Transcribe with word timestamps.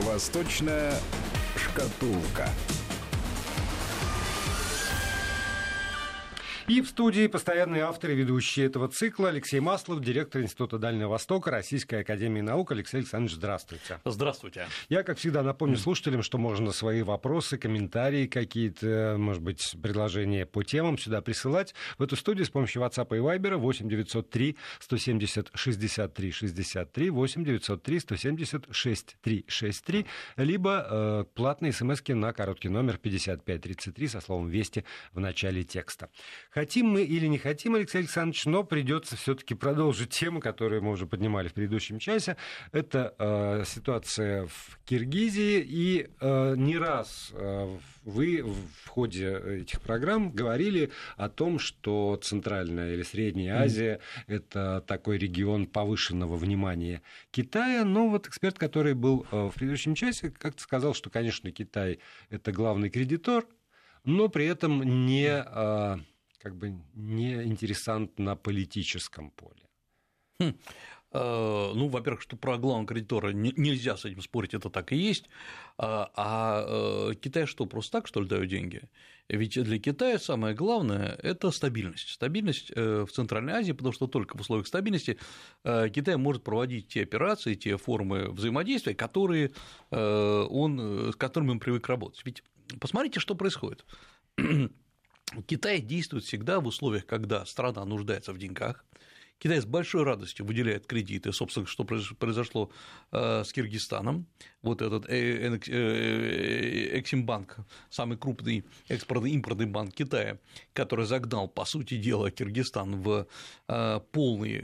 Восточная 0.00 0.92
шкатулка. 1.56 2.48
И 6.66 6.80
в 6.80 6.88
студии 6.88 7.26
постоянный 7.26 7.80
автор 7.80 8.12
и 8.12 8.14
ведущий 8.14 8.62
этого 8.62 8.88
цикла 8.88 9.28
Алексей 9.28 9.60
Маслов, 9.60 10.00
директор 10.00 10.40
Института 10.40 10.78
Дальнего 10.78 11.10
Востока 11.10 11.50
Российской 11.50 11.96
Академии 11.96 12.40
Наук. 12.40 12.72
Алексей 12.72 12.98
Александрович, 12.98 13.34
здравствуйте. 13.34 14.00
Здравствуйте. 14.06 14.66
Я, 14.88 15.02
как 15.02 15.18
всегда, 15.18 15.42
напомню 15.42 15.76
слушателям, 15.76 16.22
что 16.22 16.38
можно 16.38 16.72
свои 16.72 17.02
вопросы, 17.02 17.58
комментарии 17.58 18.26
какие-то, 18.26 19.16
может 19.18 19.42
быть, 19.42 19.76
предложения 19.82 20.46
по 20.46 20.62
темам 20.62 20.96
сюда 20.96 21.20
присылать 21.20 21.74
в 21.98 22.02
эту 22.02 22.16
студию 22.16 22.46
с 22.46 22.50
помощью 22.50 22.80
WhatsApp 22.80 23.14
и 23.14 23.20
Viber 23.20 23.56
8 23.56 23.86
903 23.86 24.56
170 24.78 25.50
63 25.52 26.30
63 26.30 27.10
8 27.10 27.44
903 27.44 28.00
170 28.00 28.66
63 28.70 29.44
63 29.46 30.06
либо 30.38 30.86
э, 30.90 31.24
платные 31.34 31.74
смс 31.74 32.00
на 32.08 32.32
короткий 32.32 32.70
номер 32.70 32.96
5533 32.96 34.08
со 34.08 34.20
словом 34.22 34.48
«Вести» 34.48 34.86
в 35.12 35.20
начале 35.20 35.62
текста. 35.62 36.08
Хотим 36.54 36.86
мы 36.86 37.02
или 37.02 37.26
не 37.26 37.38
хотим, 37.38 37.74
Алексей 37.74 37.98
Александрович, 37.98 38.46
но 38.46 38.62
придется 38.62 39.16
все-таки 39.16 39.54
продолжить 39.54 40.10
тему, 40.10 40.38
которую 40.38 40.84
мы 40.84 40.92
уже 40.92 41.04
поднимали 41.04 41.48
в 41.48 41.52
предыдущем 41.52 41.98
часе. 41.98 42.36
Это 42.70 43.12
э, 43.18 43.64
ситуация 43.66 44.46
в 44.46 44.78
Киргизии. 44.84 45.60
И 45.66 46.08
э, 46.20 46.54
не 46.56 46.78
раз 46.78 47.32
э, 47.32 47.76
вы 48.04 48.44
в 48.44 48.88
ходе 48.88 49.36
этих 49.62 49.80
программ 49.80 50.30
говорили 50.30 50.92
о 51.16 51.28
том, 51.28 51.58
что 51.58 52.20
Центральная 52.22 52.94
или 52.94 53.02
Средняя 53.02 53.60
Азия 53.60 53.98
mm. 54.28 54.34
это 54.36 54.84
такой 54.86 55.18
регион 55.18 55.66
повышенного 55.66 56.36
внимания 56.36 57.02
Китая. 57.32 57.84
Но 57.84 58.08
вот 58.08 58.28
эксперт, 58.28 58.60
который 58.60 58.94
был 58.94 59.26
э, 59.32 59.48
в 59.48 59.54
предыдущем 59.54 59.96
часе, 59.96 60.30
как-то 60.30 60.62
сказал, 60.62 60.94
что, 60.94 61.10
конечно, 61.10 61.50
Китай 61.50 61.98
это 62.30 62.52
главный 62.52 62.90
кредитор, 62.90 63.44
но 64.04 64.28
при 64.28 64.46
этом 64.46 65.04
не 65.04 65.44
э, 65.44 65.96
как 66.44 66.56
бы 66.56 66.78
не 66.94 67.42
интересант 67.44 68.18
на 68.18 68.36
политическом 68.36 69.30
поле? 69.30 69.62
Хм. 70.38 70.52
Э, 71.12 71.72
ну, 71.74 71.88
во-первых, 71.88 72.20
что 72.20 72.36
про 72.36 72.58
главного 72.58 72.86
кредитора 72.86 73.30
нельзя 73.32 73.96
с 73.96 74.04
этим 74.04 74.20
спорить, 74.20 74.52
это 74.52 74.68
так 74.68 74.92
и 74.92 74.96
есть. 74.96 75.24
А, 75.78 76.10
а 76.14 76.64
э, 76.66 77.14
Китай 77.14 77.46
что, 77.46 77.64
просто 77.64 77.92
так, 77.92 78.06
что 78.06 78.20
ли, 78.20 78.28
дают 78.28 78.48
деньги? 78.48 78.82
Ведь 79.30 79.54
для 79.54 79.78
Китая 79.78 80.18
самое 80.18 80.54
главное– 80.54 81.18
это 81.22 81.50
стабильность. 81.50 82.10
Стабильность 82.10 82.70
э, 82.76 83.06
в 83.08 83.10
Центральной 83.10 83.54
Азии, 83.54 83.72
потому 83.72 83.94
что 83.94 84.06
только 84.06 84.36
в 84.36 84.42
условиях 84.42 84.66
стабильности 84.66 85.18
Китай 85.62 86.16
может 86.16 86.44
проводить 86.44 86.88
те 86.88 87.04
операции, 87.04 87.54
те 87.54 87.78
формы 87.78 88.28
взаимодействия, 88.28 88.94
которые 88.94 89.52
он, 89.90 91.10
с 91.10 91.16
которыми 91.16 91.52
он 91.52 91.58
привык 91.58 91.88
работать. 91.88 92.20
Ведь 92.26 92.42
посмотрите, 92.80 93.18
что 93.18 93.34
происходит. 93.34 93.86
Китай 95.42 95.80
действует 95.80 96.24
всегда 96.24 96.60
в 96.60 96.66
условиях, 96.66 97.06
когда 97.06 97.44
страна 97.46 97.84
нуждается 97.84 98.32
в 98.32 98.38
деньгах, 98.38 98.84
Китай 99.38 99.60
с 99.60 99.66
большой 99.66 100.04
радостью 100.04 100.46
выделяет 100.46 100.86
кредиты, 100.86 101.32
собственно, 101.32 101.66
что 101.66 101.84
произошло 101.84 102.70
э, 103.12 103.44
с 103.44 103.52
Киргизстаном. 103.52 104.26
Вот 104.62 104.80
этот 104.80 105.06
э, 105.10 105.58
э, 105.66 106.98
Эксимбанк, 106.98 107.58
самый 107.90 108.16
крупный 108.16 108.64
экспортно-импортный 108.88 109.66
банк 109.66 109.92
Китая, 109.94 110.38
который 110.72 111.04
загнал, 111.04 111.48
по 111.48 111.66
сути 111.66 111.98
дела, 111.98 112.30
Киргизстан 112.30 113.02
в, 113.02 113.26
полный, 114.12 114.62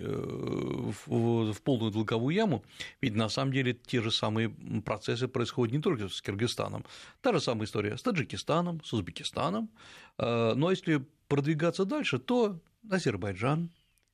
в 1.07 1.61
полную 1.63 1.93
долговую 1.93 2.35
яму, 2.35 2.65
ведь 3.03 3.15
на 3.15 3.29
самом 3.29 3.53
деле 3.53 3.75
те 3.75 4.01
же 4.01 4.11
самые 4.11 4.49
процессы 4.85 5.29
происходят 5.29 5.75
не 5.75 5.83
только 5.83 6.09
с 6.09 6.23
Киргизстаном, 6.23 6.87
та 7.21 7.33
же 7.33 7.41
самая 7.41 7.67
история 7.67 7.99
с 7.99 8.03
Таджикистаном, 8.03 8.83
с 8.83 8.93
Узбекистаном, 8.95 9.69
но 10.17 10.71
если 10.71 11.05
продвигаться 11.29 11.85
дальше, 11.85 12.19
то 12.19 12.59
Азербайджан, 12.89 13.71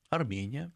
Армения. 0.09 0.71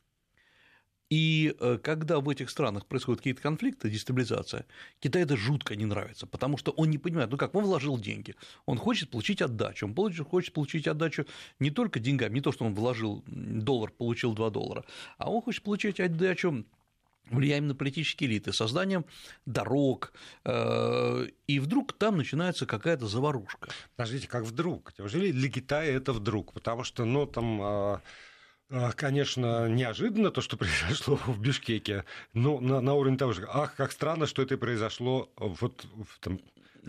И 1.11 1.53
э, 1.59 1.77
когда 1.83 2.21
в 2.21 2.29
этих 2.29 2.49
странах 2.49 2.85
происходят 2.85 3.19
какие-то 3.19 3.41
конфликты, 3.41 3.89
дестабилизация, 3.89 4.65
Китаю 5.01 5.25
это 5.25 5.35
жутко 5.35 5.75
не 5.75 5.85
нравится, 5.85 6.25
потому 6.25 6.55
что 6.55 6.71
он 6.71 6.89
не 6.89 6.97
понимает, 6.97 7.29
ну 7.29 7.37
как, 7.37 7.53
он 7.53 7.65
вложил 7.65 7.99
деньги, 7.99 8.33
он 8.65 8.77
хочет 8.77 9.09
получить 9.09 9.41
отдачу, 9.41 9.87
он 9.87 10.23
хочет 10.23 10.53
получить 10.53 10.87
отдачу 10.87 11.25
не 11.59 11.69
только 11.69 11.99
деньгами, 11.99 12.35
не 12.35 12.41
то, 12.41 12.53
что 12.53 12.63
он 12.63 12.73
вложил 12.73 13.25
доллар, 13.27 13.91
получил 13.91 14.33
2 14.33 14.49
доллара, 14.51 14.85
а 15.17 15.29
он 15.29 15.41
хочет 15.41 15.63
получить 15.63 15.99
отдачу 15.99 16.65
влияем 17.29 17.67
на 17.67 17.75
политические 17.75 18.29
элиты, 18.29 18.53
созданием 18.53 19.05
дорог, 19.45 20.13
э, 20.45 21.27
и 21.47 21.59
вдруг 21.59 21.93
там 21.93 22.17
начинается 22.17 22.65
какая-то 22.65 23.07
заварушка. 23.07 23.69
Подождите, 23.95 24.27
как 24.27 24.43
вдруг? 24.43 24.93
Неужели 24.97 25.31
для 25.31 25.49
Китая 25.49 25.91
это 25.91 26.13
вдруг? 26.13 26.53
Потому 26.53 26.83
что, 26.83 27.05
ну, 27.05 27.25
там 27.25 27.59
а, 27.61 28.01
Конечно, 28.95 29.67
неожиданно 29.67 30.31
то, 30.31 30.41
что 30.41 30.57
произошло 30.57 31.17
в 31.25 31.39
Бишкеке, 31.39 32.05
но 32.33 32.59
на, 32.59 32.81
на 32.81 32.93
уровне 32.93 33.17
того 33.17 33.33
же, 33.33 33.47
ах, 33.49 33.75
как 33.75 33.91
странно, 33.91 34.25
что 34.25 34.41
это 34.41 34.57
произошло 34.57 35.29
вот 35.37 35.85
в, 35.93 36.19
там, 36.19 36.39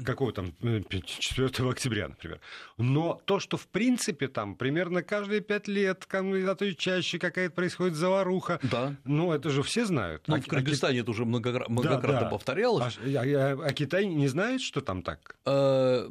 какого 0.05 0.33
там 0.33 0.53
4 0.61 1.49
э, 1.49 1.69
октября, 1.69 2.09
например. 2.09 2.41
Но 2.79 3.21
то, 3.25 3.41
что 3.41 3.57
в 3.57 3.67
принципе 3.69 4.29
там 4.29 4.55
примерно 4.55 5.03
каждые 5.03 5.41
пять 5.41 5.69
лет, 5.69 6.07
а 6.11 6.55
то 6.55 6.65
и 6.65 6.77
чаще 6.77 7.19
какая-то 7.19 7.55
происходит 7.55 7.95
заваруха, 7.95 8.61
да. 8.63 8.95
ну 9.05 9.33
это 9.33 9.51
же 9.51 9.63
все 9.63 9.85
знают. 9.85 10.23
Ну, 10.27 10.37
а, 10.37 10.41
в 10.41 10.47
Кыргызстане 10.47 11.01
а, 11.01 11.03
это 11.03 11.11
уже 11.11 11.25
многократно, 11.25 11.73
многократно 11.73 12.13
да, 12.13 12.21
да. 12.21 12.29
повторялось. 12.29 12.99
А, 12.99 13.09
а, 13.09 13.59
а 13.65 13.73
Китай 13.73 14.07
не 14.07 14.29
знает, 14.29 14.61
что 14.61 14.81
там 14.81 15.03
так? 15.03 15.37
Э, 15.45 16.09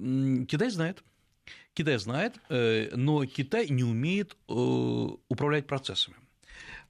Китай 0.48 0.70
знает. 0.70 1.04
Китай 1.74 1.98
знает, 1.98 2.36
э, 2.50 2.90
но 2.96 3.26
Китай 3.26 3.70
не 3.70 3.84
умеет 3.84 4.36
э, 4.50 4.54
управлять 4.54 5.68
процессами. 5.68 6.18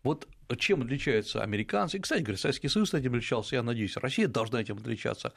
Вот 0.03 0.27
чем 0.57 0.81
отличаются 0.81 1.43
американцы, 1.43 1.97
и, 1.97 1.99
кстати 1.99 2.21
говоря, 2.21 2.37
Советский 2.37 2.67
Союз 2.67 2.93
этим 2.93 3.13
отличался, 3.13 3.55
я 3.55 3.63
надеюсь, 3.63 3.95
Россия 3.97 4.27
должна 4.27 4.61
этим 4.61 4.77
отличаться, 4.77 5.33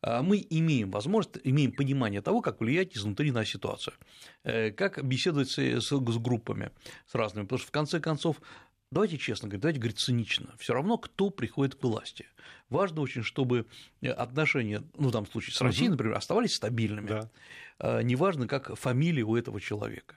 а 0.00 0.22
мы 0.22 0.46
имеем 0.48 0.90
возможность, 0.90 1.38
имеем 1.44 1.72
понимание 1.72 2.22
того, 2.22 2.40
как 2.40 2.60
влиять 2.60 2.96
изнутри 2.96 3.32
на 3.32 3.44
ситуацию, 3.44 3.94
э, 4.44 4.70
как 4.70 5.04
беседовать 5.04 5.50
с, 5.50 5.92
группами, 5.92 6.70
с 7.06 7.14
разными, 7.14 7.44
потому 7.44 7.58
что 7.58 7.68
в 7.68 7.72
конце 7.72 8.00
концов 8.00 8.40
давайте 8.90 9.18
честно 9.18 9.48
говорить, 9.48 9.62
давайте 9.62 9.80
говорить 9.80 9.98
цинично, 9.98 10.54
все 10.58 10.72
равно 10.74 10.98
кто 10.98 11.30
приходит 11.30 11.74
к 11.74 11.82
власти. 11.82 12.26
Важно 12.70 13.02
очень, 13.02 13.22
чтобы 13.22 13.66
отношения, 14.02 14.82
ну, 14.96 15.08
в 15.08 15.10
данном 15.10 15.30
случае 15.30 15.54
с 15.54 15.60
Россией, 15.60 15.88
например, 15.88 16.14
оставались 16.14 16.54
стабильными. 16.54 17.08
Да. 17.08 17.30
А, 17.78 18.00
неважно, 18.00 18.46
как 18.46 18.76
фамилия 18.76 19.22
у 19.22 19.36
этого 19.36 19.60
человека. 19.60 20.16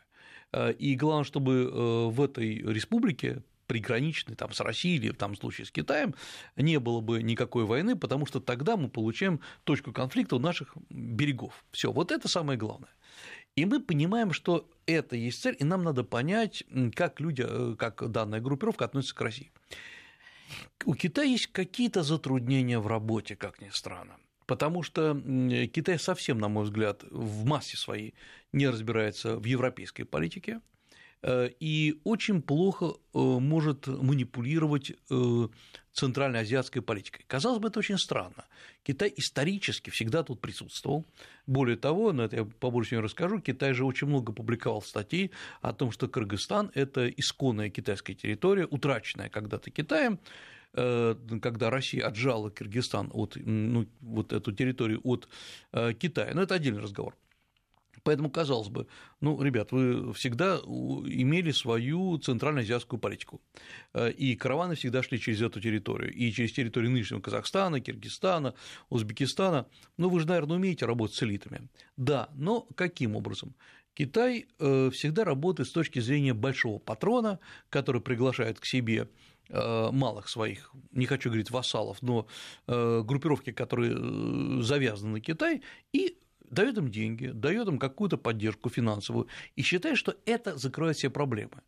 А, 0.51 0.69
и 0.69 0.95
главное, 0.95 1.23
чтобы 1.23 1.71
э, 1.71 2.05
в 2.09 2.21
этой 2.21 2.57
республике 2.59 3.43
приграничной 3.67 4.35
там, 4.35 4.53
с 4.53 4.59
Россией 4.61 4.95
или 4.95 5.09
в 5.09 5.17
том 5.17 5.35
случае 5.35 5.65
с 5.65 5.71
Китаем, 5.71 6.15
не 6.55 6.79
было 6.79 7.01
бы 7.01 7.21
никакой 7.21 7.65
войны, 7.65 7.95
потому 7.95 8.25
что 8.25 8.39
тогда 8.39 8.77
мы 8.77 8.89
получаем 8.89 9.41
точку 9.65 9.91
конфликта 9.91 10.37
у 10.37 10.39
наших 10.39 10.75
берегов. 10.89 11.65
Все, 11.71 11.91
вот 11.91 12.11
это 12.11 12.27
самое 12.27 12.57
главное. 12.57 12.89
И 13.55 13.65
мы 13.65 13.81
понимаем, 13.81 14.33
что 14.33 14.69
это 14.85 15.15
есть 15.15 15.41
цель, 15.41 15.57
и 15.59 15.63
нам 15.63 15.83
надо 15.83 16.03
понять, 16.03 16.63
как 16.95 17.19
люди, 17.19 17.45
э, 17.47 17.75
как 17.77 18.09
данная 18.09 18.39
группировка 18.39 18.85
относится 18.85 19.15
к 19.15 19.21
России. 19.21 19.51
У 20.85 20.95
Китая 20.95 21.27
есть 21.27 21.47
какие-то 21.47 22.03
затруднения 22.03 22.79
в 22.79 22.87
работе, 22.87 23.35
как 23.35 23.59
ни 23.59 23.69
странно. 23.69 24.17
Потому 24.47 24.81
что 24.81 25.13
Китай 25.73 25.99
совсем, 25.99 26.39
на 26.39 26.47
мой 26.47 26.63
взгляд, 26.63 27.03
в 27.11 27.45
массе 27.45 27.77
своей 27.77 28.15
не 28.51 28.67
разбирается 28.67 29.37
в 29.37 29.43
европейской 29.43 30.03
политике, 30.03 30.61
Э, 31.23 31.49
и 31.59 31.99
очень 32.03 32.41
плохо 32.41 32.85
э, 32.85 33.17
может 33.19 33.87
манипулировать 33.87 34.91
э, 35.09 35.47
центральноазиатской 35.91 36.81
политикой. 36.81 37.25
Казалось 37.27 37.59
бы, 37.59 37.69
это 37.69 37.79
очень 37.79 37.97
странно. 37.97 38.45
Китай 38.83 39.11
исторически 39.17 39.89
всегда 39.89 40.23
тут 40.23 40.39
присутствовал. 40.39 41.05
Более 41.47 41.75
того, 41.75 42.13
на 42.13 42.21
это 42.21 42.35
я 42.37 42.45
побольше 42.45 42.95
не 42.95 43.01
расскажу, 43.01 43.39
Китай 43.39 43.73
же 43.73 43.83
очень 43.83 44.07
много 44.07 44.31
публиковал 44.31 44.81
статей 44.81 45.31
о 45.61 45.73
том, 45.73 45.91
что 45.91 46.07
Кыргызстан– 46.07 46.71
это 46.75 47.07
исконная 47.09 47.69
китайская 47.69 48.13
территория, 48.13 48.67
утраченная 48.69 49.29
когда-то 49.29 49.71
Китаем, 49.71 50.19
когда 50.77 51.69
Россия 51.69 52.05
отжала 52.05 52.51
Киргизстан 52.51 53.09
от, 53.13 53.35
ну, 53.35 53.87
вот 54.01 54.31
эту 54.33 54.51
территорию 54.51 55.01
от 55.03 55.27
Китая. 55.71 56.31
Но 56.33 56.43
это 56.43 56.55
отдельный 56.55 56.81
разговор. 56.81 57.15
Поэтому, 58.07 58.29
казалось 58.29 58.69
бы, 58.69 58.87
ну, 59.19 59.41
ребят, 59.41 59.73
вы 59.73 60.13
всегда 60.13 60.55
имели 60.55 61.51
свою 61.51 62.17
центральноазиатскую 62.17 63.01
политику, 63.01 63.41
э, 63.93 64.11
и 64.11 64.37
караваны 64.37 64.75
всегда 64.75 65.03
шли 65.03 65.19
через 65.19 65.41
эту 65.41 65.59
территорию, 65.59 66.13
и 66.13 66.31
через 66.31 66.53
территорию 66.53 66.91
нынешнего 66.91 67.19
Казахстана, 67.19 67.81
Киргизстана, 67.81 68.53
Узбекистана, 68.87 69.67
ну, 69.97 70.07
вы 70.07 70.21
же, 70.21 70.27
наверное, 70.27 70.55
умеете 70.55 70.85
работать 70.85 71.17
с 71.17 71.23
элитами. 71.23 71.67
Да, 71.97 72.29
но 72.33 72.61
каким 72.75 73.17
образом? 73.17 73.53
Китай 73.93 74.45
э, 74.57 74.89
всегда 74.93 75.25
работает 75.25 75.67
с 75.67 75.73
точки 75.73 75.99
зрения 75.99 76.33
большого 76.33 76.79
патрона, 76.79 77.39
который 77.69 77.99
приглашает 77.99 78.57
к 78.59 78.65
себе 78.65 79.09
малых 79.49 80.29
своих, 80.29 80.73
не 80.91 81.05
хочу 81.05 81.29
говорить 81.29 81.51
вассалов, 81.51 82.01
но 82.01 82.27
группировки, 82.67 83.51
которые 83.51 84.61
завязаны 84.63 85.13
на 85.13 85.19
Китай, 85.21 85.61
и 85.93 86.17
дает 86.49 86.77
им 86.77 86.89
деньги, 86.89 87.27
дает 87.27 87.67
им 87.67 87.77
какую-то 87.77 88.17
поддержку 88.17 88.69
финансовую 88.69 89.27
и 89.55 89.61
считает, 89.61 89.97
что 89.97 90.15
это 90.25 90.57
закрывает 90.57 90.97
все 90.97 91.09
проблемы. 91.09 91.61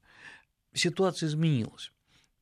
Ситуация 0.73 1.27
изменилась. 1.27 1.91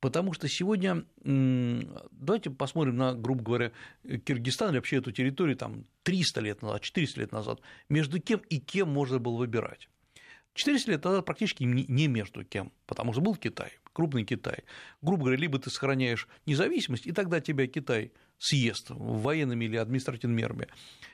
Потому 0.00 0.32
что 0.32 0.46
сегодня, 0.46 1.04
давайте 1.24 2.50
посмотрим 2.50 2.96
на, 2.96 3.14
грубо 3.14 3.42
говоря, 3.42 3.72
Киргизстан 4.04 4.70
или 4.70 4.76
вообще 4.76 4.98
эту 4.98 5.10
территорию 5.10 5.56
там 5.56 5.86
300 6.04 6.40
лет 6.40 6.62
назад, 6.62 6.82
400 6.82 7.20
лет 7.20 7.32
назад, 7.32 7.60
между 7.88 8.20
кем 8.20 8.38
и 8.48 8.60
кем 8.60 8.88
можно 8.90 9.18
было 9.18 9.36
выбирать. 9.36 9.88
400 10.54 10.90
лет 10.92 11.04
назад 11.04 11.24
практически 11.24 11.64
не 11.64 12.06
между 12.06 12.44
кем, 12.44 12.70
потому 12.86 13.12
что 13.12 13.22
был 13.22 13.34
Китай, 13.34 13.72
крупный 13.98 14.22
Китай. 14.22 14.62
Грубо 15.02 15.24
говоря, 15.24 15.40
либо 15.40 15.58
ты 15.58 15.70
сохраняешь 15.70 16.28
независимость, 16.46 17.08
и 17.08 17.10
тогда 17.10 17.40
тебя 17.40 17.66
Китай 17.66 18.12
съест 18.38 18.86
военными 18.90 19.64
или 19.64 19.76
административными 19.76 20.40
мерами, 20.40 20.68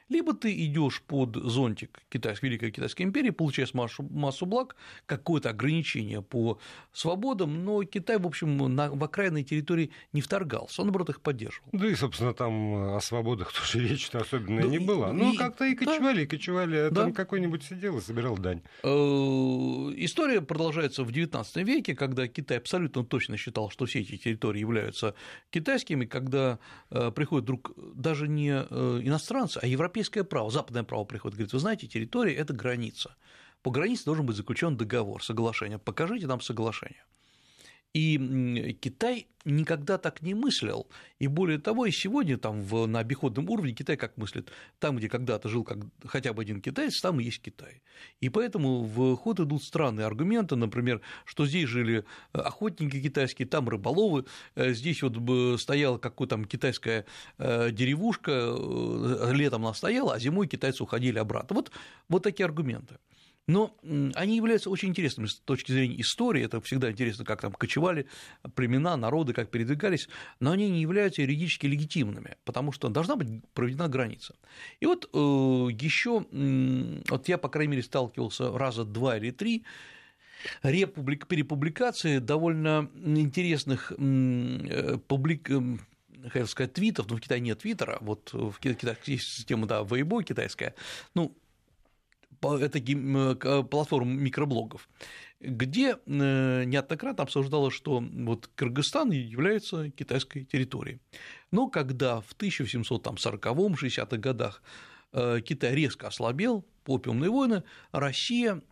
либо 0.08 0.34
ты 0.34 0.54
идешь 0.66 1.02
под 1.02 1.34
зонтик 1.36 2.02
Китайской, 2.10 2.46
Великой 2.46 2.70
Китайской 2.70 3.02
империи, 3.02 3.30
получаешь 3.30 3.72
массу, 3.72 4.02
массу 4.02 4.44
благ, 4.44 4.76
какое-то 5.06 5.50
ограничение 5.50 6.20
по 6.20 6.58
свободам, 6.92 7.64
но 7.64 7.82
Китай, 7.84 8.18
в 8.18 8.26
общем, 8.26 8.56
на, 8.74 8.90
в 8.90 9.02
окраинной 9.02 9.44
территории 9.44 9.90
не 10.12 10.20
вторгался, 10.20 10.82
он, 10.82 10.88
наоборот, 10.88 11.08
их 11.10 11.20
поддерживал. 11.22 11.68
Да 11.72 11.88
и, 11.88 11.94
собственно, 11.94 12.34
там 12.34 12.96
о 12.96 13.00
свободах 13.00 13.52
тоже 13.58 13.86
речи-то 13.86 14.20
особенно 14.20 14.62
да, 14.62 14.68
не 14.68 14.78
было. 14.78 15.10
Ну, 15.12 15.34
как-то 15.36 15.64
и 15.64 15.74
кочевали, 15.74 16.16
да. 16.16 16.22
и 16.22 16.26
кочевали, 16.26 16.76
а 16.76 16.90
да. 16.90 17.02
там 17.02 17.14
какой-нибудь 17.14 17.64
сидел 17.64 17.98
и 17.98 18.00
собирал 18.02 18.36
дань. 18.36 18.60
Э, 18.82 18.88
история 18.88 20.42
продолжается 20.42 21.04
в 21.04 21.08
XIX 21.08 21.64
веке, 21.64 21.94
когда 21.94 22.28
Китай 22.28 22.58
абсолютно 22.58 23.04
точно 23.04 23.38
считал, 23.38 23.70
что 23.70 23.86
все 23.86 24.00
эти 24.00 24.16
территории 24.16 24.60
являются 24.60 25.14
китайскими, 25.50 26.04
когда 26.04 26.58
приходят 27.14 27.44
вдруг 27.44 27.72
даже 27.94 28.28
не 28.28 28.50
э, 28.50 29.00
иностранцы, 29.02 29.58
а 29.62 29.66
европейское 29.66 30.24
право, 30.24 30.50
западное 30.50 30.82
право 30.82 31.04
приходит, 31.04 31.36
говорит, 31.36 31.52
вы 31.52 31.58
знаете, 31.58 31.86
территория– 31.86 32.34
это 32.36 32.52
граница. 32.52 33.16
По 33.62 33.70
границе 33.70 34.04
должен 34.04 34.26
быть 34.26 34.36
заключен 34.36 34.76
договор, 34.76 35.24
соглашение. 35.24 35.78
Покажите 35.78 36.26
нам 36.26 36.40
соглашение. 36.40 37.02
И 37.94 38.76
Китай 38.80 39.28
никогда 39.44 39.98
так 39.98 40.22
не 40.22 40.34
мыслил. 40.34 40.88
И 41.20 41.28
более 41.28 41.58
того, 41.58 41.86
и 41.86 41.92
сегодня 41.92 42.36
там 42.38 42.60
в, 42.62 42.86
на 42.86 42.98
обиходном 42.98 43.48
уровне 43.50 43.72
Китай 43.72 43.96
как 43.96 44.16
мыслит, 44.16 44.50
там, 44.78 44.96
где 44.96 45.08
когда-то 45.08 45.48
жил 45.48 45.64
как, 45.64 45.78
хотя 46.04 46.32
бы 46.32 46.42
один 46.42 46.60
китаец, 46.60 47.00
там 47.00 47.20
и 47.20 47.24
есть 47.24 47.40
Китай. 47.40 47.82
И 48.20 48.30
поэтому 48.30 48.82
в 48.82 49.16
ход 49.16 49.40
идут 49.40 49.62
странные 49.62 50.06
аргументы, 50.06 50.56
например, 50.56 51.02
что 51.24 51.46
здесь 51.46 51.68
жили 51.68 52.04
охотники 52.32 53.00
китайские, 53.00 53.46
там 53.46 53.68
рыболовы, 53.68 54.24
э, 54.56 54.72
здесь 54.72 55.02
вот 55.02 55.60
стояла 55.60 55.98
какая-то 55.98 56.36
там 56.36 56.44
китайская 56.46 57.04
э, 57.38 57.70
деревушка, 57.70 58.32
э, 58.32 59.32
летом 59.32 59.66
она 59.66 59.74
стояла, 59.74 60.14
а 60.14 60.18
зимой 60.18 60.48
китайцы 60.48 60.82
уходили 60.82 61.18
обратно. 61.18 61.56
Вот, 61.56 61.70
вот 62.08 62.22
такие 62.22 62.44
аргументы. 62.44 62.96
Но 63.46 63.76
они 64.14 64.36
являются 64.36 64.70
очень 64.70 64.88
интересными 64.88 65.26
с 65.26 65.34
точки 65.34 65.70
зрения 65.72 66.00
истории, 66.00 66.42
это 66.42 66.62
всегда 66.62 66.90
интересно, 66.90 67.26
как 67.26 67.42
там 67.42 67.52
кочевали 67.52 68.06
племена, 68.54 68.96
народы, 68.96 69.34
как 69.34 69.50
передвигались, 69.50 70.08
но 70.40 70.52
они 70.52 70.70
не 70.70 70.80
являются 70.80 71.20
юридически 71.20 71.66
легитимными, 71.66 72.36
потому 72.44 72.72
что 72.72 72.88
должна 72.88 73.16
быть 73.16 73.28
проведена 73.52 73.88
граница. 73.88 74.34
И 74.80 74.86
вот 74.86 75.10
э, 75.12 75.18
еще, 75.18 76.24
вот 77.10 77.28
я, 77.28 77.36
по 77.36 77.48
крайней 77.50 77.72
мере, 77.72 77.82
сталкивался 77.82 78.56
раза 78.56 78.84
два 78.84 79.18
или 79.18 79.30
три, 79.30 79.64
републик, 80.62 81.26
перепубликации 81.26 82.18
довольно 82.20 82.90
интересных 82.94 83.92
э, 83.96 84.98
публик, 85.06 85.50
хотел 86.28 86.46
сказать, 86.46 86.72
твитов, 86.72 87.10
но 87.10 87.16
в 87.16 87.20
Китае 87.20 87.42
нет 87.42 87.58
твиттера, 87.58 87.98
вот 88.00 88.32
в 88.32 88.54
Китае 88.58 88.96
есть 89.04 89.28
система, 89.28 89.66
да, 89.66 89.82
Weibo 89.82 90.22
китайская, 90.22 90.74
ну, 91.14 91.36
это 92.52 93.64
платформа 93.64 94.12
микроблогов, 94.12 94.88
где 95.40 95.96
э, 96.06 96.64
неоднократно 96.64 97.24
обсуждалось, 97.24 97.74
что 97.74 98.00
вот 98.00 98.50
Кыргызстан 98.54 99.10
является 99.10 99.90
китайской 99.90 100.44
территорией. 100.44 101.00
Но 101.50 101.68
когда 101.68 102.20
в 102.20 102.34
1740-60-х 102.36 104.16
годах 104.16 104.62
э, 105.12 105.40
Китай 105.44 105.74
резко 105.74 106.08
ослабел, 106.08 106.64
опиумные 106.86 107.30
войны, 107.30 107.62
Россия 107.92 108.62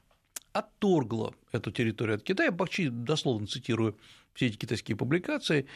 отторгла 0.53 1.35
эту 1.51 1.73
территорию 1.73 2.17
от 2.17 2.23
Китая, 2.23 2.53
почти 2.53 2.89
дословно 2.89 3.47
цитирую 3.47 3.97
все 4.35 4.47
эти 4.47 4.57
китайские 4.57 4.97
публикации, 4.97 5.67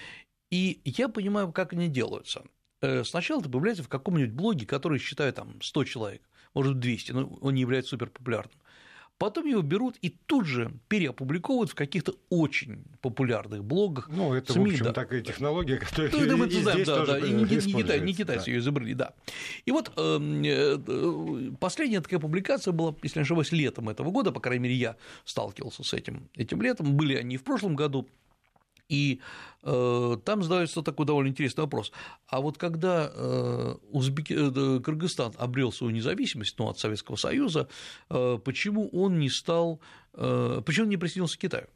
и 0.50 0.81
я 0.84 1.08
понимаю, 1.08 1.52
как 1.52 1.72
они 1.72 1.88
делаются. 1.88 2.44
Э, 2.81 3.04
сначала 3.04 3.40
это 3.40 3.49
появляется 3.49 3.82
в 3.82 3.88
каком-нибудь 3.88 4.32
блоге, 4.32 4.66
который 4.66 4.99
считает 4.99 5.37
там 5.37 5.60
100 5.60 5.84
человек– 5.84 6.22
может 6.56 6.80
200, 6.80 7.12
но 7.12 7.38
он 7.40 7.54
не 7.54 7.60
является 7.60 7.90
суперпопулярным. 7.90 8.52
Потом 9.18 9.46
его 9.46 9.62
берут 9.62 9.96
и 10.02 10.10
тут 10.10 10.44
же 10.44 10.72
переопубликовывают 10.88 11.70
в 11.70 11.74
каких-то 11.74 12.14
очень 12.28 12.84
популярных 13.00 13.64
блогах. 13.64 14.10
Ну, 14.10 14.34
это, 14.34 14.52
СМИ, 14.52 14.64
в 14.64 14.72
общем, 14.72 14.84
да. 14.84 14.92
такая 14.92 15.22
технология, 15.22 15.76
которая 15.78 16.10
ну, 16.12 16.24
и, 16.24 16.36
мы 16.36 16.46
и 16.46 16.60
знаем, 16.60 16.76
здесь 16.76 16.86
да, 16.86 16.96
тоже 16.96 17.12
да, 17.12 17.26
и 17.26 17.30
не, 17.30 17.44
не, 17.44 17.82
Китай, 17.82 18.00
не 18.00 18.12
китайцы 18.12 18.44
да. 18.46 18.50
ее 18.52 18.58
изобрели, 18.58 18.92
да. 18.92 19.14
И 19.64 19.70
вот 19.70 19.90
э, 19.96 20.18
э, 20.44 21.50
последняя 21.58 22.02
такая 22.02 22.20
публикация 22.20 22.72
была, 22.72 22.94
если 23.02 23.20
не 23.20 23.22
ошибаюсь, 23.22 23.52
летом 23.52 23.88
этого 23.88 24.10
года, 24.10 24.32
по 24.32 24.40
крайней 24.40 24.64
мере, 24.64 24.74
я 24.74 24.96
сталкивался 25.24 25.82
с 25.82 25.94
этим 25.94 26.28
этим 26.34 26.60
летом, 26.60 26.94
были 26.94 27.14
они 27.14 27.38
в 27.38 27.42
прошлом 27.42 27.74
году, 27.74 28.06
и 28.88 29.20
э, 29.62 30.16
там 30.24 30.42
задается 30.42 30.82
такой 30.82 31.06
довольно 31.06 31.28
интересный 31.28 31.62
вопрос. 31.62 31.92
А 32.28 32.40
вот 32.40 32.58
когда 32.58 33.10
э, 33.12 33.74
Узбеки... 33.90 34.34
э, 34.34 34.80
Кыргызстан 34.80 35.32
обрел 35.38 35.72
свою 35.72 35.92
независимость 35.92 36.58
ну, 36.58 36.68
от 36.68 36.78
Советского 36.78 37.16
Союза, 37.16 37.68
э, 38.10 38.38
почему 38.44 38.88
он 38.90 39.18
не 39.18 39.30
стал, 39.30 39.80
э, 40.14 40.62
почему 40.64 40.84
он 40.84 40.90
не 40.90 40.96
присоединился 40.96 41.36
к 41.38 41.40
Китаю? 41.40 41.66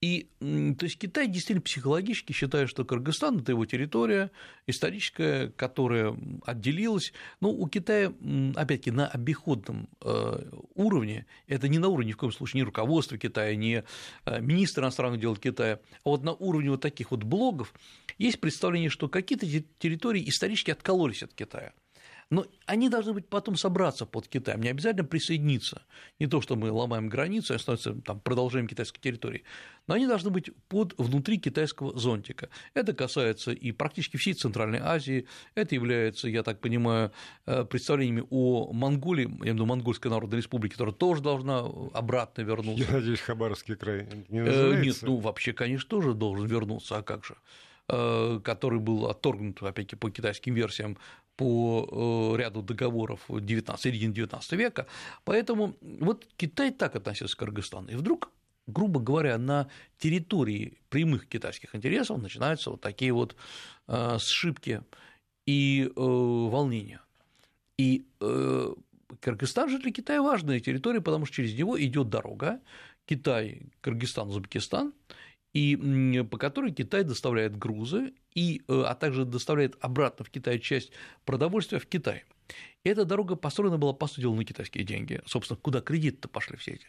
И 0.00 0.28
то 0.40 0.84
есть 0.84 0.96
Китай 0.96 1.26
действительно 1.26 1.60
психологически 1.60 2.32
считает, 2.32 2.68
что 2.68 2.84
Кыргызстан– 2.84 3.38
это 3.40 3.50
его 3.50 3.66
территория 3.66 4.30
историческая, 4.68 5.48
которая 5.48 6.16
отделилась. 6.46 7.12
Но 7.40 7.50
у 7.50 7.66
Китая, 7.66 8.12
опять-таки, 8.54 8.92
на 8.92 9.08
обиходном 9.08 9.88
э, 10.02 10.50
уровне, 10.74 11.26
это 11.48 11.66
не 11.66 11.78
на 11.78 11.88
уровне, 11.88 12.08
ни 12.08 12.12
в 12.12 12.16
коем 12.16 12.32
случае, 12.32 12.62
ни 12.62 12.66
руководства 12.66 13.18
Китая, 13.18 13.56
ни 13.56 13.82
э, 14.24 14.40
министра 14.40 14.84
иностранных 14.84 15.20
дел 15.20 15.34
Китая, 15.34 15.80
а 16.04 16.10
вот 16.10 16.22
на 16.22 16.32
уровне 16.32 16.70
вот 16.70 16.80
таких 16.80 17.10
вот 17.10 17.24
блогов 17.24 17.74
есть 18.18 18.40
представление, 18.40 18.90
что 18.90 19.08
какие-то 19.08 19.46
территории 19.78 20.28
исторически 20.28 20.70
откололись 20.70 21.24
от 21.24 21.34
Китая– 21.34 21.72
но 22.30 22.46
они 22.66 22.88
должны 22.88 23.14
быть 23.14 23.26
потом 23.26 23.56
собраться 23.56 24.04
под 24.04 24.28
Китаем, 24.28 24.60
не 24.60 24.68
обязательно 24.68 25.04
присоединиться. 25.04 25.82
Не 26.18 26.26
то, 26.26 26.40
что 26.40 26.56
мы 26.56 26.70
ломаем 26.70 27.08
границу 27.08 27.54
и 27.54 27.58
становится 27.58 27.94
там, 27.94 28.20
продолжением 28.20 28.68
китайской 28.68 29.00
территории, 29.00 29.44
но 29.86 29.94
они 29.94 30.06
должны 30.06 30.30
быть 30.30 30.50
под 30.68 30.94
внутри 30.98 31.38
китайского 31.38 31.98
зонтика. 31.98 32.50
Это 32.74 32.92
касается 32.92 33.52
и 33.52 33.72
практически 33.72 34.18
всей 34.18 34.34
Центральной 34.34 34.80
Азии, 34.80 35.26
это 35.54 35.74
является, 35.74 36.28
я 36.28 36.42
так 36.42 36.60
понимаю, 36.60 37.12
э, 37.46 37.64
представлениями 37.64 38.24
о 38.28 38.72
Монголии, 38.72 39.22
я 39.22 39.28
имею 39.28 39.40
в 39.40 39.54
виду 39.54 39.66
Монгольской 39.66 40.08
Народной 40.08 40.38
Республике, 40.38 40.74
которая 40.74 40.94
тоже 40.94 41.22
должна 41.22 41.60
обратно 41.94 42.42
вернуться. 42.42 42.84
Я 42.84 42.92
надеюсь, 42.92 43.20
Хабаровский 43.20 43.76
край 43.76 44.06
не 44.28 44.40
э, 44.40 44.44
называется? 44.44 44.84
Нет, 44.84 44.96
ну 45.02 45.16
вообще, 45.16 45.54
конечно, 45.54 45.88
тоже 45.88 46.12
должен 46.12 46.46
вернуться, 46.46 46.98
а 46.98 47.02
как 47.02 47.24
же? 47.24 47.36
Э, 47.90 48.38
который 48.44 48.80
был 48.80 49.06
отторгнут, 49.06 49.62
опять-таки, 49.62 49.96
по 49.96 50.10
китайским 50.10 50.52
версиям 50.52 50.98
по 51.38 52.34
э, 52.34 52.36
ряду 52.36 52.62
договоров 52.62 53.20
19, 53.28 53.80
середины 53.80 54.12
XIX 54.12 54.56
века. 54.56 54.86
Поэтому 55.24 55.76
вот 55.80 56.26
Китай 56.36 56.72
так 56.72 56.96
относился 56.96 57.36
к 57.36 57.38
Кыргызстану. 57.38 57.88
И 57.88 57.94
вдруг 57.94 58.30
грубо 58.66 59.00
говоря, 59.00 59.38
на 59.38 59.68
территории 59.98 60.76
прямых 60.90 61.26
китайских 61.26 61.74
интересов 61.74 62.20
начинаются 62.20 62.70
вот 62.70 62.82
такие 62.82 63.12
вот 63.12 63.34
э, 63.86 64.18
сшибки 64.18 64.82
и 65.46 65.90
волнения. 65.96 67.00
И 67.78 68.04
Кыргызстан 68.18 69.70
же 69.70 69.78
для 69.78 69.90
Китая 69.90 70.20
важная 70.20 70.60
территория, 70.60 71.00
потому 71.00 71.24
что 71.24 71.36
через 71.36 71.54
него 71.54 71.80
идет 71.80 72.10
дорога 72.10 72.60
Китай, 73.06 73.62
Кыргызстан, 73.80 74.28
Узбекистан, 74.28 74.92
и 75.52 76.22
по 76.30 76.38
которой 76.38 76.72
Китай 76.72 77.04
доставляет 77.04 77.56
грузы, 77.56 78.12
и, 78.34 78.62
э, 78.68 78.82
а 78.86 78.94
также 78.94 79.24
доставляет 79.24 79.76
обратно 79.80 80.24
в 80.24 80.30
Китай 80.30 80.58
часть 80.58 80.92
продовольствия 81.24 81.78
в 81.78 81.86
Китай. 81.86 82.24
И 82.84 82.88
эта 82.88 83.04
дорога 83.04 83.36
построена 83.36 83.76
была, 83.76 83.92
по 83.92 84.06
сути 84.06 84.20
дела, 84.20 84.34
на 84.34 84.44
китайские 84.44 84.84
деньги. 84.84 85.20
Собственно, 85.26 85.58
куда 85.60 85.80
кредиты-то 85.80 86.28
пошли 86.28 86.56
все 86.56 86.72
эти? 86.72 86.86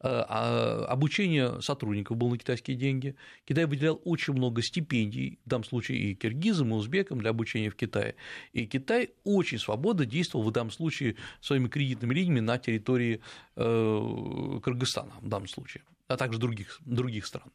Э, 0.00 0.24
а 0.28 0.86
обучение 0.88 1.60
сотрудников 1.60 2.16
было 2.16 2.30
на 2.30 2.38
китайские 2.38 2.76
деньги. 2.76 3.16
Китай 3.44 3.66
выделял 3.66 4.00
очень 4.04 4.34
много 4.34 4.62
стипендий, 4.62 5.40
в 5.44 5.48
данном 5.48 5.64
случае 5.64 5.98
и 5.98 6.14
киргизам, 6.14 6.70
и 6.70 6.74
узбекам 6.74 7.18
для 7.18 7.30
обучения 7.30 7.70
в 7.70 7.76
Китае. 7.76 8.14
И 8.52 8.66
Китай 8.66 9.10
очень 9.24 9.58
свободно 9.58 10.06
действовал 10.06 10.46
в 10.46 10.52
данном 10.52 10.70
случае 10.70 11.16
своими 11.40 11.68
кредитными 11.68 12.14
линиями 12.14 12.40
на 12.40 12.58
территории 12.58 13.20
э, 13.56 14.60
Кыргызстана 14.62 15.12
в 15.20 15.28
данном 15.28 15.48
случае, 15.48 15.82
а 16.06 16.16
также 16.16 16.38
других, 16.38 16.80
других 16.84 17.26
стран. 17.26 17.50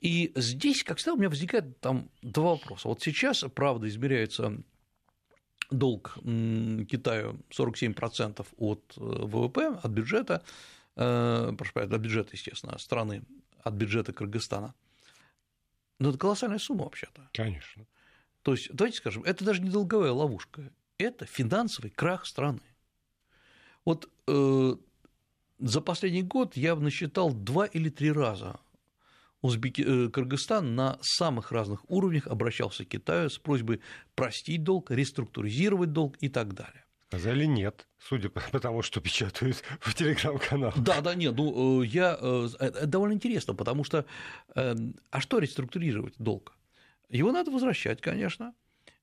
И 0.00 0.32
здесь, 0.34 0.82
как 0.82 0.98
всегда, 0.98 1.14
у 1.14 1.16
меня 1.16 1.28
возникает 1.28 1.80
там 1.80 2.10
два 2.22 2.50
вопроса. 2.50 2.88
Вот 2.88 3.02
сейчас, 3.02 3.44
правда, 3.54 3.88
измеряется 3.88 4.56
долг 5.70 6.18
Китаю 6.22 7.40
47% 7.50 8.46
от 8.56 8.94
э, 8.96 9.00
ВВП, 9.00 9.78
от 9.82 9.90
бюджета, 9.90 10.42
э, 10.96 11.52
прошу 11.56 11.72
прощения, 11.72 11.96
от 11.96 12.00
бюджета, 12.00 12.30
естественно, 12.32 12.78
страны, 12.78 13.22
от 13.62 13.74
бюджета 13.74 14.12
Кыргызстана. 14.12 14.74
Но 15.98 16.10
это 16.10 16.18
колоссальная 16.18 16.58
сумма 16.58 16.84
вообще-то. 16.84 17.28
Конечно. 17.32 17.86
То 18.42 18.52
есть, 18.52 18.68
давайте 18.72 18.98
скажем, 18.98 19.24
это 19.24 19.44
даже 19.44 19.62
не 19.62 19.70
долговая 19.70 20.12
ловушка, 20.12 20.70
это 20.98 21.26
финансовый 21.26 21.90
крах 21.90 22.26
страны. 22.26 22.60
Вот 23.84 24.08
э, 24.28 24.76
за 25.58 25.80
последний 25.80 26.22
год 26.22 26.56
я 26.56 26.76
насчитал 26.76 27.32
два 27.32 27.66
или 27.66 27.88
три 27.88 28.12
раза 28.12 28.60
Узбеки... 29.42 29.82
Э, 29.86 30.08
Кыргызстан 30.08 30.74
на 30.74 30.98
самых 31.02 31.52
разных 31.52 31.88
уровнях 31.88 32.26
обращался 32.26 32.84
к 32.84 32.88
Китаю 32.88 33.30
с 33.30 33.38
просьбой 33.38 33.80
простить 34.14 34.62
долг, 34.62 34.90
реструктуризировать 34.90 35.92
долг 35.92 36.16
и 36.20 36.28
так 36.28 36.54
далее. 36.54 36.84
Сказали 37.08 37.44
нет, 37.44 37.86
судя 37.98 38.30
по 38.30 38.58
тому, 38.58 38.82
что 38.82 39.00
печатают 39.00 39.62
в 39.80 39.94
телеграм-каналах. 39.94 40.78
Да, 40.78 41.00
да, 41.00 41.14
нет, 41.14 41.34
ну 41.36 41.82
э, 41.82 41.86
я 41.86 42.18
э, 42.20 42.48
это 42.58 42.86
довольно 42.86 43.14
интересно, 43.14 43.54
потому 43.54 43.84
что 43.84 44.06
а 44.54 45.20
что 45.20 45.38
реструктурировать 45.38 46.14
долг? 46.18 46.56
Его 47.08 47.30
надо 47.30 47.50
возвращать, 47.50 48.00
конечно. 48.00 48.54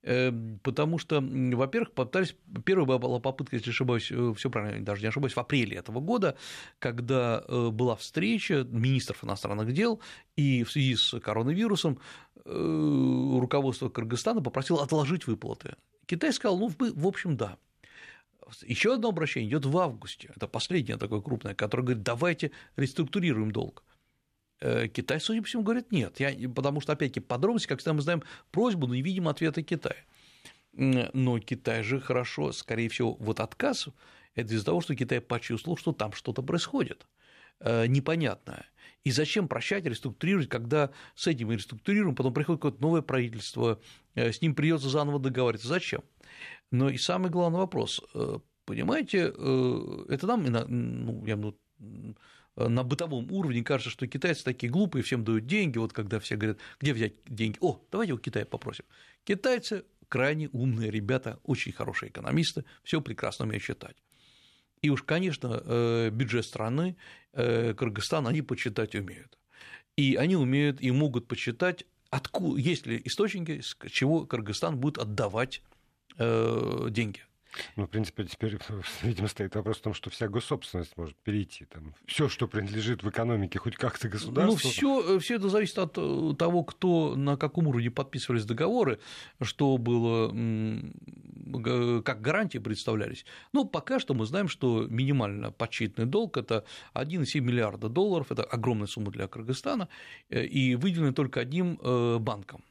Эм, 0.03 0.59
потому 0.63 0.97
что, 0.97 1.21
во-первых, 1.21 1.93
попытались, 1.93 2.35
первая 2.65 2.99
была 2.99 3.19
попытка, 3.19 3.55
если 3.55 3.69
ошибаюсь, 3.69 4.11
э, 4.11 4.33
все 4.35 4.49
правильно, 4.49 4.83
даже 4.83 5.01
не 5.01 5.07
ошибаюсь, 5.07 5.33
в 5.33 5.37
апреле 5.39 5.77
этого 5.77 6.01
года, 6.01 6.35
когда 6.79 7.41
э, 7.47 7.69
была 7.69 7.95
встреча 7.95 8.67
министров 8.69 9.23
иностранных 9.23 9.71
дел, 9.71 10.01
и 10.35 10.65
в 10.65 10.71
связи 10.71 10.97
с 10.97 11.17
коронавирусом 11.21 11.99
э, 12.43 13.37
руководство 13.39 13.87
Кыргызстана 13.87 14.41
попросило 14.41 14.83
отложить 14.83 15.25
выплаты. 15.25 15.77
Китай 16.05 16.33
сказал, 16.33 16.59
ну, 16.59 16.69
в 16.77 17.07
общем, 17.07 17.37
да. 17.37 17.57
Еще 18.65 18.95
одно 18.95 19.07
обращение 19.07 19.49
идет 19.49 19.65
в 19.65 19.77
августе, 19.77 20.31
это 20.35 20.49
последнее 20.49 20.97
такое 20.97 21.21
крупное, 21.21 21.55
которое 21.55 21.83
говорит, 21.83 22.03
давайте 22.03 22.51
реструктурируем 22.75 23.51
долг. 23.51 23.83
Э, 24.63 24.87
Китай, 24.87 25.19
судя 25.19 25.41
по 25.41 25.47
всему, 25.47 25.63
говорит 25.63 25.91
нет, 25.91 26.21
я, 26.21 26.33
потому 26.49 26.79
что, 26.79 26.93
опять-таки, 26.93 27.19
подробности, 27.19 27.67
как 27.67 27.79
всегда, 27.79 27.93
мы 27.93 28.01
знаем 28.01 28.23
просьбу, 28.49 28.87
но 28.87 28.95
не 28.95 29.01
видим 29.01 29.27
ответа 29.27 29.61
Китая. 29.61 30.05
Но 30.71 31.37
Китай 31.39 31.83
же 31.83 31.99
хорошо, 31.99 32.53
скорее 32.53 32.87
всего, 32.87 33.13
вот 33.15 33.41
отказ– 33.41 33.89
это 34.35 34.53
из-за 34.53 34.65
того, 34.65 34.79
что 34.79 34.95
Китай 34.95 35.19
почувствовал, 35.19 35.75
что 35.75 35.91
там 35.91 36.13
что-то 36.13 36.41
происходит 36.41 37.05
э, 37.59 37.87
непонятное. 37.87 38.65
И 39.03 39.11
зачем 39.11 39.49
прощать, 39.49 39.85
реструктурировать, 39.85 40.47
когда 40.47 40.91
с 41.13 41.27
этим 41.27 41.51
и 41.51 41.55
реструктурируем, 41.55 42.15
потом 42.15 42.33
приходит 42.33 42.61
какое-то 42.61 42.81
новое 42.81 43.01
правительство, 43.01 43.81
э, 44.15 44.31
с 44.31 44.41
ним 44.41 44.55
придется 44.55 44.87
заново 44.87 45.19
договариваться. 45.19 45.67
Зачем? 45.67 46.03
Но 46.71 46.89
и 46.89 46.97
самый 46.97 47.29
главный 47.29 47.59
вопрос. 47.59 48.01
Понимаете, 48.65 49.25
это 49.27 50.25
нам, 50.25 50.45
ну, 50.45 51.25
я 51.25 51.35
ну, 51.35 52.15
на 52.55 52.83
бытовом 52.83 53.31
уровне 53.31 53.63
кажется, 53.63 53.89
что 53.89 54.07
китайцы 54.07 54.43
такие 54.43 54.71
глупые, 54.71 55.03
всем 55.03 55.23
дают 55.23 55.47
деньги, 55.47 55.77
вот 55.77 55.93
когда 55.93 56.19
все 56.19 56.35
говорят, 56.35 56.59
где 56.79 56.93
взять 56.93 57.13
деньги, 57.25 57.57
о, 57.61 57.81
давайте 57.91 58.13
у 58.13 58.17
Китая 58.17 58.45
попросим. 58.45 58.85
Китайцы 59.23 59.85
крайне 60.07 60.49
умные 60.49 60.91
ребята, 60.91 61.39
очень 61.43 61.71
хорошие 61.71 62.09
экономисты, 62.09 62.65
все 62.83 63.01
прекрасно 63.01 63.45
умеют 63.45 63.63
считать. 63.63 63.95
И 64.81 64.89
уж, 64.89 65.01
конечно, 65.03 65.61
э, 65.65 66.09
бюджет 66.11 66.45
страны, 66.45 66.97
э, 67.31 67.73
Кыргызстан, 67.73 68.27
они 68.27 68.41
почитать 68.41 68.95
умеют. 68.95 69.37
И 69.95 70.15
они 70.15 70.35
умеют 70.35 70.81
и 70.81 70.91
могут 70.91 71.27
почитать, 71.27 71.85
откуда, 72.09 72.59
есть 72.59 72.85
ли 72.85 73.01
источники, 73.05 73.61
с 73.61 73.75
чего 73.89 74.25
Кыргызстан 74.25 74.77
будет 74.77 74.97
отдавать 74.97 75.61
деньги. 76.19 77.21
Ну, 77.75 77.85
в 77.85 77.89
принципе, 77.89 78.25
теперь, 78.25 78.57
видимо, 79.03 79.27
стоит 79.27 79.55
вопрос 79.55 79.77
в 79.77 79.81
том, 79.81 79.93
что 79.93 80.09
вся 80.09 80.27
госсобственность 80.27 80.97
может 80.97 81.15
перейти. 81.17 81.65
Там, 81.65 81.93
все, 82.05 82.29
что 82.29 82.47
принадлежит 82.47 83.03
в 83.03 83.09
экономике 83.09 83.59
хоть 83.59 83.75
как-то 83.75 84.09
государству. 84.09 84.51
Ну, 84.53 84.57
все, 84.57 85.19
все 85.19 85.35
это 85.35 85.49
зависит 85.49 85.77
от 85.77 85.97
э, 85.97 86.33
того, 86.37 86.63
кто 86.63 87.15
на 87.15 87.37
каком 87.37 87.67
уровне 87.67 87.91
подписывались 87.91 88.45
договоры, 88.45 88.99
что 89.41 89.77
было, 89.77 90.29
как 92.01 92.21
гарантии 92.21 92.57
представлялись. 92.57 93.25
Ну, 93.51 93.65
пока 93.65 93.99
что 93.99 94.13
мы 94.13 94.25
знаем, 94.25 94.47
что 94.47 94.85
минимально 94.87 95.51
подсчитанный 95.51 96.07
долг– 96.07 96.37
это 96.37 96.65
1,7 96.93 97.39
миллиарда 97.39 97.89
долларов, 97.89 98.31
это 98.31 98.43
огромная 98.43 98.87
сумма 98.87 99.11
для 99.11 99.27
Кыргызстана, 99.27 99.87
э, 100.29 100.45
и 100.45 100.75
выделены 100.75 101.13
только 101.13 101.39
одним 101.39 101.79
э, 101.81 102.17
банком 102.19 102.63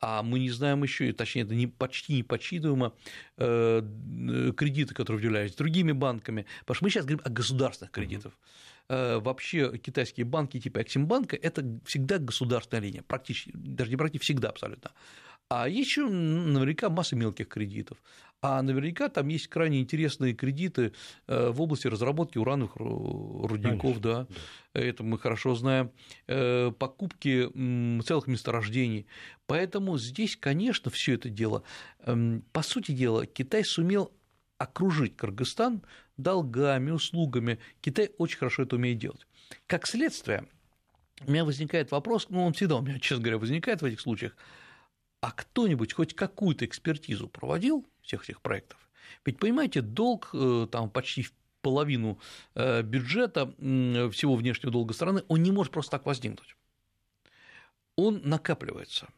а 0.00 0.22
мы 0.22 0.38
не 0.38 0.50
знаем 0.50 0.82
еще, 0.82 1.12
точнее, 1.12 1.42
это 1.42 1.54
не, 1.54 1.66
почти 1.66 2.14
не 2.14 2.22
подсчитываемо, 2.22 2.92
э, 3.36 3.82
кредиты, 4.56 4.94
которые 4.94 5.20
выделялись 5.20 5.54
другими 5.54 5.92
банками, 5.92 6.46
потому 6.60 6.76
что 6.76 6.84
мы 6.84 6.90
сейчас 6.90 7.04
говорим 7.04 7.22
о 7.24 7.30
государственных 7.30 7.90
кредитах. 7.90 8.32
Э, 8.88 9.18
вообще 9.18 9.76
китайские 9.78 10.24
банки 10.24 10.60
типа 10.60 10.82
Эксимбанка– 10.82 11.36
это 11.42 11.64
всегда 11.84 12.18
государственная 12.18 12.82
линия, 12.82 13.02
практически, 13.02 13.52
даже 13.54 13.90
не 13.90 13.96
практически, 13.96 14.24
всегда 14.24 14.50
абсолютно. 14.50 14.92
А 15.50 15.68
еще 15.68 16.08
наверняка 16.08 16.90
масса 16.90 17.16
мелких 17.16 17.48
кредитов. 17.48 17.98
А 18.40 18.62
наверняка 18.62 19.08
там 19.08 19.26
есть 19.28 19.48
крайне 19.48 19.80
интересные 19.80 20.32
кредиты 20.32 20.92
э, 21.26 21.50
в 21.50 21.60
области 21.60 21.88
разработки 21.88 22.38
урановых 22.38 22.76
рудников, 22.76 24.00
да, 24.00 24.26
да, 24.74 24.80
это 24.80 25.02
мы 25.02 25.18
хорошо 25.18 25.56
знаем, 25.56 25.90
э, 26.28 26.70
покупки 26.78 27.48
целых 28.04 28.28
месторождений. 28.28 29.06
Поэтому 29.46 29.98
здесь, 29.98 30.36
конечно, 30.36 30.88
все 30.88 31.14
это 31.14 31.28
дело, 31.28 31.64
эм, 32.04 32.44
по 32.52 32.62
сути 32.62 32.92
дела, 32.92 33.26
Китай 33.26 33.64
сумел 33.64 34.12
окружить 34.56 35.16
Кыргызстан 35.16 35.82
долгами, 36.16 36.92
услугами. 36.92 37.58
Китай 37.80 38.10
очень 38.18 38.38
хорошо 38.38 38.62
это 38.62 38.76
умеет 38.76 38.98
делать. 38.98 39.26
Как 39.66 39.88
следствие, 39.88 40.44
у 41.26 41.30
меня 41.30 41.44
возникает 41.44 41.90
вопрос, 41.90 42.28
ну, 42.28 42.44
он 42.44 42.52
всегда 42.52 42.76
у 42.76 42.82
меня, 42.82 43.00
честно 43.00 43.24
говоря, 43.24 43.38
возникает 43.38 43.82
в 43.82 43.84
этих 43.84 44.00
случаях– 44.00 44.36
а 45.20 45.32
кто-нибудь 45.32 45.92
хоть 45.92 46.14
какую-то 46.14 46.64
экспертизу 46.64 47.28
проводил 47.28 47.86
всех 48.02 48.24
этих 48.24 48.40
проектов? 48.40 48.78
Ведь, 49.24 49.38
понимаете, 49.38 49.80
долг 49.80 50.30
э, 50.32 50.66
там 50.70 50.90
почти 50.90 51.22
в 51.22 51.32
половину 51.62 52.20
э, 52.54 52.82
бюджета 52.82 53.46
всего 54.10 54.36
внешнего 54.36 54.72
долга 54.72 54.94
страны, 54.94 55.22
он 55.28 55.42
не 55.42 55.50
может 55.50 55.72
просто 55.72 55.92
так 55.92 56.06
возникнуть. 56.06 56.56
Он 57.96 58.20
накапливается. 58.24 59.08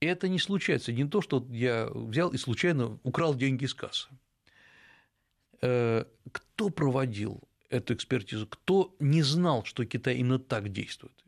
И 0.00 0.06
это 0.06 0.28
не 0.28 0.38
случается, 0.38 0.92
не 0.92 1.04
то, 1.06 1.20
что 1.20 1.46
я 1.50 1.88
взял 1.92 2.30
и 2.30 2.38
случайно 2.38 2.98
украл 3.02 3.34
деньги 3.34 3.64
из 3.64 3.74
кассы. 3.74 4.08
Э, 5.60 6.04
кто 6.32 6.70
проводил 6.70 7.42
эту 7.68 7.94
экспертизу, 7.94 8.46
кто 8.46 8.94
не 8.98 9.22
знал, 9.22 9.64
что 9.64 9.84
Китай 9.84 10.16
именно 10.16 10.38
так 10.38 10.70
действует? 10.70 11.23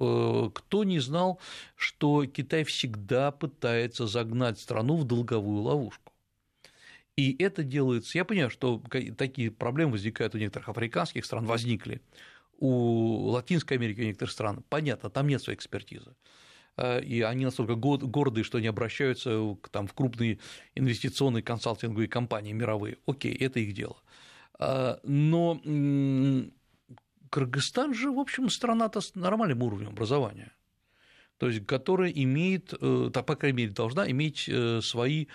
Э, 0.00 0.50
кто 0.52 0.84
не 0.84 0.98
знал, 0.98 1.38
что 1.76 2.24
Китай 2.24 2.64
всегда 2.64 3.30
пытается 3.30 4.06
загнать 4.06 4.58
страну 4.58 4.96
в 4.96 5.04
долговую 5.04 5.60
ловушку. 5.62 6.12
И 7.16 7.36
это 7.38 7.62
делается, 7.62 8.16
я 8.16 8.24
понимаю, 8.24 8.50
что 8.50 8.82
такие 9.18 9.50
проблемы 9.50 9.92
возникают 9.92 10.34
у 10.34 10.38
некоторых 10.38 10.70
африканских 10.70 11.26
стран, 11.26 11.44
возникли, 11.44 12.00
у 12.58 13.28
Латинской 13.28 13.76
Америки, 13.76 14.00
у 14.00 14.04
некоторых 14.04 14.32
стран, 14.32 14.64
понятно, 14.70 15.10
там 15.10 15.28
нет 15.28 15.42
своей 15.42 15.56
экспертизы 15.56 16.14
э, 16.78 17.02
и 17.02 17.20
они 17.20 17.44
настолько 17.44 17.74
гордые, 17.74 18.42
что 18.42 18.56
они 18.56 18.68
обращаются 18.68 19.56
там, 19.70 19.86
в 19.86 19.92
крупные 19.92 20.38
инвестиционные 20.74 21.42
консалтинговые 21.42 22.08
компании 22.08 22.52
мировые. 22.52 22.96
Окей, 23.06 23.34
это 23.34 23.60
их 23.60 23.74
дело. 23.74 23.96
Э, 24.58 24.96
но 25.02 25.60
Кыргызстан 27.30 27.94
же, 27.94 28.10
в 28.10 28.18
общем, 28.18 28.50
страна-то 28.50 29.00
с 29.00 29.14
нормальным 29.14 29.62
уровнем 29.62 29.88
образования, 29.88 30.52
то 31.38 31.48
есть 31.48 31.64
которая 31.66 32.10
имеет, 32.10 32.74
э, 32.80 33.10
по 33.10 33.36
крайней 33.36 33.56
мере, 33.56 33.72
должна 33.72 34.10
иметь 34.10 34.48
э, 34.48 34.80
свои 34.82 35.26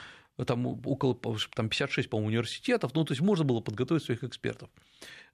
там 0.45 0.67
около 0.67 1.15
там 1.15 1.69
56, 1.69 2.09
по-моему, 2.09 2.27
университетов, 2.27 2.93
ну, 2.93 3.05
то 3.05 3.13
есть 3.13 3.21
можно 3.21 3.45
было 3.45 3.61
подготовить 3.61 4.03
своих 4.03 4.23
экспертов. 4.25 4.69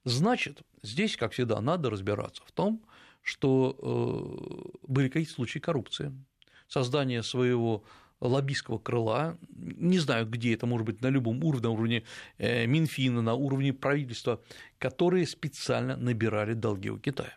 Значит, 0.04 0.62
здесь, 0.82 1.16
как 1.16 1.32
всегда, 1.32 1.60
надо 1.60 1.90
разбираться 1.90 2.42
в 2.46 2.52
том, 2.52 2.84
что 3.20 3.76
э, 3.82 4.86
были 4.86 5.08
какие-то 5.08 5.32
случаи 5.32 5.58
коррупции, 5.58 6.12
создание 6.68 7.22
своего 7.22 7.84
лоббистского 8.26 8.78
крыла, 8.78 9.36
не 9.54 9.98
знаю, 9.98 10.26
где 10.26 10.54
это 10.54 10.66
может 10.66 10.86
быть, 10.86 11.02
на 11.02 11.08
любом 11.08 11.42
уровне, 11.44 11.68
на 11.68 11.70
уровне 11.70 12.02
э, 12.38 12.66
Минфина, 12.66 13.22
на 13.22 13.34
уровне 13.34 13.72
правительства, 13.72 14.40
которые 14.78 15.26
специально 15.26 15.96
набирали 15.96 16.54
долги 16.54 16.90
у 16.90 16.98
Китая. 16.98 17.36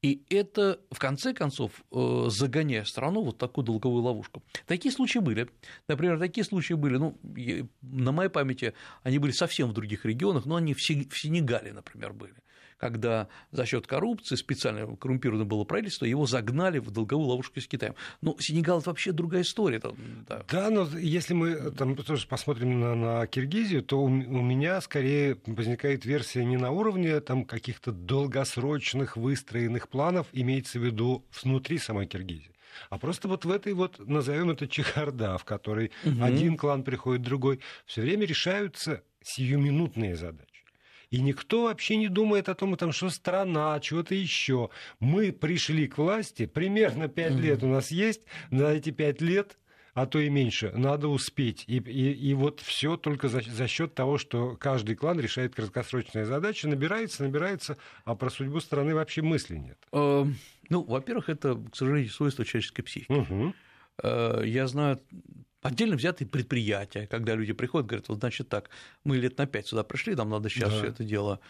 И 0.00 0.22
это, 0.30 0.80
в 0.92 0.98
конце 0.98 1.34
концов, 1.34 1.72
э, 1.90 2.26
загоняя 2.28 2.84
страну 2.84 3.22
вот 3.22 3.38
такую 3.38 3.64
долговую 3.64 4.02
ловушку. 4.02 4.44
Такие 4.66 4.92
случаи 4.92 5.18
были. 5.18 5.48
Например, 5.88 6.18
такие 6.20 6.44
случаи 6.44 6.74
были, 6.74 6.98
ну, 6.98 7.18
на 7.82 8.12
моей 8.12 8.30
памяти 8.30 8.74
они 9.02 9.18
были 9.18 9.32
совсем 9.32 9.68
в 9.68 9.72
других 9.72 10.04
регионах, 10.04 10.46
но 10.46 10.54
они 10.54 10.72
в 10.72 10.80
Сенегале, 10.80 11.72
например, 11.72 12.12
были 12.12 12.34
когда 12.78 13.28
за 13.50 13.66
счет 13.66 13.86
коррупции 13.86 14.36
специально 14.36 14.96
коррумпированное 14.96 15.44
было 15.44 15.64
правительство, 15.64 16.04
его 16.04 16.26
загнали 16.26 16.78
в 16.78 16.90
долговую 16.90 17.28
ловушку 17.28 17.60
с 17.60 17.66
Китаем. 17.66 17.94
Но 18.22 18.36
Сенегал– 18.38 18.78
это 18.80 18.90
вообще 18.90 19.12
другая 19.12 19.42
история. 19.42 19.80
Да. 20.28 20.44
да, 20.50 20.70
но 20.70 20.88
если 20.98 21.34
мы 21.34 21.70
там 21.72 21.96
тоже 21.96 22.26
посмотрим 22.26 22.80
на, 22.80 22.94
на 22.94 23.26
Киргизию, 23.26 23.82
то 23.82 24.00
у, 24.00 24.06
у 24.06 24.08
меня 24.08 24.80
скорее 24.80 25.38
возникает 25.46 26.04
версия 26.04 26.44
не 26.44 26.56
на 26.56 26.70
уровне 26.70 27.20
там 27.20 27.44
каких-то 27.44 27.92
долгосрочных 27.92 29.16
выстроенных 29.16 29.88
планов, 29.88 30.26
имеется 30.32 30.78
в 30.78 30.84
виду 30.84 31.24
внутри 31.42 31.78
самой 31.78 32.06
Киргизии. 32.06 32.52
А 32.90 32.98
просто 32.98 33.28
вот 33.28 33.44
в 33.44 33.50
этой 33.50 33.72
вот, 33.72 33.98
назовем 33.98 34.50
это 34.50 34.68
чехарда, 34.68 35.36
в 35.38 35.44
которой 35.44 35.90
угу. 36.04 36.22
один 36.22 36.56
клан 36.56 36.84
приходит, 36.84 37.22
другой, 37.22 37.60
все 37.86 38.02
время 38.02 38.24
решаются 38.24 39.02
сиюминутные 39.22 40.16
задачи. 40.16 40.57
И 41.10 41.20
никто 41.20 41.64
вообще 41.64 41.96
не 41.96 42.08
думает 42.08 42.48
о 42.48 42.54
том, 42.54 42.76
там, 42.76 42.92
что 42.92 43.10
страна, 43.10 43.78
чего-то 43.80 44.14
еще. 44.14 44.70
Мы 45.00 45.32
пришли 45.32 45.86
к 45.86 45.98
власти, 45.98 46.46
примерно 46.46 47.08
пять 47.08 47.32
mm 47.32 47.40
лет 47.40 47.62
у 47.62 47.68
нас 47.68 47.90
есть, 47.90 48.22
на 48.50 48.72
эти 48.72 48.90
пять 48.90 49.20
лет 49.20 49.58
а 49.94 50.06
то 50.06 50.20
и 50.20 50.28
меньше, 50.28 50.70
надо 50.76 51.08
успеть. 51.08 51.64
И, 51.66 51.78
и, 51.78 52.12
и 52.12 52.34
вот 52.34 52.60
все 52.60 52.96
только 52.96 53.28
за, 53.28 53.40
за 53.40 53.66
счет 53.66 53.96
того, 53.96 54.16
что 54.16 54.56
каждый 54.56 54.94
клан 54.94 55.18
решает 55.18 55.56
краткосрочные 55.56 56.24
задачи, 56.24 56.66
набирается, 56.66 57.24
набирается, 57.24 57.78
а 58.04 58.14
про 58.14 58.30
судьбу 58.30 58.60
страны 58.60 58.94
вообще 58.94 59.22
мысли 59.22 59.56
нет. 59.56 59.78
Эм, 59.90 60.36
ну, 60.68 60.84
во-первых, 60.84 61.28
это, 61.28 61.56
к 61.56 61.74
сожалению, 61.74 62.10
свойство 62.10 62.44
человеческой 62.44 62.82
психики. 62.82 63.12
Угу. 63.12 63.54
Я 64.44 64.68
знаю 64.68 65.00
отдельно 65.62 65.96
взятые 65.96 66.28
предприятия, 66.28 67.06
когда 67.06 67.34
люди 67.34 67.52
приходят, 67.52 67.86
говорят, 67.86 68.08
вот 68.08 68.18
значит 68.18 68.48
так, 68.48 68.70
мы 69.04 69.16
лет 69.16 69.38
на 69.38 69.46
пять 69.46 69.66
сюда 69.66 69.84
пришли, 69.84 70.14
нам 70.14 70.30
надо 70.30 70.48
сейчас 70.48 70.70
да. 70.70 70.78
все 70.78 70.86
это 70.86 71.04
дело 71.04 71.40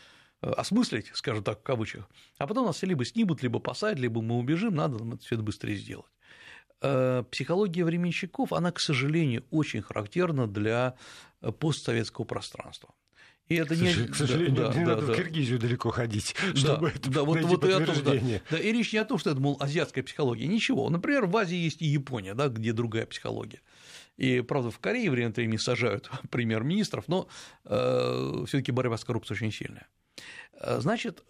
э, 0.42 0.50
осмыслить, 0.50 1.10
скажем 1.14 1.44
так, 1.44 1.60
в 1.60 1.62
кавычках, 1.62 2.08
а 2.38 2.46
потом 2.46 2.66
нас 2.66 2.82
либо 2.82 3.04
снимут, 3.04 3.42
либо 3.42 3.58
посадят, 3.58 3.98
либо 3.98 4.22
мы 4.22 4.38
убежим, 4.38 4.74
надо 4.74 4.98
нам 4.98 5.14
это 5.14 5.24
все 5.24 5.34
это 5.34 5.44
быстрее 5.44 5.76
сделать. 5.76 6.10
Э, 6.80 7.24
психология 7.30 7.84
временщиков, 7.84 8.52
она, 8.52 8.72
к 8.72 8.80
сожалению, 8.80 9.44
очень 9.50 9.82
характерна 9.82 10.46
для 10.46 10.94
э, 11.40 11.52
постсоветского 11.52 12.24
пространства. 12.24 12.94
И 13.48 13.54
это 13.54 13.74
к 13.74 13.78
не... 13.78 13.92
к 14.06 14.14
сожалению, 14.14 14.54
да, 14.54 14.74
не 14.74 14.84
да, 14.84 14.94
надо 14.94 15.06
да. 15.06 15.12
в 15.12 15.16
Киргизию 15.16 15.58
далеко 15.58 15.90
ходить, 15.90 16.36
чтобы 16.54 16.90
да, 16.90 16.96
это 16.96 17.10
да, 17.10 17.22
вот, 17.22 17.40
вот 17.40 17.60
подтверждение. 17.62 18.42
Да, 18.50 18.58
да, 18.58 18.62
и 18.62 18.72
речь 18.72 18.92
не 18.92 18.98
о 18.98 19.04
том, 19.04 19.18
что 19.18 19.30
это, 19.30 19.40
мол, 19.40 19.56
азиатская 19.58 20.04
психология, 20.04 20.46
ничего. 20.46 20.88
Например, 20.90 21.24
в 21.26 21.36
Азии 21.36 21.56
есть 21.56 21.80
и 21.80 21.86
Япония, 21.86 22.34
да, 22.34 22.48
где 22.48 22.72
другая 22.72 23.06
психология. 23.06 23.60
И, 24.18 24.42
правда, 24.42 24.70
в 24.70 24.78
Корее 24.78 25.10
время 25.10 25.28
от 25.28 25.36
времени 25.36 25.56
сажают 25.56 26.10
премьер-министров, 26.30 27.08
но 27.08 27.28
э, 27.64 28.44
все 28.46 28.58
таки 28.58 28.72
борьба 28.72 28.98
с 28.98 29.04
коррупцией 29.04 29.36
очень 29.36 29.52
сильная. 29.52 29.88
Значит, 30.60 31.22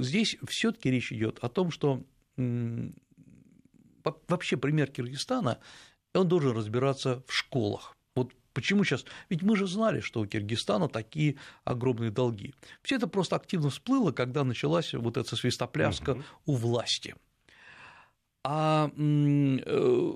здесь 0.00 0.36
все 0.46 0.72
таки 0.72 0.90
речь 0.90 1.10
идет 1.10 1.38
о 1.40 1.48
том, 1.48 1.70
что 1.70 2.04
вообще 4.28 4.56
пример 4.56 4.90
Киргизстана, 4.90 5.58
он 6.14 6.28
должен 6.28 6.56
разбираться 6.56 7.22
в 7.26 7.32
школах. 7.32 7.96
Вот 8.14 8.32
почему 8.52 8.84
сейчас? 8.84 9.04
Ведь 9.30 9.42
мы 9.42 9.56
же 9.56 9.66
знали, 9.66 10.00
что 10.00 10.20
у 10.20 10.26
Киргизстана 10.26 10.88
такие 10.88 11.36
огромные 11.64 12.10
долги. 12.10 12.54
Все 12.82 12.96
это 12.96 13.06
просто 13.06 13.36
активно 13.36 13.70
всплыло, 13.70 14.12
когда 14.12 14.44
началась 14.44 14.92
вот 14.92 15.16
эта 15.16 15.34
свистопляска 15.34 16.10
угу. 16.10 16.22
у 16.46 16.56
власти. 16.56 17.14
А 18.44 18.90
э, 18.96 20.12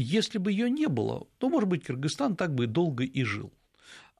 если 0.00 0.38
бы 0.38 0.50
ее 0.50 0.70
не 0.70 0.88
было, 0.88 1.26
то, 1.38 1.48
может 1.48 1.68
быть, 1.68 1.86
Киргизстан 1.86 2.36
так 2.36 2.54
бы 2.54 2.66
долго 2.66 3.04
и 3.04 3.24
жил. 3.24 3.52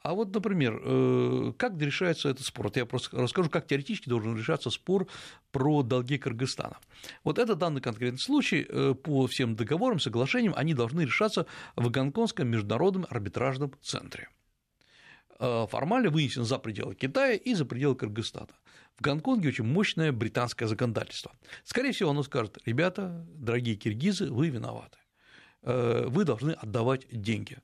А 0.05 0.13
вот, 0.13 0.35
например, 0.35 0.83
э, 0.85 1.53
как 1.57 1.81
решается 1.81 2.29
этот 2.29 2.45
спор? 2.45 2.67
Вот 2.67 2.77
я 2.77 2.85
просто 2.85 3.17
расскажу, 3.17 3.49
как 3.49 3.67
теоретически 3.67 4.11
должен 4.11 4.37
решаться 4.37 4.69
спор 4.69 5.09
про 5.51 5.83
долги 5.83 6.19
Кыргызстана. 6.19 6.77
Вот 7.25 7.39
это 7.39 7.55
данный 7.55 7.81
конкретный 7.81 8.19
случай 8.19 8.67
э, 8.69 8.95
по 8.95 9.27
всем 9.27 9.57
договорам, 9.57 9.99
соглашениям, 9.99 10.53
они 10.57 10.75
должны 10.75 11.01
решаться 11.01 11.47
в 11.75 11.91
Гонконгском 11.91 12.47
международном 12.47 13.07
арбитражном 13.09 13.73
центре 13.81 14.29
э, 15.39 15.67
формально 15.71 16.11
вынесен 16.11 16.45
за 16.45 16.59
пределы 16.59 16.95
Китая 16.95 17.33
и 17.33 17.55
за 17.55 17.65
пределы 17.65 17.95
Кыргызстана. 17.95 18.55
В 18.99 19.01
Гонконге 19.01 19.49
очень 19.49 19.65
мощное 19.65 20.13
британское 20.13 20.69
законодательство. 20.69 21.33
Скорее 21.65 21.93
всего, 21.93 22.11
оно 22.11 22.23
скажет, 22.23 22.59
ребята, 22.67 23.27
дорогие 23.35 23.77
киргизы, 23.77 24.31
вы 24.31 24.51
виноваты, 24.51 24.99
вы 25.65 26.25
должны 26.25 26.53
отдавать 26.53 27.07
деньги. 27.11 27.59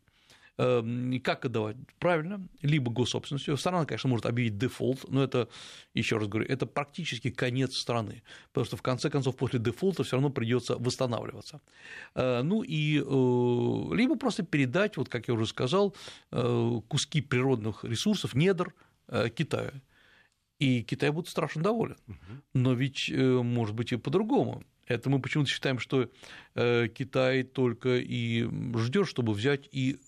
Эм, 0.60 1.18
как 1.20 1.46
отдавать? 1.46 1.76
Правильно, 1.98 2.46
либо 2.60 2.92
госсобственностью. 2.92 3.56
Страна, 3.56 3.86
конечно, 3.86 4.10
может 4.10 4.26
объявить 4.26 4.58
дефолт, 4.58 5.06
но 5.08 5.22
это, 5.24 5.48
еще 5.94 6.18
раз 6.18 6.28
говорю, 6.28 6.46
это 6.50 6.66
практически 6.66 7.30
конец 7.30 7.76
страны, 7.76 8.22
потому 8.52 8.66
что 8.66 8.76
в 8.76 8.82
конце 8.82 9.08
концов 9.08 9.36
после 9.36 9.58
дефолта 9.58 10.04
все 10.04 10.16
равно 10.16 10.28
придется 10.28 10.76
восстанавливаться. 10.76 11.62
Э, 12.14 12.42
ну 12.42 12.62
и 12.62 12.98
э, 12.98 13.94
либо 13.96 14.16
просто 14.16 14.42
передать, 14.42 14.98
вот 14.98 15.08
как 15.08 15.28
я 15.28 15.34
уже 15.34 15.46
сказал, 15.46 15.96
э, 16.30 16.80
куски 16.88 17.22
природных 17.22 17.82
ресурсов, 17.84 18.34
недр 18.34 18.74
Китаю. 19.34 19.72
И 20.58 20.82
Китай 20.82 21.10
будет 21.10 21.28
страшно 21.28 21.62
доволен. 21.62 21.96
Но 22.52 22.74
ведь 22.74 23.10
может 23.10 23.74
быть 23.74 23.92
и 23.92 23.96
по-другому. 23.96 24.62
Это 24.90 25.08
мы 25.08 25.20
почему-то 25.20 25.48
считаем, 25.48 25.78
что 25.78 26.10
Китай 26.54 27.44
только 27.44 27.98
и 27.98 28.48
ждет, 28.76 29.06
чтобы 29.06 29.32
взять 29.32 29.68
и 29.70 30.00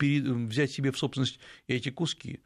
взять 0.00 0.72
себе 0.72 0.90
в 0.90 0.98
собственность 0.98 1.38
эти 1.68 1.90
куски. 1.90 2.40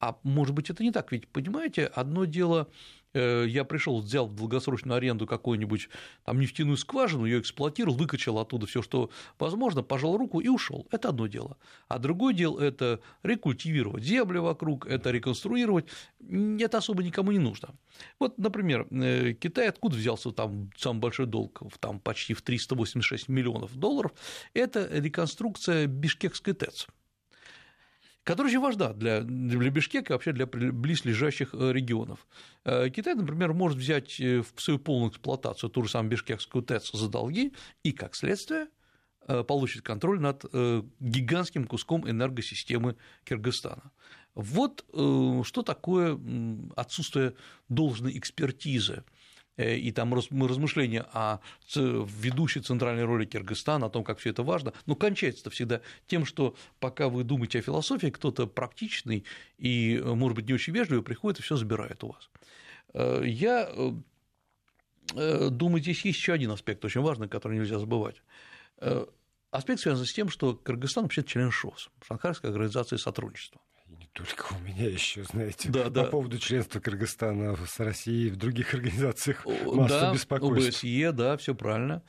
А 0.00 0.16
может 0.22 0.54
быть, 0.54 0.70
это 0.70 0.82
не 0.82 0.90
так, 0.90 1.12
ведь, 1.12 1.28
понимаете, 1.28 1.86
одно 1.86 2.24
дело 2.24 2.68
Э, 3.12 3.44
я 3.46 3.64
пришел, 3.64 4.00
взял 4.00 4.26
в 4.26 4.34
долгосрочную 4.34 4.96
аренду 4.96 5.26
какую-нибудь 5.26 5.88
там 6.24 6.38
нефтяную 6.38 6.76
скважину, 6.76 7.24
ее 7.24 7.40
эксплуатировал, 7.40 7.96
выкачал 7.96 8.38
оттуда 8.38 8.66
все, 8.66 8.82
что 8.82 9.10
возможно, 9.38 9.82
пожал 9.82 10.16
руку 10.16 10.40
и 10.40 10.48
ушел. 10.48 10.86
Это 10.90 11.08
одно 11.08 11.26
дело. 11.26 11.56
А 11.88 11.98
другое 11.98 12.34
дело– 12.34 12.60
это 12.62 13.00
рекультивировать 13.22 14.04
землю 14.04 14.42
вокруг, 14.42 14.86
это 14.86 15.10
реконструировать. 15.10 15.86
Это 16.60 16.78
особо 16.78 17.02
никому 17.02 17.32
не 17.32 17.38
нужно. 17.38 17.70
Вот, 18.18 18.38
например, 18.38 18.86
э, 18.90 19.32
Китай 19.32 19.68
откуда 19.68 19.96
взялся 19.96 20.30
там 20.30 20.70
самый 20.76 21.00
большой 21.00 21.26
долг, 21.26 21.62
там 21.80 21.98
почти 21.98 22.34
в 22.34 22.42
386 22.42 23.28
миллионов 23.28 23.74
долларов, 23.76 24.12
это 24.54 24.88
реконструкция 24.90 25.86
Бишкекской 25.86 26.54
ТЭЦ 26.54 26.86
которая 28.30 28.52
очень 28.52 28.60
важна 28.60 28.92
для, 28.92 29.22
для 29.22 29.70
Бишкека 29.70 30.12
и 30.12 30.14
вообще 30.14 30.30
для 30.30 30.46
близлежащих 30.46 31.52
э, 31.52 31.72
регионов. 31.72 32.28
Э, 32.64 32.88
Китай, 32.88 33.16
например, 33.16 33.52
может 33.54 33.76
взять 33.76 34.20
э, 34.20 34.42
в 34.42 34.62
свою 34.62 34.78
полную 34.78 35.10
эксплуатацию 35.10 35.68
ту 35.68 35.82
же 35.82 35.90
самую 35.90 36.12
Бишкекскую 36.12 36.62
ТЭЦ 36.62 36.92
за 36.92 37.08
долги 37.08 37.52
и, 37.82 37.90
как 37.90 38.14
следствие, 38.14 38.68
получит 39.46 39.82
контроль 39.82 40.18
над 40.18 40.44
гигантским 40.98 41.64
куском 41.66 42.08
энергосистемы 42.08 42.96
Кыргызстана. 43.24 43.92
Вот 44.34 44.84
что 44.88 45.62
такое 45.62 46.18
отсутствие 46.74 47.34
должной 47.68 48.18
экспертизы 48.18 49.04
и 49.60 49.92
там 49.92 50.08
мы 50.30 50.48
размышления 50.48 51.06
о 51.12 51.38
ведущей 51.74 52.60
центральной 52.60 53.04
роли 53.04 53.24
Киргизстана, 53.24 53.86
о 53.86 53.90
том, 53.90 54.04
как 54.04 54.18
все 54.18 54.30
это 54.30 54.42
важно, 54.42 54.72
но 54.86 54.94
кончается 54.94 55.42
это 55.42 55.50
всегда 55.50 55.80
тем, 56.06 56.24
что 56.24 56.56
пока 56.78 57.08
вы 57.08 57.24
думаете 57.24 57.58
о 57.58 57.62
философии, 57.62 58.08
кто-то 58.08 58.46
практичный 58.46 59.24
и, 59.58 60.00
может 60.04 60.36
быть, 60.36 60.48
не 60.48 60.54
очень 60.54 60.72
вежливый 60.72 61.02
приходит 61.02 61.40
и 61.40 61.42
все 61.42 61.56
забирает 61.56 62.02
у 62.04 62.08
вас. 62.08 62.30
Э, 62.94 63.22
я 63.24 63.68
э, 65.14 65.48
думаю, 65.50 65.82
здесь 65.82 66.04
есть 66.04 66.18
еще 66.18 66.32
один 66.32 66.50
аспект 66.50 66.84
очень 66.84 67.00
важный, 67.00 67.28
который 67.28 67.58
нельзя 67.58 67.78
забывать. 67.78 68.22
Аспект 69.50 69.80
связан 69.80 70.06
с 70.06 70.12
тем, 70.12 70.30
что 70.30 70.54
Кыргызстан 70.54 71.04
вообще 71.04 71.24
член 71.24 71.50
ШОС, 71.50 71.90
Шанхайской 72.06 72.50
организации 72.50 72.96
сотрудничества 72.96 73.60
только 74.12 74.52
у 74.52 74.58
меня 74.60 74.88
еще, 74.88 75.24
знаете, 75.24 75.68
да, 75.68 75.84
по 75.84 75.90
да. 75.90 76.04
поводу 76.04 76.38
членства 76.38 76.80
Кыргызстана 76.80 77.56
с 77.66 77.78
Россией 77.78 78.30
в 78.30 78.36
других 78.36 78.74
организациях 78.74 79.46
масса 79.46 80.00
да, 80.00 80.12
беспокойств. 80.12 80.82
ОБСЕ, 80.84 81.12
да, 81.12 81.36
все 81.36 81.54
правильно. 81.54 82.02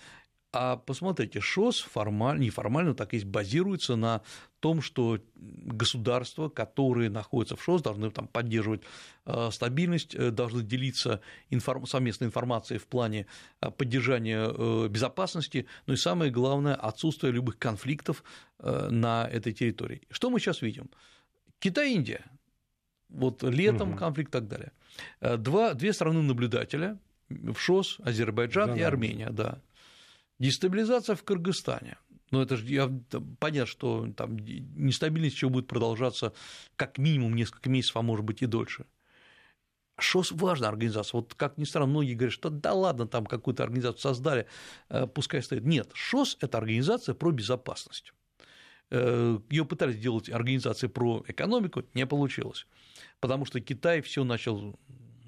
А 0.53 0.75
посмотрите, 0.75 1.39
ШОС 1.39 1.79
формально, 1.79 2.41
неформально 2.41 2.93
так 2.93 3.13
есть, 3.13 3.23
базируется 3.23 3.95
на 3.95 4.21
том, 4.59 4.81
что 4.81 5.19
государства, 5.35 6.49
которые 6.49 7.09
находятся 7.09 7.55
в 7.55 7.63
ШОС, 7.63 7.81
должны 7.81 8.11
там, 8.11 8.27
поддерживать 8.27 8.81
э, 9.25 9.49
стабильность, 9.51 10.13
э, 10.13 10.29
должны 10.29 10.61
делиться 10.61 11.21
информ... 11.49 11.85
совместной 11.85 12.27
информацией 12.27 12.79
в 12.79 12.87
плане 12.87 13.27
э, 13.61 13.71
поддержания 13.71 14.89
безопасности, 14.89 15.67
ну 15.85 15.93
и 15.93 15.97
самое 15.97 16.31
главное, 16.31 16.75
отсутствие 16.75 17.31
любых 17.31 17.57
конфликтов 17.57 18.23
на 18.59 19.27
этой 19.27 19.53
территории. 19.53 20.01
Что 20.11 20.29
мы 20.29 20.39
сейчас 20.39 20.61
видим? 20.61 20.89
Китай, 21.61 21.93
Индия. 21.93 22.25
Вот 23.09 23.43
летом 23.43 23.91
угу. 23.91 23.97
конфликт 23.97 24.29
и 24.29 24.31
так 24.31 24.47
далее. 24.47 24.71
Э, 25.19 25.37
два, 25.37 25.73
две 25.73 25.93
страны 25.93 26.21
наблюдателя 26.21 26.97
в 27.29 27.55
ШОС, 27.55 27.99
Азербайджан 28.03 28.71
да, 28.71 28.77
и 28.77 28.81
Армения, 28.81 29.29
да. 29.29 29.61
Дестабилизация 30.39 31.15
в 31.15 31.23
Кыргызстане. 31.23 31.97
Ну, 32.31 32.41
это 32.41 32.57
же 32.57 32.65
я, 32.65 32.91
понятно, 33.39 33.67
что 33.67 34.07
там 34.17 34.37
нестабильность 34.37 35.35
еще 35.35 35.49
будет 35.49 35.67
продолжаться 35.67 36.33
как 36.77 36.97
минимум 36.97 37.35
несколько 37.35 37.69
месяцев, 37.69 37.97
а 37.97 38.01
может 38.01 38.25
быть 38.25 38.41
и 38.41 38.47
дольше. 38.47 38.85
ШОС 39.99 40.31
важная 40.31 40.69
организация. 40.69 41.19
Вот 41.19 41.35
как 41.35 41.57
ни 41.57 41.65
странно, 41.65 41.91
многие 41.91 42.15
говорят, 42.15 42.33
что 42.33 42.49
да 42.49 42.73
ладно, 42.73 43.07
там 43.07 43.25
какую-то 43.25 43.63
организацию 43.63 44.01
создали, 44.01 44.47
э, 44.89 45.05
пускай 45.05 45.43
стоит. 45.43 45.63
Нет, 45.63 45.91
ШОС– 45.93 46.37
это 46.41 46.57
организация 46.57 47.13
про 47.13 47.31
безопасность. 47.31 48.13
Э, 48.91 49.39
Ее 49.49 49.65
пытались 49.65 49.95
сделать 49.95 50.29
организацией 50.29 50.91
про 50.91 51.23
экономику, 51.27 51.83
не 51.93 52.05
получилось, 52.05 52.67
потому 53.19 53.45
что 53.45 53.59
Китай 53.61 54.01
все 54.01 54.23
начал 54.23 54.77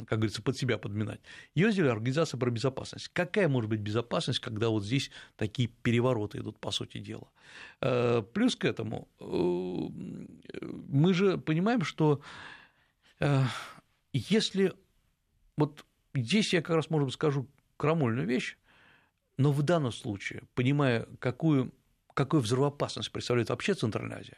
как 0.06 0.20
говорится, 0.20 0.42
под 0.42 0.58
себя 0.58 0.78
подминать. 0.78 1.22
Ее 1.56 1.72
сделали 1.72 1.92
организация 1.92 2.38
про 2.38 2.50
безопасность. 2.50 3.10
Какая 3.14 3.48
может 3.48 3.70
быть 3.70 3.80
безопасность, 3.80 4.40
когда 4.40 4.68
вот 4.68 4.84
здесь 4.84 5.12
такие 5.38 5.70
перевороты 5.70 6.40
идут, 6.40 6.60
по 6.60 6.72
сути 6.72 6.98
дела? 6.98 7.30
Э, 7.80 8.22
плюс 8.34 8.58
к 8.58 8.66
этому, 8.66 9.08
мы 9.20 11.14
же 11.14 11.38
понимаем, 11.38 11.84
что 11.84 12.22
если 14.12 14.74
вот 15.56 15.86
здесь 16.14 16.54
я 16.54 16.62
как 16.62 16.76
раз, 16.76 16.90
может 16.90 17.06
быть, 17.06 17.14
скажу 17.14 17.48
крамольную 17.78 18.28
вещь, 18.28 18.58
но 19.38 19.52
в 19.52 19.62
данном 19.62 19.92
случае, 19.94 20.44
понимая, 20.54 21.08
какую, 21.20 21.72
какую 22.14 22.42
взрывоопасность 22.42 23.12
представляет 23.12 23.50
вообще 23.50 23.74
Центральная 23.74 24.20
Азия, 24.20 24.38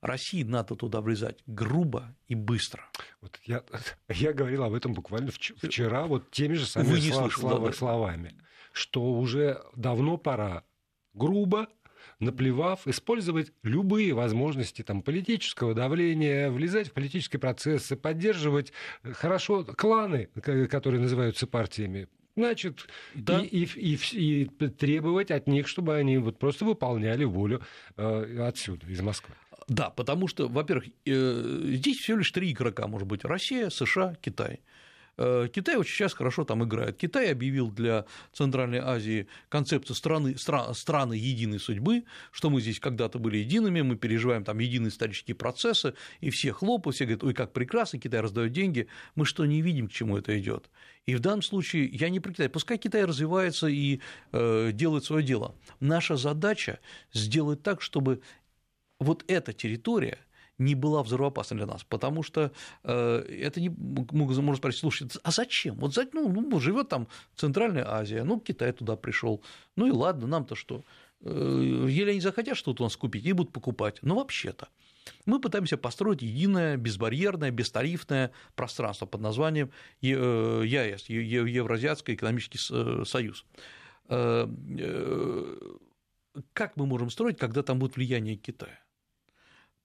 России 0.00 0.42
надо 0.42 0.76
туда 0.76 1.00
влезать 1.00 1.38
грубо 1.46 2.14
и 2.26 2.34
быстро. 2.34 2.84
Вот 3.20 3.38
я, 3.44 3.62
я 4.08 4.32
говорил 4.32 4.64
об 4.64 4.74
этом 4.74 4.94
буквально 4.94 5.30
вчера, 5.30 6.06
вот 6.06 6.30
теми 6.30 6.54
же 6.54 6.66
самыми 6.66 6.98
слов, 7.00 7.34
слов, 7.34 7.64
да, 7.64 7.72
словами, 7.72 8.34
что 8.72 9.12
уже 9.12 9.62
давно 9.76 10.16
пора 10.16 10.64
грубо, 11.14 11.68
наплевав, 12.18 12.86
использовать 12.86 13.52
любые 13.62 14.12
возможности 14.14 14.82
там, 14.82 15.02
политического 15.02 15.74
давления, 15.74 16.50
влезать 16.50 16.88
в 16.88 16.92
политические 16.92 17.40
процессы, 17.40 17.96
поддерживать 17.96 18.72
э, 19.02 19.12
хорошо 19.12 19.64
кланы, 19.64 20.26
которые 20.26 21.00
называются 21.00 21.46
партиями, 21.46 22.08
значит, 22.36 22.88
да. 23.14 23.40
и, 23.40 23.64
и, 23.64 23.96
и, 23.96 24.42
и 24.44 24.68
требовать 24.68 25.30
от 25.30 25.46
них, 25.46 25.68
чтобы 25.68 25.96
они 25.96 26.18
вот 26.18 26.38
просто 26.38 26.64
выполняли 26.64 27.24
волю 27.24 27.62
э, 27.96 28.46
отсюда, 28.46 28.86
из 28.86 29.00
Москвы. 29.00 29.34
Да, 29.68 29.90
потому 29.90 30.26
что, 30.26 30.48
во-первых, 30.48 30.88
э, 31.06 31.62
здесь 31.64 31.98
всего 31.98 32.18
лишь 32.18 32.30
три 32.32 32.50
игрока, 32.50 32.86
может 32.86 33.06
быть, 33.06 33.24
Россия, 33.24 33.70
США, 33.70 34.16
Китай. 34.20 34.60
Э, 35.22 35.48
Китай 35.52 35.76
очень 35.76 35.94
сейчас 35.94 36.14
хорошо 36.14 36.44
там 36.44 36.64
играет. 36.64 36.96
Китай 36.96 37.30
объявил 37.30 37.70
для 37.70 38.06
Центральной 38.32 38.78
Азии 38.78 39.28
концепцию 39.50 39.94
страны, 39.94 40.38
стра, 40.38 40.72
страны 40.72 41.12
единой 41.12 41.60
судьбы, 41.60 42.04
что 42.32 42.48
мы 42.48 42.62
здесь 42.62 42.80
когда-то 42.80 43.18
были 43.18 43.36
едиными, 43.36 43.82
мы 43.82 43.96
переживаем 43.96 44.44
там 44.44 44.58
единые 44.58 44.88
исторические 44.88 45.34
процессы, 45.34 45.92
и 46.22 46.30
все 46.30 46.52
хлопают, 46.52 46.96
все 46.96 47.04
говорят, 47.04 47.22
ой, 47.22 47.34
как 47.34 47.52
прекрасно, 47.52 47.98
Китай 47.98 48.20
раздает 48.20 48.52
деньги. 48.52 48.88
Мы 49.14 49.26
что, 49.26 49.44
не 49.44 49.60
видим, 49.60 49.88
к 49.88 49.92
чему 49.92 50.16
это 50.16 50.38
идет? 50.40 50.70
И 51.04 51.14
в 51.14 51.20
данном 51.20 51.42
случае 51.42 51.84
я 51.88 52.08
не 52.08 52.18
про 52.18 52.32
Китай, 52.32 52.48
пускай 52.48 52.78
Китай 52.78 53.04
развивается 53.04 53.66
и 53.66 54.00
э, 54.32 54.70
делает 54.72 55.04
свое 55.04 55.22
дело. 55.22 55.54
Наша 55.80 56.16
задача 56.16 56.80
сделать 57.12 57.62
так, 57.62 57.82
чтобы 57.82 58.22
вот 58.98 59.22
эта 59.28 59.52
территория– 59.52 60.18
не 60.60 60.74
была 60.74 61.02
взрывоопасна 61.02 61.56
для 61.56 61.66
нас, 61.66 61.82
потому 61.84 62.22
что 62.22 62.52
э, 62.84 63.24
это 63.42 63.60
не 63.60 63.70
можно 63.70 64.56
спросить, 64.56 64.80
слушай, 64.80 65.08
а 65.22 65.30
зачем? 65.30 65.76
Вот 65.76 65.98
ну, 66.12 66.28
ну 66.28 66.60
живет 66.60 66.88
там 66.88 67.08
Центральная 67.34 67.90
Азия, 67.90 68.22
ну 68.22 68.38
Китай 68.38 68.72
туда 68.72 68.96
пришел, 68.96 69.42
ну 69.76 69.86
и 69.86 69.90
ладно, 69.90 70.26
нам-то 70.26 70.54
что? 70.54 70.84
Э, 71.22 71.86
Или 71.88 72.10
они 72.10 72.20
захотят 72.20 72.56
что-то 72.56 72.82
у 72.82 72.86
нас 72.86 72.96
купить 72.96 73.24
и 73.24 73.32
будут 73.32 73.52
покупать, 73.52 73.98
но 74.02 74.16
вообще-то 74.16 74.68
мы 75.24 75.40
пытаемся 75.40 75.76
построить 75.78 76.22
единое, 76.22 76.76
безбарьерное, 76.76 77.50
бестарифное 77.50 78.30
пространство 78.54 79.06
под 79.06 79.22
названием 79.22 79.70
ЕАЭС, 80.02 81.08
Евразиатский 81.08 82.14
экономический 82.14 82.58
союз. 83.04 83.46
Как 86.52 86.76
мы 86.76 86.86
можем 86.86 87.10
строить, 87.10 87.38
когда 87.38 87.62
там 87.62 87.78
будет 87.78 87.96
влияние 87.96 88.36
Китая? 88.36 88.78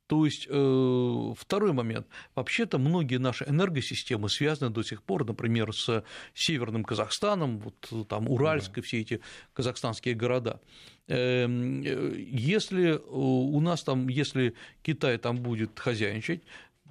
То 0.07 0.25
есть 0.25 0.47
э, 0.49 1.33
второй 1.37 1.73
момент. 1.73 2.07
Вообще-то 2.35 2.77
многие 2.77 3.17
наши 3.17 3.43
энергосистемы 3.45 4.29
связаны 4.29 4.71
до 4.71 4.83
сих 4.83 5.01
пор, 5.01 5.25
например, 5.25 5.73
с 5.73 6.03
Северным 6.33 6.83
Казахстаном, 6.83 7.59
вот 7.59 8.07
там 8.07 8.29
Уральск 8.29 8.77
и 8.77 8.81
все 8.81 9.01
эти 9.01 9.21
казахстанские 9.53 10.13
города. 10.13 10.61
Эм, 11.07 11.81
э, 11.83 12.13
если 12.17 12.99
у 13.09 13.59
нас 13.61 13.83
там, 13.83 14.07
если 14.07 14.53
Китай 14.83 15.17
там 15.17 15.37
будет 15.37 15.79
хозяйничать, 15.79 16.43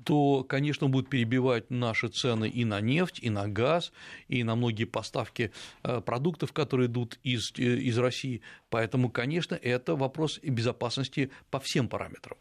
то, 0.05 0.44
конечно, 0.44 0.87
он 0.87 0.92
будет 0.92 1.09
перебивать 1.09 1.70
наши 1.70 2.09
цены 2.09 2.48
и 2.48 2.64
на 2.64 2.81
нефть, 2.81 3.20
и 3.22 3.31
на 3.31 3.48
газ, 3.48 3.92
и 4.29 4.42
на 4.44 4.55
многие 4.55 4.85
поставки 4.85 5.53
э, 5.83 6.00
продуктов, 6.00 6.53
которые 6.53 6.88
идут 6.88 7.18
из, 7.22 7.53
из 7.57 7.96
России. 7.98 8.42
Поэтому, 8.70 9.09
конечно, 9.09 9.55
это 9.55 9.96
вопрос 9.96 10.40
безопасности 10.42 11.31
по 11.50 11.59
всем 11.59 11.88
параметрам. 11.88 12.37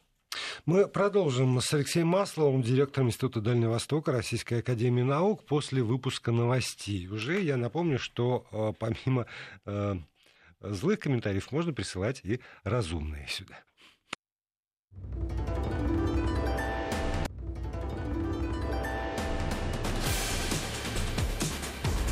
Мы 0.66 0.88
продолжим 0.88 1.60
с 1.60 1.74
Алексеем 1.74 2.08
Масловым, 2.08 2.62
директором 2.62 3.08
Института 3.08 3.42
Дальнего 3.42 3.72
Востока 3.72 4.12
Российской 4.12 4.60
Академии 4.60 5.04
Наук, 5.04 5.46
после 5.46 5.84
выпуска 5.84 6.32
новостей. 6.32 7.08
Уже 7.08 7.42
я 7.42 7.58
напомню, 7.58 8.00
что 8.00 8.46
э, 8.52 8.74
помимо 8.80 9.26
э, 9.66 9.96
злых 10.62 11.00
комментариев 11.00 11.52
можно 11.52 11.74
присылать 11.74 12.22
и 12.24 12.40
разумные 12.64 13.28
сюда. 13.28 13.60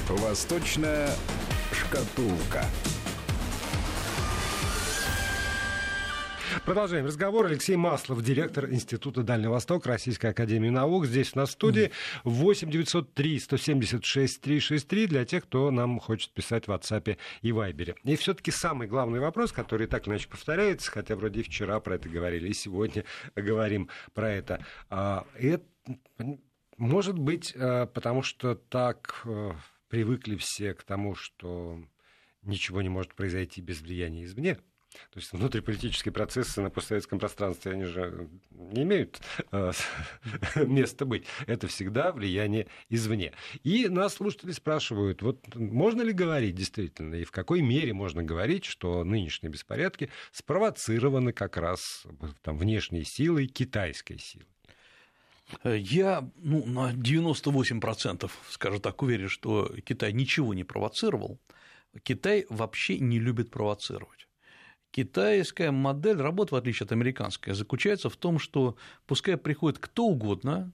Восточная 0.10 1.10
шкатулка. 1.72 2.66
Продолжаем 6.66 7.06
разговор. 7.06 7.46
Алексей 7.46 7.76
Маслов, 7.76 8.22
директор 8.24 8.70
Института 8.70 9.24
Дальнего 9.24 9.54
Востока 9.54 9.90
Российской 9.90 10.28
Академии 10.28 10.70
Наук. 10.70 11.06
Здесь 11.06 11.34
в 11.34 11.46
студии 11.46 11.92
8 12.24 12.70
903 12.70 13.40
176 13.40 14.42
363 14.42 15.08
для 15.08 15.26
тех, 15.26 15.44
кто 15.44 15.72
нам 15.72 16.00
хочет 16.00 16.32
писать 16.32 16.68
в 16.68 16.72
WhatsApp 16.72 17.18
и 17.42 17.52
Вайбере. 17.52 17.96
И 18.04 18.16
все-таки 18.18 18.52
самый 18.52 18.88
главный 18.88 19.20
вопрос, 19.20 19.52
который 19.52 19.88
так 19.88 20.08
иначе 20.08 20.28
повторяется, 20.28 20.92
хотя 20.92 21.16
вроде 21.16 21.40
и 21.40 21.44
вчера 21.44 21.80
про 21.80 21.96
это 21.96 22.10
говорили, 22.10 22.50
и 22.50 22.54
сегодня 22.54 23.06
говорим 23.36 23.90
про 24.14 24.30
это. 24.32 24.66
А, 24.90 25.26
это 25.36 25.66
может 26.78 27.18
быть, 27.18 27.54
а, 27.56 27.86
потому 27.86 28.24
что 28.24 28.56
так 28.56 29.22
э, 29.26 29.54
привыкли 29.88 30.36
все 30.36 30.74
к 30.74 30.84
тому, 30.84 31.16
что 31.16 31.80
ничего 32.42 32.82
не 32.82 32.90
может 32.90 33.14
произойти 33.14 33.62
без 33.62 33.82
влияния 33.82 34.26
извне. 34.26 34.58
То 35.12 35.20
есть 35.20 35.32
внутриполитические 35.32 36.12
процессы 36.12 36.62
на 36.62 36.70
постсоветском 36.70 37.20
пространстве, 37.20 37.72
они 37.72 37.86
же 37.86 38.30
не 38.52 38.84
имеют 38.84 39.22
э, 39.52 39.72
места 40.56 41.06
быть. 41.06 41.26
Это 41.48 41.68
всегда 41.68 42.12
влияние 42.12 42.68
извне. 42.90 43.34
И 43.64 43.88
нас 43.88 44.16
слушатели 44.16 44.52
спрашивают, 44.52 45.22
вот 45.22 45.56
можно 45.56 46.02
ли 46.02 46.12
говорить 46.12 46.56
действительно, 46.56 47.16
и 47.16 47.24
в 47.24 47.32
какой 47.32 47.62
мере 47.62 47.94
можно 47.94 48.24
говорить, 48.24 48.66
что 48.66 49.04
нынешние 49.04 49.52
беспорядки 49.52 50.10
спровоцированы 50.32 51.32
как 51.32 51.58
раз 51.58 52.06
там, 52.42 52.58
внешней 52.58 53.04
силой, 53.04 53.48
китайской 53.48 54.18
силой? 54.18 54.48
Я 55.64 56.30
ну, 56.38 56.66
на 56.66 56.94
98%, 56.94 58.32
скажем 58.50 58.82
так, 58.82 59.02
уверен, 59.02 59.30
что 59.30 59.70
Китай 59.84 60.14
ничего 60.14 60.54
не 60.54 60.64
провоцировал. 60.64 61.40
Китай 62.04 62.46
вообще 62.50 63.00
не 63.00 63.20
любит 63.20 63.52
провоцировать. 63.52 64.28
Китайская 64.92 65.72
модель 65.72 66.18
работы, 66.18 66.54
в 66.54 66.58
отличие 66.58 66.86
от 66.86 66.92
американской, 66.92 67.54
заключается 67.54 68.10
в 68.10 68.18
том, 68.18 68.40
что 68.40 68.76
пускай 69.08 69.38
приходит 69.38 69.80
кто 69.80 70.06
угодно, 70.06 70.74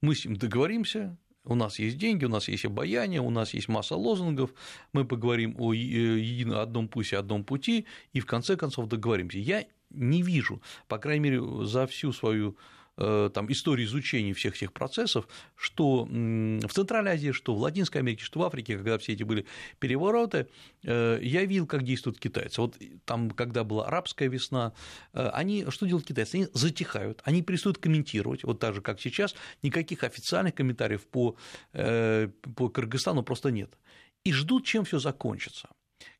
мы 0.00 0.14
с 0.14 0.24
ним 0.24 0.36
договоримся, 0.36 1.16
у 1.44 1.54
нас 1.54 1.78
есть 1.78 1.98
деньги, 1.98 2.24
у 2.24 2.28
нас 2.28 2.48
есть 2.48 2.64
обаяние, 2.64 3.20
у 3.20 3.30
нас 3.30 3.54
есть 3.54 3.68
масса 3.68 3.94
лозунгов, 3.94 4.52
мы 4.92 5.04
поговорим 5.04 5.54
о 5.58 5.72
едином 5.72 6.58
одном 6.58 6.88
пусе, 6.88 7.18
одном 7.18 7.44
пути, 7.44 7.86
и 8.12 8.20
в 8.20 8.26
конце 8.26 8.56
концов 8.56 8.88
договоримся. 8.88 9.38
Я 9.38 9.66
не 9.90 10.22
вижу, 10.22 10.62
по 10.88 10.98
крайней 10.98 11.20
мере, 11.20 11.66
за 11.66 11.86
всю 11.86 12.12
свою 12.12 12.56
там, 12.98 13.50
истории 13.52 13.84
изучения 13.84 14.32
всех 14.34 14.56
этих 14.56 14.72
процессов, 14.72 15.28
что 15.54 16.04
в 16.04 16.68
Центральной 16.68 17.12
Азии, 17.12 17.30
что 17.30 17.54
в 17.54 17.60
Латинской 17.60 18.00
Америке, 18.00 18.24
что 18.24 18.40
в 18.40 18.42
Африке, 18.42 18.76
когда 18.76 18.98
все 18.98 19.12
эти 19.12 19.22
были 19.22 19.46
перевороты, 19.78 20.48
э, 20.82 21.18
я 21.22 21.44
видел, 21.44 21.66
как 21.66 21.84
действуют 21.84 22.18
китайцы. 22.18 22.60
Вот 22.60 22.76
там, 23.04 23.30
когда 23.30 23.62
была 23.62 23.86
арабская 23.86 24.28
весна, 24.28 24.72
э, 25.12 25.28
они, 25.28 25.66
что 25.68 25.86
делают 25.86 26.06
китайцы? 26.06 26.34
Они 26.34 26.48
затихают, 26.52 27.20
они 27.24 27.42
перестают 27.42 27.78
комментировать, 27.78 28.44
вот 28.44 28.58
так 28.58 28.74
же, 28.74 28.80
как 28.80 29.00
сейчас, 29.00 29.34
никаких 29.62 30.02
официальных 30.02 30.54
комментариев 30.54 31.06
по, 31.06 31.36
по 31.72 32.68
Кыргызстану 32.68 33.22
просто 33.22 33.50
нет. 33.50 33.78
И 34.24 34.32
ждут, 34.32 34.66
чем 34.66 34.84
все 34.84 34.98
закончится. 34.98 35.68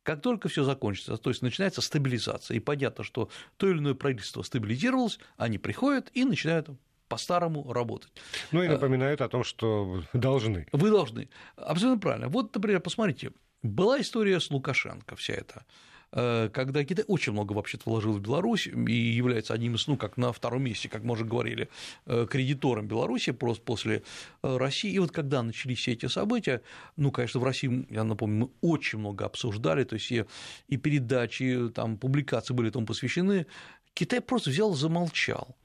Как 0.09 0.23
только 0.23 0.49
все 0.49 0.65
закончится, 0.65 1.19
то 1.19 1.29
есть 1.29 1.43
начинается 1.43 1.83
стабилизация, 1.83 2.57
и 2.57 2.61
понятно, 2.61 3.05
что 3.05 3.29
то 3.59 3.69
или 3.69 3.77
иное 3.77 3.93
правительство 3.93 4.41
стабилизировалось, 4.41 5.19
они 5.37 5.59
приходят 5.59 6.11
и 6.15 6.25
начинают 6.25 6.71
по-старому 7.09 7.71
работать. 7.71 8.11
Ну 8.51 8.63
и 8.63 8.69
напоминают 8.69 9.21
о 9.21 9.29
том, 9.29 9.45
что 9.45 10.03
должны. 10.15 10.67
Вы 10.73 10.89
должны. 10.89 11.29
Абсолютно 11.57 12.01
правильно. 12.01 12.29
Вот, 12.29 12.55
например, 12.55 12.81
посмотрите, 12.81 13.33
была 13.63 14.01
история 14.01 14.41
с 14.41 14.51
Лукашенко 14.51 15.15
вся 15.15 15.35
эта 15.35 15.67
Э, 15.67 15.98
когда 16.11 16.85
Китай 16.85 17.05
очень 17.07 17.33
много 17.33 17.53
вообще-то 17.53 17.89
вложил 17.89 18.13
в 18.13 18.21
Беларусь 18.21 18.67
и 18.67 18.93
является 18.93 19.53
одним 19.53 19.75
из, 19.75 19.87
ну, 19.87 19.97
как 19.97 20.17
на 20.17 20.33
втором 20.33 20.63
месте, 20.63 20.89
как 20.89 21.03
мы 21.05 21.13
уже 21.13 21.25
говорили, 21.25 21.69
э, 22.07 22.27
кредитором 22.31 22.87
Беларуси 22.87 23.33
просто 23.33 23.63
после 23.63 24.03
э, 24.43 24.57
России. 24.57 24.91
И 24.91 24.99
вот 24.99 25.11
когда 25.11 25.43
начались 25.43 25.79
все 25.79 25.93
эти 25.93 26.07
события, 26.07 26.63
ну, 26.97 27.11
конечно, 27.11 27.41
в 27.41 27.45
России, 27.45 27.87
я 27.91 28.05
напомню, 28.05 28.47
мы 28.47 28.51
очень 28.71 28.99
много 28.99 29.27
обсуждали, 29.27 29.85
то 29.85 29.95
есть 29.95 30.11
и, 30.11 30.25
и 30.69 30.77
передачи, 30.77 31.69
там, 31.75 31.99
публикации 31.99 32.55
были 32.55 32.71
этому 32.71 32.87
посвящены, 32.87 33.47
Китай 33.93 34.21
просто 34.21 34.51
взял 34.51 34.73
и 34.73 34.77
замолчал. 34.77 35.57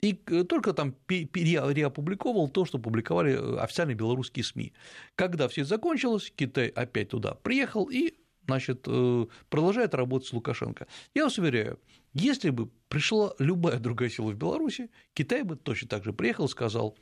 И 0.00 0.14
только 0.14 0.72
там 0.72 0.96
реопубликовал 1.08 2.48
то, 2.48 2.64
что 2.64 2.78
публиковали 2.78 3.58
официальные 3.60 3.94
белорусские 3.94 4.44
СМИ. 4.44 4.72
Когда 5.14 5.46
все 5.46 5.64
закончилось, 5.64 6.32
Китай 6.34 6.68
опять 6.68 7.10
туда 7.10 7.34
приехал 7.34 7.88
и 7.88 8.14
значит, 8.46 8.84
э, 8.86 9.26
продолжает 9.48 9.94
работать 9.94 10.28
с 10.28 10.32
Лукашенко. 10.32 10.86
Я 11.14 11.24
вас 11.24 11.38
уверяю, 11.38 11.78
если 12.12 12.50
бы 12.50 12.70
пришла 12.88 13.34
любая 13.38 13.78
другая 13.78 14.08
сила 14.10 14.30
в 14.30 14.36
Беларуси, 14.36 14.90
Китай 15.14 15.42
бы 15.42 15.56
точно 15.56 15.88
так 15.88 16.04
же 16.04 16.12
приехал 16.12 16.46
и 16.46 16.48
сказал, 16.48 16.96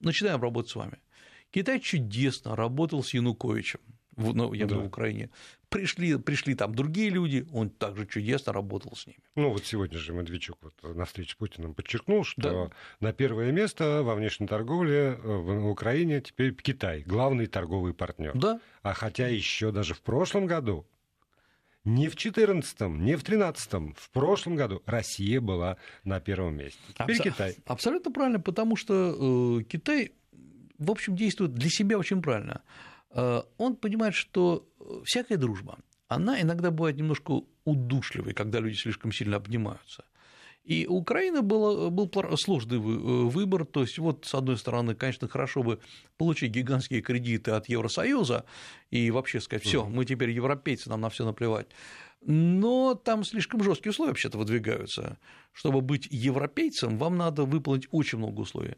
начинаем 0.00 0.40
работать 0.40 0.70
с 0.70 0.76
вами. 0.76 0.98
Китай 1.50 1.80
чудесно 1.80 2.56
работал 2.56 3.02
с 3.02 3.14
Януковичем 3.14 3.80
в, 4.18 4.34
ну, 4.34 4.52
я 4.52 4.66
да. 4.66 4.76
в 4.76 4.84
Украине. 4.84 5.30
Пришли, 5.68 6.18
пришли 6.18 6.54
там 6.54 6.74
другие 6.74 7.10
люди, 7.10 7.46
он 7.52 7.70
также 7.70 8.06
чудесно 8.06 8.52
работал 8.52 8.96
с 8.96 9.06
ними. 9.06 9.18
Ну, 9.36 9.50
вот 9.50 9.64
сегодня 9.64 9.98
же 9.98 10.12
Медведчук 10.12 10.58
вот 10.62 10.96
на 10.96 11.04
встрече 11.04 11.32
с 11.32 11.34
Путиным 11.34 11.74
подчеркнул, 11.74 12.24
что 12.24 12.42
да. 12.42 12.70
на 13.00 13.12
первое 13.12 13.52
место 13.52 14.02
во 14.02 14.14
внешней 14.14 14.46
торговле 14.46 14.96
э, 14.96 15.16
в 15.16 15.68
Украине 15.68 16.20
теперь 16.20 16.54
Китай, 16.54 17.02
главный 17.02 17.46
торговый 17.46 17.94
партнер. 17.94 18.36
Да. 18.36 18.60
А 18.82 18.92
хотя 18.92 19.28
еще 19.28 19.70
даже 19.70 19.94
в 19.94 20.00
прошлом 20.00 20.46
году 20.46 20.86
не 21.84 22.08
в 22.08 22.16
14 22.16 22.80
не 22.80 23.16
в 23.16 23.22
13 23.22 23.72
в 23.96 24.10
прошлом 24.10 24.56
году 24.56 24.82
Россия 24.84 25.40
была 25.40 25.76
на 26.04 26.20
первом 26.20 26.56
месте. 26.56 26.80
Теперь 26.98 27.16
Абс- 27.16 27.24
Китай. 27.24 27.56
Абсолютно 27.66 28.10
правильно, 28.10 28.40
потому 28.40 28.76
что 28.76 29.60
э, 29.60 29.64
Китай, 29.64 30.12
в 30.78 30.90
общем, 30.90 31.14
действует 31.14 31.54
для 31.54 31.70
себя 31.70 31.98
очень 31.98 32.20
правильно. 32.20 32.62
Э, 33.10 33.42
он 33.56 33.76
понимает, 33.76 34.14
что 34.14 34.66
всякая 35.04 35.36
дружба, 35.36 35.78
она 36.08 36.40
иногда 36.40 36.70
бывает 36.70 36.96
немножко 36.96 37.42
удушливой, 37.64 38.32
когда 38.32 38.60
люди 38.60 38.76
слишком 38.76 39.12
сильно 39.12 39.36
обнимаются. 39.36 40.04
И 40.68 40.86
у 40.86 40.96
Украины 40.96 41.40
был, 41.40 41.90
был 41.90 42.10
сложный 42.36 42.76
э, 42.76 42.80
выбор. 42.80 43.64
То 43.64 43.80
есть, 43.80 43.98
вот, 43.98 44.26
с 44.26 44.34
одной 44.34 44.58
стороны, 44.58 44.94
конечно, 44.94 45.26
хорошо 45.26 45.62
бы 45.62 45.80
получить 46.18 46.52
гигантские 46.52 47.00
кредиты 47.00 47.52
от 47.52 47.70
Евросоюза 47.70 48.44
и 48.90 49.10
вообще 49.10 49.40
сказать, 49.40 49.64
все, 49.64 49.86
мы 49.86 50.04
теперь 50.04 50.30
европейцы, 50.30 50.90
нам 50.90 51.00
на 51.00 51.08
все 51.08 51.24
наплевать. 51.24 51.68
Но 52.20 52.94
там 52.94 53.24
слишком 53.24 53.62
жесткие 53.62 53.92
условия 53.92 54.10
вообще-то 54.10 54.36
выдвигаются. 54.36 55.18
Чтобы 55.52 55.80
быть 55.80 56.06
европейцем, 56.10 56.98
вам 56.98 57.16
надо 57.16 57.44
выполнить 57.44 57.88
очень 57.90 58.18
много 58.18 58.40
условий. 58.40 58.74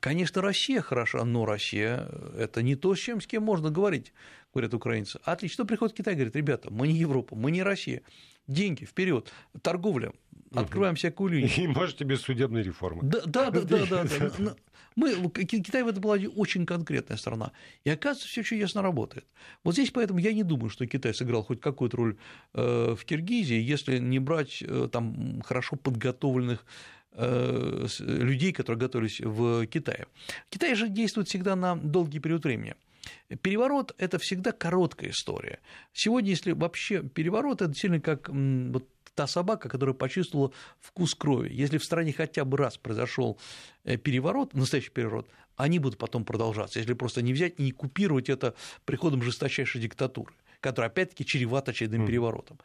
Конечно, 0.00 0.40
Россия 0.40 0.80
хороша, 0.80 1.24
но 1.24 1.44
Россия– 1.44 2.08
это 2.36 2.62
не 2.62 2.76
то, 2.76 2.94
с 2.94 2.98
чем 2.98 3.20
с 3.20 3.26
кем 3.26 3.42
можно 3.42 3.70
говорить, 3.70 4.12
говорят 4.52 4.72
украинцы. 4.74 5.20
Отлично, 5.24 5.66
приходит 5.66 5.96
Китай, 5.96 6.14
говорит, 6.14 6.34
ребята, 6.34 6.72
мы 6.72 6.88
не 6.88 6.94
Европа, 6.94 7.36
мы 7.36 7.50
не 7.50 7.62
Россия, 7.62 8.02
деньги 8.46 8.84
вперед, 8.84 9.32
торговля, 9.60 10.12
открываем 10.54 10.94
всякую 10.94 11.32
линию. 11.32 11.50
И 11.56 11.66
можете 11.66 12.04
без 12.04 12.22
судебной 12.22 12.62
реформы. 12.62 13.02
Да, 13.02 13.20
да, 13.26 13.50
да, 13.50 13.86
да, 13.86 14.04
да. 14.04 14.56
Мы, 14.94 15.30
Китай 15.30 15.82
в 15.82 15.88
этом 15.88 16.02
плане 16.02 16.28
очень 16.28 16.66
конкретная 16.66 17.16
страна. 17.16 17.52
И 17.82 17.88
оказывается, 17.88 18.28
все 18.28 18.42
чудесно 18.42 18.82
работает. 18.82 19.24
Вот 19.64 19.72
здесь 19.72 19.90
поэтому 19.90 20.18
я 20.18 20.34
не 20.34 20.42
думаю, 20.42 20.68
что 20.68 20.86
Китай 20.86 21.14
сыграл 21.14 21.42
хоть 21.42 21.62
какую-то 21.62 21.96
роль 21.96 22.16
э, 22.52 22.94
в 22.94 23.02
Киргизии, 23.06 23.58
если 23.58 23.96
не 23.96 24.18
брать 24.18 24.62
э, 24.62 24.90
там 24.92 25.40
хорошо 25.40 25.76
подготовленных 25.76 26.66
Э, 26.66 27.01
людей, 27.16 28.52
которые 28.52 28.80
готовились 28.80 29.20
в 29.20 29.66
Китае. 29.66 30.06
Китай 30.50 30.74
же 30.74 30.88
действует 30.88 31.28
всегда 31.28 31.56
на 31.56 31.76
долгий 31.76 32.20
период 32.20 32.44
времени. 32.44 32.74
Переворот– 33.42 33.94
это 33.98 34.18
всегда 34.18 34.52
короткая 34.52 35.10
история. 35.10 35.58
Сегодня, 35.92 36.30
если 36.30 36.52
вообще 36.52 37.02
переворот, 37.02 37.62
это 37.62 37.74
сильно 37.74 38.00
как 38.00 38.28
вот 38.28 38.88
та 39.14 39.26
собака, 39.26 39.68
которая 39.68 39.94
почувствовала 39.94 40.52
вкус 40.80 41.14
крови. 41.14 41.50
Если 41.52 41.78
в 41.78 41.84
стране 41.84 42.12
хотя 42.12 42.44
бы 42.44 42.56
раз 42.56 42.78
произошел 42.78 43.38
э, 43.84 43.96
переворот, 43.96 44.54
настоящий 44.54 44.90
переворот, 44.90 45.28
они 45.56 45.78
будут 45.78 45.98
потом 45.98 46.24
продолжаться, 46.24 46.78
если 46.78 46.94
просто 46.94 47.20
не 47.20 47.32
взять 47.32 47.54
и 47.58 47.64
не 47.64 47.72
купировать 47.72 48.30
это 48.30 48.54
приходом 48.84 49.22
жесточайшей 49.22 49.80
диктатуры 49.80 50.32
которая 50.62 50.90
опять-таки 50.90 51.26
чревата 51.26 51.72
очередным 51.72 52.06
переворотом. 52.06 52.58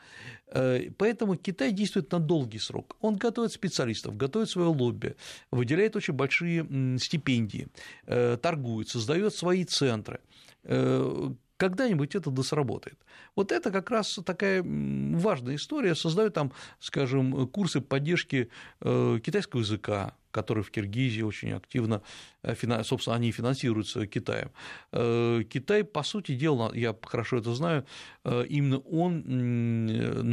Э, 0.47 0.89
поэтому 0.97 1.35
Китай 1.35 1.71
действует 1.71 2.11
на 2.11 2.19
долгий 2.19 2.59
срок. 2.59 2.95
Он 3.01 3.17
готовит 3.17 3.51
специалистов, 3.51 4.15
готовит 4.15 4.49
свое 4.49 4.69
лобби, 4.69 5.15
выделяет 5.51 5.95
очень 5.95 6.13
большие 6.13 6.65
стипендии, 6.99 7.67
э, 8.05 8.37
торгует, 8.41 8.87
создает 8.87 9.33
свои 9.33 9.65
центры 9.65 10.19
э, 10.63 11.31
когда-нибудь 11.57 12.15
это 12.15 12.31
да 12.31 12.43
сработает. 12.43 12.97
Вот 13.35 13.51
это 13.51 13.71
как 13.71 13.89
раз 13.91 14.19
такая 14.25 14.63
важная 14.63 15.55
история. 15.55 15.95
Создают 15.95 16.33
там, 16.33 16.51
скажем, 16.79 17.47
курсы 17.47 17.81
поддержки 17.81 18.49
китайского 18.79 19.61
языка, 19.61 20.13
которые 20.37 20.63
в 20.63 20.69
Киргизии 20.69 21.23
очень 21.23 21.51
активно, 21.51 22.01
э, 22.43 22.83
собственно, 22.83 23.15
они 23.15 23.31
финансируются 23.31 24.05
Китаем. 24.05 24.51
Э, 24.91 25.43
Китай, 25.49 25.83
по 25.83 26.03
сути 26.03 26.35
дела, 26.35 26.71
я 26.75 26.95
хорошо 27.01 27.37
это 27.37 27.55
знаю, 27.55 27.85
э, 28.23 28.45
именно 28.47 28.77
он 28.79 29.23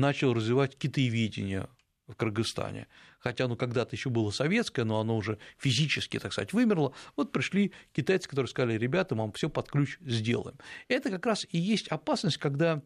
начал 0.01 0.35
развивать 0.35 0.77
китаеведение 0.77 1.69
в 2.07 2.17
Кыргызстане. 2.17 2.87
Хотя 3.25 3.47
оно 3.47 3.57
когда-то 3.57 3.97
еще 3.97 4.11
было 4.11 4.31
советское, 4.31 4.85
но 4.85 5.01
оно 5.01 5.17
уже 5.17 5.39
физически, 5.57 6.19
так 6.19 6.33
сказать, 6.33 6.53
вымерло. 6.53 6.93
Вот 7.17 7.33
пришли 7.33 7.73
китайцы, 7.95 8.29
которые 8.29 8.51
сказали, 8.51 8.77
ребята, 8.77 9.15
мы 9.15 9.23
вам 9.23 9.33
все 9.33 9.49
под 9.49 9.71
ключ 9.71 9.99
сделаем. 10.03 10.59
Это 10.89 11.09
как 11.09 11.25
раз 11.25 11.47
и 11.51 11.59
есть 11.59 11.89
опасность, 11.89 12.37
когда 12.37 12.83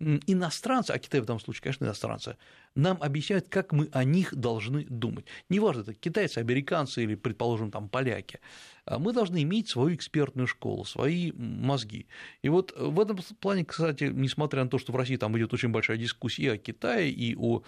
иностранцы, 0.00 0.90
а 0.90 0.98
Китай 0.98 1.20
в 1.20 1.24
этом 1.24 1.38
случае, 1.38 1.62
конечно, 1.62 1.84
иностранцы, 1.84 2.36
нам 2.74 2.98
объясняют, 3.02 3.48
как 3.48 3.72
мы 3.72 3.88
о 3.92 4.02
них 4.02 4.34
должны 4.34 4.84
думать. 4.84 5.26
Неважно, 5.50 5.82
это 5.82 5.94
китайцы, 5.94 6.38
американцы 6.38 7.04
или, 7.04 7.14
предположим, 7.14 7.70
там 7.70 7.88
поляки. 7.88 8.40
А 8.84 8.98
мы 8.98 9.12
должны 9.12 9.42
иметь 9.42 9.68
свою 9.68 9.94
экспертную 9.94 10.46
школу, 10.46 10.84
свои 10.84 11.32
мозги. 11.32 12.06
И 12.40 12.48
вот 12.48 12.74
в 12.76 12.98
этом 12.98 13.18
плане, 13.40 13.64
кстати, 13.64 14.04
несмотря 14.04 14.64
на 14.64 14.70
то, 14.70 14.78
что 14.78 14.92
в 14.92 14.96
России 14.96 15.16
там 15.16 15.36
идет 15.38 15.52
очень 15.52 15.68
большая 15.68 15.98
дискуссия 15.98 16.52
о 16.52 16.58
Китае 16.58 17.10
и 17.10 17.36
о 17.36 17.62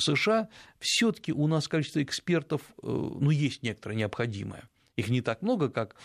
США, 0.00 0.48
все 0.78 1.12
таки 1.12 1.32
у 1.32 1.46
нас 1.46 1.68
количество 1.68 2.02
экспертов, 2.02 2.62
э, 2.82 2.86
ну, 2.86 3.30
есть 3.30 3.62
некоторое 3.62 3.96
необходимое. 3.96 4.68
Их 4.96 5.08
не 5.08 5.20
так 5.20 5.42
много, 5.42 5.68
как 5.68 5.96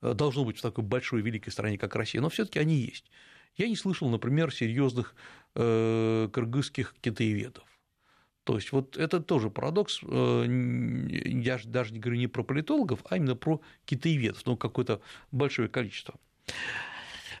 э, 0.00 0.14
должно 0.14 0.44
быть 0.44 0.58
в 0.58 0.62
такой 0.62 0.84
большой 0.84 1.22
великой 1.22 1.50
стране, 1.50 1.78
как 1.78 1.94
Россия, 1.94 2.20
но 2.20 2.28
все 2.28 2.44
таки 2.44 2.58
они 2.58 2.76
есть. 2.76 3.10
Я 3.56 3.68
не 3.68 3.76
слышал, 3.76 4.08
например, 4.08 4.52
серьезных 4.52 5.14
э, 5.54 6.28
кыргызских 6.32 6.94
китаеведов. 7.00 7.64
То 8.44 8.56
есть 8.56 8.72
вот 8.72 8.96
это 8.96 9.20
тоже 9.20 9.50
парадокс, 9.50 10.02
я 10.02 11.60
даже 11.64 11.92
не 11.92 12.00
говорю 12.00 12.18
не 12.18 12.26
про 12.26 12.42
политологов, 12.42 13.00
а 13.08 13.16
именно 13.16 13.36
про 13.36 13.60
китаеведов, 13.84 14.44
ну, 14.46 14.56
какое-то 14.56 15.00
большое 15.30 15.68
количество. 15.68 16.16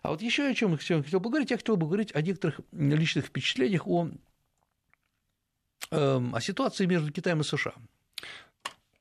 А 0.02 0.10
вот 0.10 0.22
еще 0.22 0.46
о 0.46 0.54
чем 0.54 0.72
я 0.72 1.02
хотел 1.02 1.20
бы 1.20 1.30
говорить, 1.30 1.50
я 1.50 1.56
хотел 1.56 1.76
бы 1.76 1.86
говорить 1.86 2.14
о 2.14 2.22
некоторых 2.22 2.60
личных 2.72 3.26
впечатлениях 3.26 3.86
о, 3.86 4.10
о 5.92 6.40
ситуации 6.40 6.86
между 6.86 7.12
Китаем 7.12 7.40
и 7.40 7.44
США 7.44 7.74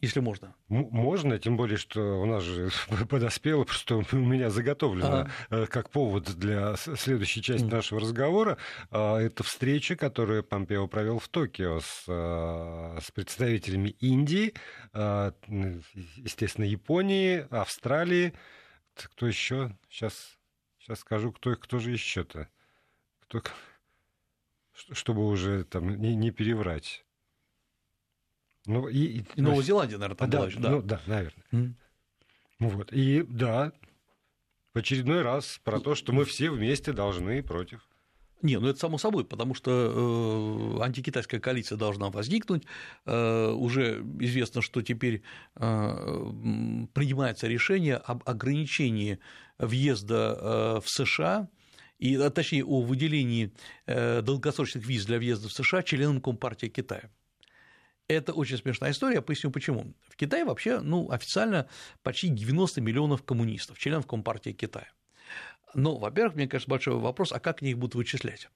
если 0.02 0.20
можно. 0.20 0.56
Можно, 0.68 1.38
тем 1.38 1.58
более, 1.58 1.78
что 1.78 2.20
у 2.22 2.26
нас 2.26 2.44
же 2.44 2.72
подоспело, 3.10 3.64
просто 3.64 3.98
у 3.98 4.16
меня 4.16 4.50
заготовлено 4.50 5.28
ага. 5.50 5.68
как 5.68 5.92
повод 5.92 6.36
для 6.38 6.76
следующей 6.76 7.44
части 7.44 7.66
нашего 7.66 8.02
разговора. 8.02 8.58
А, 8.90 9.20
это 9.20 9.44
встреча, 9.44 9.96
которую 9.96 10.44
Помпео 10.44 10.88
провел 10.88 11.20
в 11.20 11.30
Токио 11.30 11.80
с, 11.80 12.06
а, 12.08 12.98
с 13.00 13.12
представителями 13.12 13.90
Индии, 14.00 14.56
а, 14.92 15.34
естественно, 16.16 16.66
Японии, 16.66 17.46
Австралии. 17.52 18.34
Кто 18.96 19.28
еще? 19.28 19.78
Сейчас, 19.88 20.40
сейчас 20.80 21.00
скажу, 21.00 21.32
кто, 21.32 21.56
кто 21.56 21.78
же 21.78 21.92
еще-то? 21.92 22.50
Кто, 23.22 23.44
чтобы 24.92 25.28
уже 25.28 25.64
там 25.64 26.00
не, 26.00 26.16
не 26.16 26.32
переврать. 26.32 27.06
Ну, 28.66 28.88
и, 28.88 28.98
и, 28.98 29.26
и 29.36 29.42
Новая 29.42 29.64
Зеландия, 29.64 29.98
наверное, 29.98 30.18
там 30.18 30.30
да, 30.30 30.38
была 30.38 30.48
еще, 30.48 30.60
да? 30.60 30.70
Ну, 30.70 30.82
да, 30.82 31.02
наверное. 31.08 31.46
Mm. 31.52 31.74
Ну, 32.60 32.70
вот. 32.70 32.94
И 32.94 33.24
да, 33.24 33.74
в 34.74 34.78
очередной 34.78 35.22
раз 35.24 35.60
про 35.64 35.80
то, 35.80 35.96
что 35.96 36.14
мы 36.14 36.26
все 36.26 36.52
вместе 36.52 36.94
должны 36.94 37.42
против. 37.42 37.88
Не, 38.42 38.60
ну 38.60 38.68
это 38.68 38.80
само 38.80 38.98
собой, 38.98 39.24
потому 39.24 39.54
что 39.54 40.80
э, 40.80 40.84
антикитайская 40.84 41.40
коалиция 41.40 41.78
должна 41.78 42.10
возникнуть. 42.10 42.64
Э, 43.06 43.52
уже 43.52 44.04
известно, 44.20 44.62
что 44.62 44.82
теперь 44.82 45.22
э, 45.56 46.88
принимается 46.94 47.48
решение 47.48 47.98
об 47.98 48.28
ограничении 48.28 49.20
въезда 49.60 50.38
э, 50.40 50.82
в 50.84 50.90
США 50.90 51.50
и, 52.02 52.16
а, 52.16 52.30
точнее, 52.32 52.66
о 52.66 52.82
выделении 52.82 53.54
э, 53.86 54.22
долгосрочных 54.22 54.86
виз 54.86 55.06
для 55.06 55.20
въезда 55.20 55.48
в 55.48 55.54
США 55.54 55.84
членам 55.84 56.20
Компартии 56.20 56.68
Китая. 56.68 57.10
Это 58.08 58.34
очень 58.34 58.58
смешная 58.58 58.92
история, 58.92 59.16
я 59.16 59.22
поясню 59.22 59.52
почему. 59.52 59.94
В 60.10 60.18
Китае 60.18 60.44
вообще 60.44 60.82
ну, 60.82 61.10
официально 61.12 61.70
почти 62.02 62.28
90 62.28 62.82
миллионов 62.82 63.24
коммунистов, 63.24 63.78
членов 63.78 64.08
Компартии 64.08 64.50
Китая. 64.50 64.90
Но, 65.76 65.98
во-первых, 65.98 66.36
мне 66.36 66.48
кажется, 66.48 66.70
большой 66.70 66.96
вопрос, 66.96 67.32
а 67.32 67.40
как 67.40 67.62
они 67.62 67.72
их 67.72 67.78
будут 67.78 67.96
вычислять? 67.96 68.50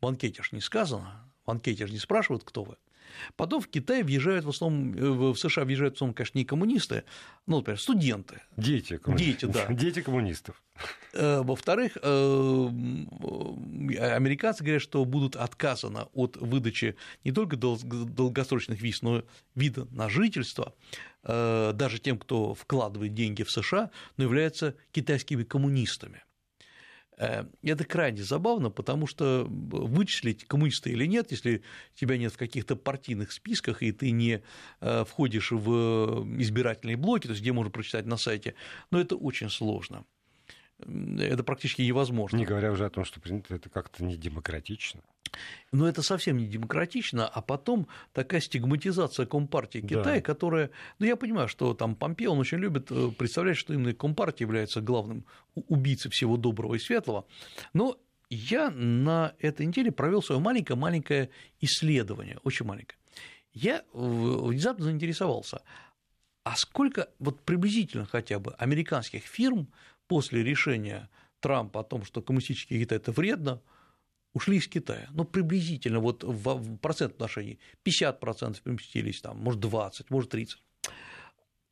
В 0.00 0.06
анкете 0.06 0.42
же 0.42 0.48
не 0.52 0.60
сказано, 0.60 1.32
в 1.46 1.50
анкете 1.52 1.86
же 1.86 1.92
не 1.92 2.00
спрашивают, 2.00 2.42
кто 2.42 2.64
вы. 2.64 2.76
Потом 3.36 3.60
в 3.60 3.68
Китай 3.68 4.02
въезжают 4.02 4.44
в 4.44 4.48
основном, 4.48 4.94
э, 4.94 5.32
в 5.32 5.36
США 5.36 5.64
въезжают 5.64 5.94
в 5.94 5.96
основном, 5.96 6.14
конечно, 6.14 6.38
не 6.38 6.44
коммунисты, 6.44 7.04
ну, 7.46 7.58
например, 7.58 7.80
студенты. 7.80 8.40
Дети 8.56 8.96
коммунистов. 8.96 9.50
Дети, 9.50 9.52
да. 9.52 9.66
Дети 9.74 10.02
коммунистов. 10.02 10.62
Э, 11.12 11.42
во-вторых, 11.42 11.96
э, 12.02 12.08
американцы 13.98 14.64
говорят, 14.64 14.82
что 14.82 15.04
будут 15.04 15.36
отказаны 15.36 16.06
от 16.12 16.36
выдачи 16.36 16.96
не 17.24 17.32
только 17.32 17.56
долгосрочных 17.56 18.80
виз, 18.80 19.02
но 19.02 19.18
и 19.18 19.22
вида 19.54 19.86
на 19.90 20.08
жительство 20.08 20.74
даже 21.24 22.00
тем, 22.00 22.18
кто 22.18 22.52
вкладывает 22.54 23.14
деньги 23.14 23.44
в 23.44 23.50
США, 23.52 23.92
но 24.16 24.24
являются 24.24 24.74
китайскими 24.90 25.44
коммунистами. 25.44 26.24
Э, 27.18 27.44
это 27.62 27.84
крайне 27.84 28.22
забавно, 28.22 28.70
потому 28.70 29.06
что 29.06 29.46
вычислить, 29.48 30.44
коммуниста 30.46 30.90
или 30.90 31.06
нет, 31.06 31.30
если 31.30 31.62
тебя 31.94 32.16
нет 32.16 32.32
в 32.32 32.38
каких-то 32.38 32.76
партийных 32.76 33.32
списках, 33.32 33.82
и 33.82 33.92
ты 33.92 34.10
не 34.10 34.42
э, 34.80 35.04
входишь 35.04 35.52
в 35.52 36.26
избирательные 36.40 36.96
блоки, 36.96 37.26
то 37.26 37.30
есть 37.30 37.42
где 37.42 37.52
можно 37.52 37.70
прочитать 37.70 38.06
на 38.06 38.16
сайте, 38.16 38.54
но 38.90 39.00
это 39.00 39.16
очень 39.16 39.50
сложно. 39.50 40.04
Это 40.78 41.44
практически 41.44 41.82
невозможно. 41.82 42.36
Не 42.36 42.44
говоря 42.44 42.72
уже 42.72 42.86
о 42.86 42.90
том, 42.90 43.04
что 43.04 43.20
это 43.50 43.70
как-то 43.70 44.04
не 44.04 44.16
демократично. 44.16 45.00
Но 45.72 45.88
это 45.88 46.02
совсем 46.02 46.36
не 46.36 46.46
демократично, 46.46 47.26
а 47.26 47.40
потом 47.40 47.88
такая 48.12 48.40
стигматизация 48.40 49.26
Компартии 49.26 49.80
Китая, 49.80 50.16
да. 50.16 50.20
которая, 50.20 50.70
ну 50.98 51.06
я 51.06 51.16
понимаю, 51.16 51.48
что 51.48 51.74
там 51.74 51.96
Помпео, 51.96 52.32
он 52.32 52.38
очень 52.38 52.58
любит 52.58 52.90
э, 52.90 53.10
представлять, 53.16 53.56
что 53.56 53.72
именно 53.72 53.94
Компартия 53.94 54.46
является 54.46 54.80
главным 54.80 55.24
убийцей 55.54 56.10
всего 56.10 56.36
доброго 56.36 56.74
и 56.74 56.78
светлого, 56.78 57.26
но 57.72 57.98
я 58.28 58.70
на 58.70 59.34
этой 59.38 59.66
неделе 59.66 59.92
провел 59.92 60.22
свое 60.22 60.40
маленькое-маленькое 60.40 61.30
исследование, 61.60 62.38
очень 62.44 62.64
маленькое. 62.64 62.98
Я 63.52 63.84
внезапно 63.92 64.86
заинтересовался, 64.86 65.62
а 66.44 66.56
сколько, 66.56 67.08
вот 67.18 67.42
приблизительно 67.42 68.06
хотя 68.06 68.38
бы, 68.38 68.54
американских 68.54 69.24
фирм 69.24 69.68
после 70.06 70.42
решения 70.42 71.10
Трампа 71.40 71.80
о 71.80 71.84
том, 71.84 72.04
что 72.04 72.22
коммунистический 72.22 72.80
Китай– 72.80 72.96
это 72.98 73.12
вредно, 73.12 73.60
ушли 74.34 74.56
из 74.56 74.68
Китая. 74.68 75.08
Ну, 75.12 75.24
приблизительно, 75.24 76.00
вот 76.00 76.24
в 76.24 76.76
процент 76.78 77.14
отношений 77.14 77.58
50% 77.84 78.62
переместились, 78.62 79.20
там, 79.20 79.38
может, 79.38 79.60
20, 79.60 80.10
может, 80.10 80.30
30. 80.30 80.58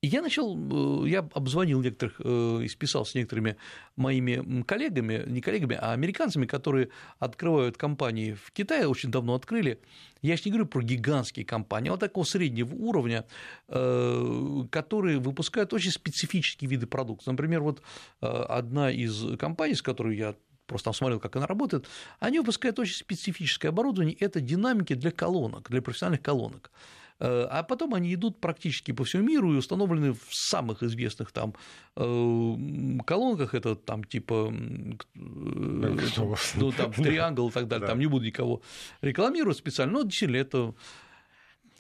И 0.03 0.07
я 0.07 0.23
начал, 0.23 0.57
э, 1.05 1.09
я 1.11 1.19
обзвонил 1.35 1.83
некоторых 1.83 2.21
э, 2.25 2.63
и 2.65 2.69
списал 2.69 3.05
с 3.05 3.15
некоторыми 3.15 3.57
моими 3.97 4.63
коллегами, 4.63 5.25
не 5.27 5.43
коллегами, 5.43 5.77
а 5.79 5.93
американцами, 5.93 6.47
которые 6.47 6.89
открывают 7.19 7.77
компании 7.77 8.33
в 8.33 8.51
Китае, 8.53 8.89
очень 8.89 9.11
давно 9.11 9.35
открыли. 9.35 9.79
Я 10.23 10.37
сейчас 10.37 10.47
не 10.47 10.53
говорю 10.53 10.69
про 10.69 10.83
гигантские 10.83 11.45
компании, 11.45 11.91
а 11.91 11.93
вот 11.93 12.01
такого 12.01 12.25
среднего 12.25 12.75
уровня, 12.75 13.27
э, 13.69 14.65
которые 14.71 15.19
выпускают 15.19 15.75
очень 15.75 15.91
специфические 15.91 16.71
виды 16.71 16.87
продукции. 16.87 17.31
Например, 17.31 17.61
вот 17.61 17.83
одна 18.21 18.91
из 18.91 19.37
компаний, 19.39 19.75
с 19.75 19.83
которой 19.83 20.17
я 20.17 20.35
просто 20.71 20.87
там 20.87 20.95
смотрел, 20.95 21.21
как 21.21 21.37
она 21.37 21.47
работает, 21.47 21.87
они 22.21 22.39
выпускают 22.39 22.79
очень 22.79 22.95
специфическое 22.95 23.71
оборудование, 23.71 24.15
это 24.15 24.41
динамики 24.41 24.95
для 24.95 25.11
колонок, 25.11 25.69
для 25.69 25.83
профессиональных 25.83 26.23
колонок. 26.23 26.71
Э, 27.19 27.47
а 27.51 27.63
потом 27.63 27.95
они 27.95 28.15
идут 28.15 28.41
практически 28.41 28.93
по 28.93 29.05
всему 29.05 29.25
миру 29.25 29.53
и 29.53 29.57
установлены 29.57 30.13
в 30.13 30.29
самых 30.31 30.83
известных 30.83 31.33
там 31.33 31.55
э, 31.97 32.57
колонках, 33.05 33.55
это 33.55 33.75
там 33.75 34.05
типа 34.05 34.53
э, 34.53 35.19
ну, 36.55 36.73
там, 36.73 36.93
триангл 36.97 37.49
и 37.49 37.53
так 37.53 37.69
далее, 37.69 37.87
там 37.89 37.99
не 37.99 38.07
буду 38.07 38.25
никого 38.25 38.63
рекламировать 39.03 39.59
специально, 39.59 39.93
но 39.93 40.03
действительно 40.03 40.37
это 40.37 40.75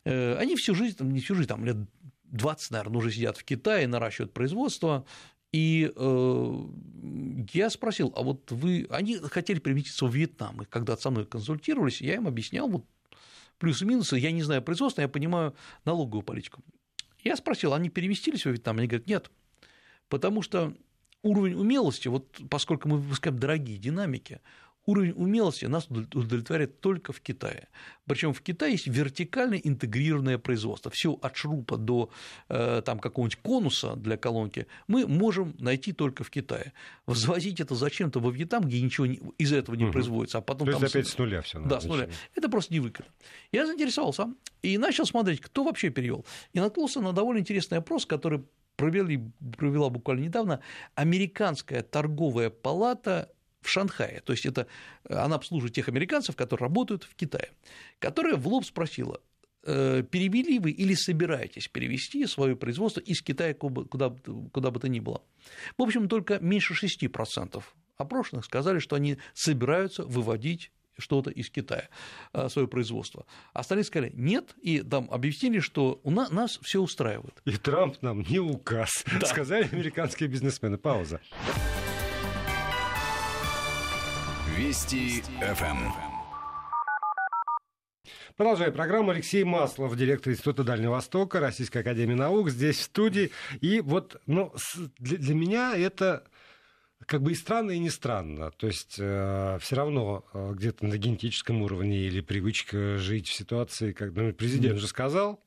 они 0.04 0.56
всю 0.56 0.74
жизнь, 0.74 0.96
там, 0.96 1.12
не 1.12 1.20
всю 1.20 1.34
жизнь, 1.34 1.48
там 1.48 1.64
лет 1.64 1.76
20, 2.24 2.70
наверное, 2.70 2.98
уже 2.98 3.12
сидят 3.12 3.36
в 3.36 3.44
Китае, 3.44 3.86
наращивают 3.86 4.32
производство, 4.32 5.04
и 5.52 5.92
я 7.52 7.70
спросил, 7.70 8.12
а 8.16 8.22
вот 8.22 8.52
вы, 8.52 8.86
они 8.90 9.16
хотели 9.16 9.58
переместиться 9.58 10.06
в 10.06 10.14
Вьетнам, 10.14 10.62
и 10.62 10.64
когда 10.64 10.96
со 10.96 11.10
мной 11.10 11.26
консультировались, 11.26 12.00
я 12.00 12.14
им 12.14 12.28
объяснял 12.28 12.68
вот 12.68 12.84
плюсы-минусы, 13.58 14.16
я 14.16 14.30
не 14.30 14.42
знаю 14.42 14.62
производства, 14.62 15.02
я 15.02 15.08
понимаю 15.08 15.54
налоговую 15.84 16.22
политику. 16.22 16.62
Я 17.22 17.36
спросил, 17.36 17.74
они 17.74 17.90
переместились 17.90 18.44
в 18.44 18.50
Вьетнам? 18.50 18.78
Они 18.78 18.86
говорят, 18.86 19.06
нет, 19.06 19.30
потому 20.08 20.42
что 20.42 20.74
уровень 21.22 21.54
умелости, 21.54 22.08
вот 22.08 22.40
поскольку 22.48 22.88
мы 22.88 22.98
выпускаем 22.98 23.38
дорогие 23.38 23.76
динамики, 23.76 24.40
уровень 24.90 25.12
умелости 25.12 25.66
нас 25.66 25.88
удовлетворяет 25.88 26.80
только 26.80 27.12
в 27.12 27.20
Китае. 27.20 27.68
Причем 28.06 28.32
в 28.32 28.40
Китае 28.40 28.72
есть 28.72 28.86
вертикально 28.86 29.54
интегрированное 29.54 30.38
производство. 30.38 30.90
Все 30.90 31.12
от 31.22 31.36
шрупа 31.36 31.76
до 31.76 32.10
э, 32.48 32.82
там, 32.84 32.98
какого-нибудь 32.98 33.38
конуса 33.42 33.94
для 33.96 34.16
колонки 34.16 34.66
мы 34.88 35.06
можем 35.06 35.54
найти 35.58 35.92
только 35.92 36.24
в 36.24 36.30
Китае. 36.30 36.72
Возвозить 37.06 37.60
это 37.60 37.74
зачем-то 37.74 38.20
во 38.20 38.30
Вьетнам, 38.30 38.64
где 38.64 38.80
ничего 38.80 39.06
из 39.06 39.52
этого 39.52 39.76
не 39.76 39.84
угу. 39.84 39.92
производится, 39.92 40.38
а 40.38 40.40
потом 40.40 40.66
То 40.66 40.72
там... 40.72 40.82
есть 40.82 40.94
опять 40.94 41.08
с 41.08 41.18
нуля 41.18 41.42
все. 41.42 41.60
Да, 41.60 41.80
с 41.80 41.84
нуля. 41.84 42.08
Это 42.34 42.48
просто 42.48 42.74
невыгодно. 42.74 43.12
Я 43.52 43.66
заинтересовался 43.66 44.34
и 44.62 44.76
начал 44.78 45.06
смотреть, 45.06 45.40
кто 45.40 45.64
вообще 45.64 45.90
перевел. 45.90 46.24
И 46.52 46.60
наткнулся 46.60 47.00
на 47.00 47.12
довольно 47.12 47.40
интересный 47.40 47.78
опрос, 47.78 48.06
который 48.06 48.42
провели, 48.80 49.20
провела 49.58 49.90
буквально 49.90 50.24
недавно 50.24 50.60
американская 50.94 51.82
торговая 51.82 52.50
палата 52.50 53.30
в 53.60 53.68
Шанхае. 53.68 54.22
То 54.24 54.32
есть 54.32 54.46
это 54.46 54.66
э, 55.04 55.14
она 55.14 55.36
обслуживает 55.36 55.74
тех 55.74 55.88
американцев, 55.88 56.36
которые 56.36 56.66
работают 56.66 57.04
в 57.04 57.14
Китае, 57.14 57.50
которая 57.98 58.36
в 58.36 58.46
лоб 58.48 58.64
спросила, 58.64 59.20
«Э, 59.64 60.02
перевели 60.02 60.58
вы 60.58 60.70
или 60.70 60.94
собираетесь 60.94 61.68
перевести 61.68 62.26
свое 62.26 62.56
производство 62.56 63.00
из 63.00 63.22
Китая 63.22 63.54
куда, 63.54 64.14
куда 64.52 64.70
бы 64.70 64.80
то 64.80 64.88
ни 64.88 65.00
было. 65.00 65.22
В 65.76 65.82
общем, 65.82 66.08
только 66.08 66.38
меньше 66.40 66.74
6% 66.74 67.62
опрошенных 67.96 68.44
сказали, 68.44 68.78
что 68.78 68.96
они 68.96 69.18
собираются 69.34 70.04
выводить 70.04 70.70
что-то 71.00 71.30
из 71.30 71.50
Китая, 71.50 71.88
э, 72.32 72.48
свое 72.48 72.68
производство. 72.68 73.26
Остальные 73.52 73.84
сказали 73.84 74.12
нет, 74.14 74.54
и 74.62 74.82
там 74.82 75.08
объяснили, 75.10 75.60
что 75.60 76.00
у 76.04 76.10
нас, 76.10 76.30
нас 76.30 76.58
все 76.62 76.80
устраивает. 76.80 77.40
И 77.44 77.56
Трамп 77.56 78.00
нам 78.02 78.22
не 78.22 78.38
указ, 78.38 79.04
да. 79.20 79.26
сказали 79.26 79.68
американские 79.72 80.28
бизнесмены. 80.28 80.78
Пауза. 80.78 81.20
Вести 84.60 85.22
ФМ. 85.40 85.78
Продолжаем 88.36 88.74
программу. 88.74 89.10
Алексей 89.10 89.42
Маслов, 89.42 89.96
директор 89.96 90.34
Института 90.34 90.64
Дальнего 90.64 90.90
Востока, 90.90 91.40
Российской 91.40 91.78
Академии 91.78 92.12
Наук, 92.12 92.50
здесь 92.50 92.76
в 92.76 92.82
студии. 92.82 93.30
И 93.62 93.80
вот 93.80 94.20
ну, 94.26 94.52
для, 94.98 95.16
для 95.16 95.34
меня 95.34 95.74
это 95.74 96.24
как 97.06 97.22
бы 97.22 97.32
и 97.32 97.36
странно, 97.36 97.70
и 97.70 97.78
не 97.78 97.88
странно. 97.88 98.50
То 98.50 98.66
есть 98.66 98.96
э, 98.98 99.58
все 99.62 99.76
равно 99.76 100.26
э, 100.34 100.52
где-то 100.54 100.84
на 100.84 100.98
генетическом 100.98 101.62
уровне 101.62 101.96
или 101.96 102.20
привычка 102.20 102.98
жить 102.98 103.28
в 103.28 103.32
ситуации, 103.32 103.92
когда 103.92 104.20
ну, 104.20 104.34
президент 104.34 104.78
же 104.78 104.88
сказал, 104.88 105.42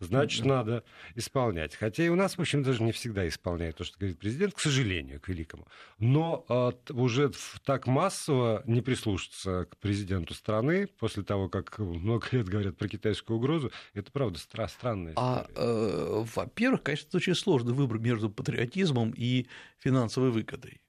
значит, 0.00 0.42
да. 0.42 0.48
надо 0.48 0.84
исполнять. 1.14 1.74
Хотя 1.74 2.04
и 2.04 2.08
у 2.08 2.14
нас, 2.14 2.36
в 2.36 2.40
общем, 2.40 2.62
даже 2.62 2.82
не 2.82 2.92
всегда 2.92 3.26
исполняют 3.28 3.76
то, 3.76 3.84
что 3.84 3.98
говорит 3.98 4.18
президент, 4.18 4.54
к 4.54 4.60
сожалению, 4.60 5.20
к 5.20 5.28
великому. 5.28 5.66
Но 5.98 6.44
а, 6.48 6.72
уже 6.90 7.32
так 7.64 7.86
массово 7.86 8.62
не 8.66 8.80
прислушаться 8.80 9.66
к 9.70 9.76
президенту 9.78 10.34
страны 10.34 10.86
после 10.86 11.22
того, 11.22 11.48
как 11.48 11.78
много 11.78 12.26
лет 12.32 12.48
говорят 12.48 12.76
про 12.76 12.88
китайскую 12.88 13.38
угрозу, 13.38 13.72
это, 13.94 14.10
правда, 14.12 14.38
стра- 14.38 14.68
странная 14.68 15.14
а, 15.16 15.46
история. 15.46 15.54
А, 15.56 16.20
э, 16.20 16.24
во-первых, 16.34 16.82
конечно, 16.82 17.08
это 17.08 17.16
очень 17.16 17.34
сложный 17.34 17.72
выбор 17.72 17.98
между 17.98 18.30
патриотизмом 18.30 19.12
и 19.16 19.46
финансовой 19.78 20.30
выгодой. 20.30 20.80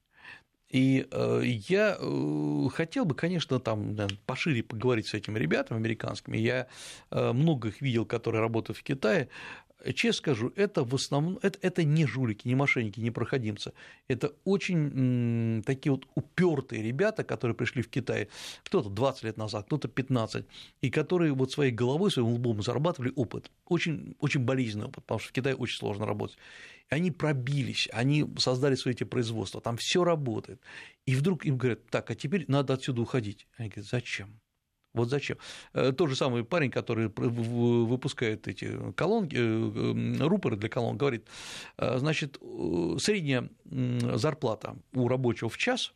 И 0.69 1.07
э, 1.09 1.41
я 1.43 1.97
э, 1.99 2.67
хотел 2.71 3.05
бы, 3.05 3.15
конечно, 3.15 3.59
там 3.59 3.95
пошире 4.25 4.61
поговорить 4.63 5.07
с 5.07 5.13
этими 5.15 5.39
ребятами 5.39 5.79
американскими. 5.79 6.37
Я 6.37 6.67
э, 7.09 7.31
много 7.31 7.69
их 7.69 7.81
видел, 7.81 8.05
которые 8.05 8.41
работают 8.41 8.77
в 8.77 8.83
Китае. 8.83 9.29
Честно 9.93 10.17
скажу, 10.17 10.53
это 10.55 10.83
в 10.83 10.93
основном 10.95 11.39
это, 11.41 11.57
это 11.61 11.83
не 11.83 12.05
жулики, 12.05 12.47
не 12.47 12.55
мошенники, 12.55 12.99
не 12.99 13.11
проходимцы. 13.11 13.73
Это 14.07 14.33
очень 14.43 15.63
такие 15.65 15.91
вот 15.91 16.05
упертые 16.15 16.83
ребята, 16.83 17.23
которые 17.23 17.55
пришли 17.55 17.81
в 17.81 17.89
Китай, 17.89 18.29
кто-то 18.63 18.89
20 18.89 19.23
лет 19.23 19.37
назад, 19.37 19.65
кто-то 19.65 19.87
15, 19.87 20.45
и 20.81 20.89
которые 20.89 21.33
вот 21.33 21.51
своей 21.51 21.71
головой, 21.71 22.11
своим 22.11 22.29
лбом 22.29 22.61
зарабатывали 22.61 23.13
опыт. 23.15 23.51
Очень, 23.65 24.15
очень 24.19 24.41
болезненный 24.41 24.87
опыт, 24.87 25.03
потому 25.05 25.19
что 25.19 25.29
в 25.29 25.33
Китае 25.33 25.55
очень 25.55 25.77
сложно 25.77 26.05
работать. 26.05 26.37
И 26.89 26.95
они 26.95 27.11
пробились, 27.11 27.87
они 27.93 28.25
создали 28.37 28.75
свои 28.75 28.93
эти 28.93 29.03
производства, 29.03 29.61
там 29.61 29.77
все 29.77 30.03
работает. 30.03 30.61
И 31.05 31.15
вдруг 31.15 31.45
им 31.45 31.57
говорят, 31.57 31.85
так, 31.87 32.09
а 32.11 32.15
теперь 32.15 32.45
надо 32.47 32.73
отсюда 32.73 33.01
уходить. 33.01 33.47
Они 33.57 33.69
говорят, 33.69 33.89
зачем? 33.89 34.39
Вот 34.93 35.09
зачем? 35.09 35.37
Э, 35.73 35.91
тот 35.91 36.09
же 36.09 36.15
самый 36.15 36.43
парень, 36.43 36.71
который 36.71 37.11
выпускает 37.15 38.47
эти 38.47 38.91
колонки, 38.93 39.35
э, 39.37 40.27
рупоры 40.27 40.57
для 40.57 40.69
колонок, 40.69 40.99
говорит, 40.99 41.27
э, 41.77 41.99
значит, 41.99 42.39
средняя 42.99 43.47
зарплата 43.65 44.75
у 44.93 45.07
рабочего 45.07 45.49
в 45.49 45.57
час 45.57 45.93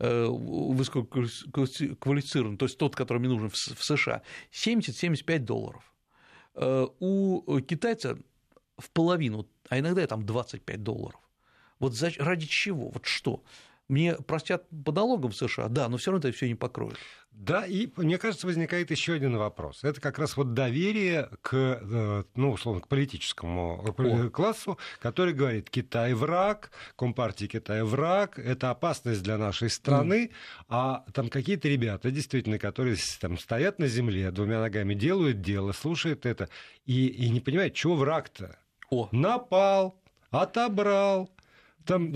высококвалифицирован, 0.00 2.56
то 2.56 2.66
есть 2.66 2.78
тот, 2.78 2.94
который 2.94 3.18
мне 3.18 3.28
нужен 3.28 3.50
в 3.50 3.56
США, 3.56 4.22
70-75 4.52 5.40
долларов. 5.40 5.92
У 6.54 7.60
китайца 7.62 8.16
в 8.76 8.90
половину, 8.92 9.48
а 9.68 9.80
иногда 9.80 10.06
там 10.06 10.24
25 10.24 10.84
долларов. 10.84 11.20
Вот 11.80 12.00
ради 12.18 12.46
чего? 12.46 12.90
Вот 12.90 13.06
что? 13.06 13.42
Мне 13.88 14.14
простят 14.14 14.64
по 14.84 14.92
налогам 14.92 15.30
в 15.30 15.36
США, 15.36 15.68
да, 15.68 15.88
но 15.88 15.96
все 15.96 16.10
равно 16.10 16.28
это 16.28 16.36
все 16.36 16.46
не 16.46 16.54
покроет. 16.54 16.98
Да, 17.38 17.64
и 17.64 17.88
мне 17.96 18.18
кажется, 18.18 18.48
возникает 18.48 18.90
еще 18.90 19.12
один 19.12 19.36
вопрос. 19.36 19.84
Это 19.84 20.00
как 20.00 20.18
раз 20.18 20.36
вот 20.36 20.54
доверие 20.54 21.30
к, 21.40 21.54
э, 21.54 22.24
ну, 22.34 22.50
условно, 22.50 22.80
к 22.80 22.88
политическому 22.88 23.94
О. 23.96 24.30
классу, 24.30 24.76
который 24.98 25.34
говорит, 25.34 25.70
Китай 25.70 26.14
враг, 26.14 26.72
Компартия 26.96 27.46
Китая 27.46 27.84
враг, 27.84 28.40
это 28.40 28.70
опасность 28.70 29.22
для 29.22 29.38
нашей 29.38 29.70
страны, 29.70 30.24
mm. 30.24 30.64
а 30.68 31.04
там 31.14 31.28
какие-то 31.28 31.68
ребята, 31.68 32.10
действительно, 32.10 32.58
которые 32.58 32.96
там 33.20 33.38
стоят 33.38 33.78
на 33.78 33.86
земле, 33.86 34.32
двумя 34.32 34.60
ногами 34.60 34.94
делают 34.94 35.40
дело, 35.40 35.70
слушают 35.70 36.26
это, 36.26 36.48
и, 36.86 37.06
и 37.06 37.30
не 37.30 37.38
понимают, 37.38 37.72
чего 37.72 37.94
враг-то? 37.94 38.58
О. 38.90 39.08
Напал, 39.12 40.02
отобрал, 40.30 41.30
там 41.88 42.12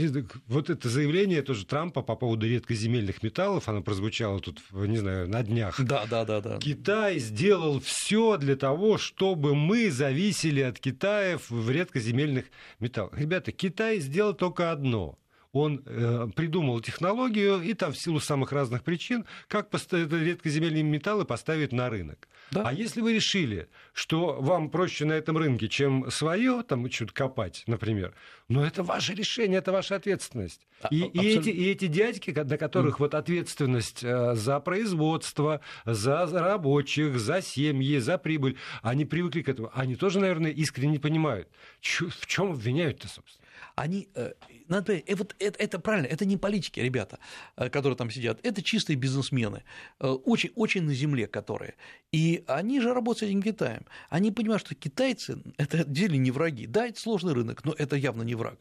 вот 0.49 0.69
это 0.69 0.89
заявление 0.91 1.41
тоже 1.41 1.65
Трампа 1.65 2.03
по 2.03 2.15
поводу 2.15 2.47
редкоземельных 2.47 3.23
металлов, 3.23 3.71
оно 3.71 3.83
прозвучало 3.83 4.39
тут, 4.39 4.61
не 4.71 4.99
знаю, 4.99 5.29
на 5.31 5.43
днях. 5.43 5.81
Да, 5.83 6.05
да, 6.09 6.27
да, 6.27 6.43
да. 6.43 6.59
Китай 6.59 7.19
сделал 7.19 7.81
все 7.81 8.37
для 8.37 8.55
того, 8.55 8.99
чтобы 8.99 9.55
мы 9.55 9.91
зависели 9.91 10.61
от 10.61 10.79
Китая 10.79 11.39
в 11.49 11.71
редкоземельных 11.71 12.45
металлах. 12.81 13.19
Ребята, 13.19 13.51
Китай 13.51 13.99
сделал 14.01 14.35
только 14.35 14.73
одно 14.73 15.19
он 15.53 15.83
э, 15.85 16.29
придумал 16.35 16.81
технологию, 16.81 17.61
и 17.61 17.75
там 17.75 17.93
в 17.93 17.99
силу 17.99 18.21
самых 18.21 18.53
разных 18.53 18.83
причин, 18.83 19.27
как 19.49 19.69
редкоземельные 19.73 20.83
металлы 20.83 21.25
поставить 21.25 21.73
на 21.73 21.91
рынок. 21.91 22.27
Да? 22.51 22.63
А 22.67 22.73
если 22.73 23.01
вы 23.01 23.15
решили, 23.15 23.69
что 23.93 24.39
вам 24.41 24.71
проще 24.71 25.05
на 25.05 25.13
этом 25.13 25.37
рынке, 25.37 25.69
чем 25.69 26.11
свое, 26.11 26.63
там 26.63 26.91
что-то 26.91 27.13
копать, 27.13 27.65
например, 27.67 28.15
ну 28.49 28.63
это 28.63 28.83
ваше 28.83 29.15
решение, 29.15 29.59
это 29.59 29.73
ваша 29.73 29.97
ответственность. 29.97 30.67
А, 30.81 30.89
и, 30.91 31.01
и, 31.01 31.21
эти, 31.21 31.51
и 31.51 31.71
эти 31.71 31.87
дядьки, 31.87 32.31
на 32.31 32.59
которых 32.59 32.97
mm. 32.97 32.99
вот 32.99 33.15
ответственность 33.15 34.03
э, 34.03 34.35
за 34.35 34.59
производство, 34.61 35.61
за 35.85 36.27
рабочих, 36.27 37.19
за 37.19 37.43
семьи, 37.43 37.99
за 37.99 38.19
прибыль, 38.19 38.57
они 38.83 39.05
привыкли 39.05 39.43
к 39.43 39.49
этому. 39.49 39.71
Они 39.75 39.97
тоже, 39.97 40.19
наверное, 40.19 40.51
искренне 40.51 40.99
понимают, 40.99 41.49
в 41.81 42.27
чем 42.27 42.53
обвиняют-то, 42.53 43.09
собственно 43.09 43.42
они, 43.75 44.09
э, 44.15 44.33
надо, 44.69 44.95
э, 44.95 45.15
вот 45.15 45.35
это, 45.39 45.59
это 45.59 45.79
правильно, 45.79 46.07
это 46.07 46.25
не 46.25 46.37
политики, 46.37 46.81
ребята, 46.81 47.19
э, 47.57 47.69
которые 47.69 47.97
там 47.97 48.11
сидят, 48.11 48.39
это 48.43 48.63
чистые 48.63 48.97
бизнесмены, 48.97 49.63
очень, 49.99 50.51
очень 50.55 50.83
на 50.83 50.95
земле 50.95 51.27
которые. 51.27 51.75
И 52.13 52.45
они 52.47 52.81
же 52.81 52.93
работают 52.93 53.19
с 53.19 53.23
этим 53.23 53.43
Китаем. 53.43 53.85
Они 54.11 54.31
понимают, 54.31 54.63
что 54.65 54.75
китайцы– 54.75 55.43
это 55.57 55.85
деле 55.85 56.19
не 56.19 56.31
враги. 56.31 56.67
Да, 56.67 56.87
это 56.87 57.01
сложный 57.01 57.33
рынок, 57.33 57.65
но 57.65 57.75
это 57.77 57.97
явно 57.97 58.23
не 58.23 58.35
враг. 58.35 58.59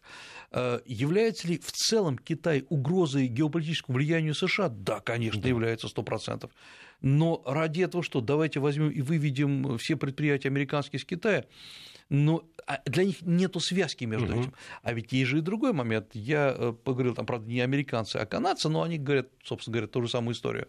Является 0.86 1.48
ли 1.48 1.60
в 1.60 1.72
целом 1.72 2.18
Китай 2.18 2.66
угрозой 2.70 3.28
геополитическому 3.28 3.98
влиянию 3.98 4.34
США? 4.36 4.70
Да, 4.70 5.00
конечно, 5.00 5.42
да. 5.42 5.50
является 5.50 5.88
100%. 5.88 6.50
Но 7.02 7.42
ради 7.46 7.82
этого 7.82 8.04
что? 8.04 8.22
Давайте 8.22 8.60
возьмем 8.60 8.90
и 8.90 9.02
выведем 9.02 9.78
все 9.78 9.96
предприятия 9.96 10.50
американские 10.50 11.00
из 11.00 11.06
Китая 11.06 11.46
но 12.12 12.44
а, 12.68 12.82
для 12.86 13.06
них 13.06 13.22
нет 13.22 13.56
связки 13.62 14.04
между 14.04 14.34
угу. 14.34 14.42
этим. 14.42 14.54
А 14.84 14.92
ведь 14.92 15.14
есть 15.14 15.30
же 15.30 15.38
и 15.38 15.42
другой 15.42 15.72
момент. 15.72 16.10
Я 16.14 16.54
э, 16.56 16.74
поговорил, 16.74 17.16
там, 17.16 17.26
правда, 17.26 17.50
не 17.50 17.62
американцы, 17.62 18.18
а 18.18 18.26
канадцы, 18.26 18.68
но 18.68 18.84
они 18.84 18.98
говорят, 18.98 19.30
собственно 19.42 19.76
говоря, 19.76 19.88
ту 19.88 20.02
же 20.02 20.10
самую 20.10 20.36
историю. 20.36 20.68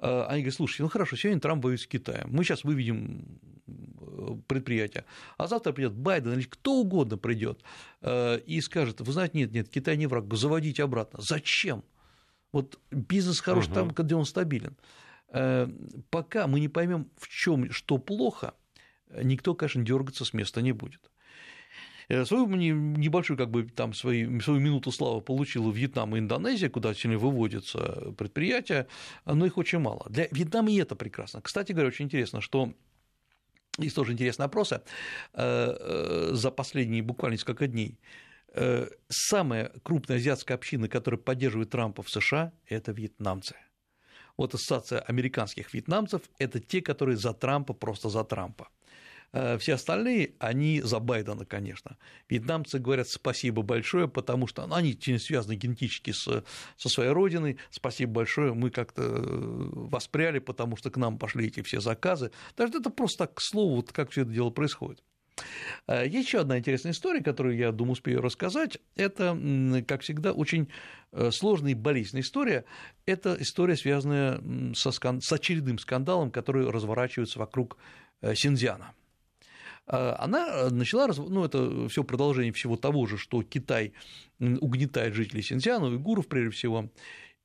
Э, 0.00 0.24
они 0.28 0.40
говорят, 0.40 0.54
слушайте, 0.54 0.84
ну 0.84 0.88
хорошо, 0.88 1.16
сегодня 1.16 1.42
Трамп 1.42 1.62
воюет 1.62 1.82
с 1.82 1.86
Китаем, 1.86 2.30
мы 2.30 2.42
сейчас 2.42 2.64
выведем 2.64 3.38
э, 3.66 4.36
предприятие, 4.46 5.04
а 5.36 5.46
завтра 5.46 5.74
придет 5.74 5.92
Байден 5.92 6.32
или 6.32 6.44
кто 6.44 6.76
угодно 6.76 7.18
придет 7.18 7.62
и 8.02 8.60
скажет, 8.62 9.02
вы 9.02 9.12
знаете, 9.12 9.36
нет, 9.36 9.52
нет, 9.52 9.68
Китай 9.68 9.98
не 9.98 10.06
враг, 10.06 10.32
заводите 10.32 10.82
обратно. 10.82 11.20
Зачем? 11.20 11.84
Вот 12.50 12.80
бизнес 12.90 13.40
хорош 13.40 13.66
угу. 13.66 13.74
там, 13.74 13.88
где 13.90 14.14
он 14.14 14.24
стабилен. 14.24 14.74
Пока 15.28 16.46
мы 16.46 16.60
не 16.60 16.68
поймем, 16.68 17.10
в 17.18 17.28
чем 17.28 17.70
что 17.72 17.98
плохо, 17.98 18.54
никто, 19.10 19.54
конечно, 19.54 19.82
дергаться 19.84 20.24
с 20.24 20.32
места 20.32 20.62
не 20.62 20.72
будет. 20.72 21.10
Э, 22.08 22.24
свою 22.24 22.46
небольшую, 22.46 23.36
как 23.36 23.50
бы, 23.50 23.64
там, 23.64 23.92
свою, 23.92 24.40
свою 24.40 24.60
минуту 24.60 24.90
славы 24.90 25.20
получила 25.20 25.70
Вьетнам 25.70 26.16
и 26.16 26.18
Индонезия, 26.18 26.70
куда 26.70 26.94
сегодня 26.94 27.18
выводятся 27.18 28.12
предприятия, 28.16 28.86
но 29.26 29.46
их 29.46 29.58
очень 29.58 29.78
мало. 29.78 30.06
Для 30.08 30.26
Вьетнама 30.30 30.70
и 30.70 30.76
это 30.76 30.96
прекрасно. 30.96 31.42
Кстати 31.42 31.72
говоря, 31.72 31.88
очень 31.88 32.06
интересно, 32.06 32.40
что 32.40 32.72
есть 33.78 33.94
тоже 33.94 34.12
интересные 34.12 34.46
опросы 34.46 34.80
э, 35.34 35.76
э, 35.78 36.30
за 36.32 36.50
последние 36.50 37.02
буквально 37.02 37.34
несколько 37.34 37.66
дней. 37.66 37.98
Самая 39.08 39.70
крупная 39.82 40.16
азиатская 40.16 40.56
община, 40.56 40.88
которая 40.88 41.20
поддерживает 41.20 41.68
Трампа 41.68 42.02
в 42.02 42.08
США, 42.08 42.50
это 42.66 42.92
вьетнамцы. 42.92 43.54
Вот 44.38 44.54
ассоциация 44.54 45.00
американских 45.00 45.74
вьетнамцев– 45.74 46.22
это 46.38 46.58
те, 46.58 46.80
которые 46.80 47.18
за 47.18 47.34
Трампа, 47.34 47.74
просто 47.74 48.08
за 48.08 48.24
Трампа. 48.24 48.68
Э, 49.32 49.58
все 49.58 49.74
остальные, 49.74 50.34
они 50.38 50.80
за 50.80 51.00
Байдена, 51.00 51.44
конечно. 51.44 51.96
Вьетнамцы 52.28 52.78
говорят 52.78 53.08
спасибо 53.08 53.62
большое, 53.62 54.08
потому 54.08 54.46
что 54.46 54.66
ну, 54.66 54.74
они 54.74 54.98
связаны 55.18 55.54
генетически 55.54 56.12
с, 56.12 56.44
со 56.76 56.88
своей 56.88 57.10
родиной. 57.10 57.58
Спасибо 57.70 58.12
большое, 58.12 58.54
мы 58.54 58.70
как-то 58.70 59.02
э, 59.02 59.12
воспряли, 59.12 60.38
потому 60.38 60.76
что 60.76 60.90
к 60.90 60.96
нам 60.96 61.18
пошли 61.18 61.48
эти 61.48 61.62
все 61.62 61.80
заказы. 61.80 62.30
Даже 62.56 62.78
это 62.78 62.90
просто 62.90 63.18
так, 63.26 63.34
к 63.34 63.40
слову, 63.40 63.76
вот 63.76 63.92
как 63.92 64.10
все 64.10 64.22
это 64.22 64.30
дело 64.30 64.48
происходит. 64.48 65.02
Э, 65.86 66.06
есть 66.06 66.28
еще 66.28 66.40
одна 66.40 66.58
интересная 66.58 66.92
история, 66.92 67.22
которую 67.22 67.56
я 67.56 67.70
думаю 67.70 67.92
успею 67.92 68.22
рассказать. 68.22 68.78
Это, 68.96 69.38
как 69.86 70.02
всегда, 70.02 70.32
очень 70.32 70.68
сложная 71.30 71.72
и 71.72 71.74
болезненная 71.74 72.22
история. 72.22 72.64
Это 73.04 73.36
история, 73.38 73.76
связанная 73.76 74.40
со, 74.74 74.90
с 74.90 75.32
очередным 75.32 75.78
скандалом, 75.78 76.30
который 76.30 76.70
разворачивается 76.70 77.38
вокруг 77.38 77.76
Синьцзяна. 78.22 78.94
А, 79.88 80.16
она 80.18 80.46
э, 80.48 80.70
начала, 80.70 81.08
ну, 81.16 81.44
это 81.44 81.88
все 81.88 82.04
продолжение 82.04 82.52
всего 82.52 82.76
того 82.76 83.06
же, 83.06 83.16
что 83.16 83.42
Китай 83.42 83.92
угнетает 84.38 85.14
жителей 85.14 85.42
Синьцзяна, 85.42 85.86
уйгуров 85.86 86.28
прежде 86.28 86.50
всего, 86.50 86.90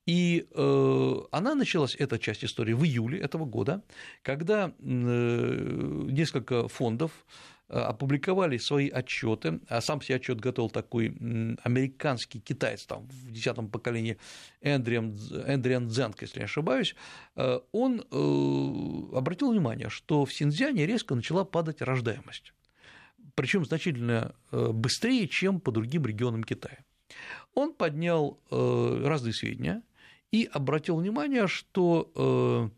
и 0.05 0.47
э, 0.51 1.13
она 1.31 1.55
началась, 1.55 1.95
эта 1.95 2.19
часть 2.19 2.43
истории, 2.43 2.73
в 2.73 2.83
июле 2.83 3.19
этого 3.19 3.45
года, 3.45 3.81
когда 4.21 4.73
э, 4.77 6.01
несколько 6.09 6.67
фондов 6.67 7.11
опубликовали 7.67 8.57
свои 8.57 8.89
отчеты, 8.89 9.59
а 9.67 9.81
сам 9.81 10.01
себе 10.01 10.17
отчет 10.17 10.39
готовил 10.39 10.69
такой 10.69 11.07
американский 11.63 12.39
китаец 12.39 12.85
там, 12.85 13.07
в 13.07 13.31
десятом 13.31 13.69
поколении. 13.69 14.17
Эндриан, 14.61 15.17
Эндриан 15.47 15.87
Дзенг, 15.87 16.21
если 16.21 16.39
не 16.39 16.45
ошибаюсь, 16.45 16.95
э, 17.35 17.59
он 17.71 18.01
э, 18.01 19.17
обратил 19.17 19.51
внимание, 19.51 19.89
что 19.89 20.25
в 20.25 20.33
Синьцзяне 20.33 20.85
резко 20.85 21.15
начала 21.15 21.45
падать 21.45 21.81
рождаемость, 21.81 22.53
причем 23.35 23.65
значительно 23.65 24.35
быстрее, 24.51 25.27
чем 25.27 25.59
по 25.59 25.71
другим 25.71 26.05
регионам 26.05 26.43
Китая. 26.43 26.79
Он 27.55 27.73
поднял 27.73 28.39
разные 28.49 29.33
сведения 29.33 29.81
и 30.31 30.49
обратил 30.51 30.97
внимание, 30.97 31.47
что 31.47 32.11
Э, 32.15 32.69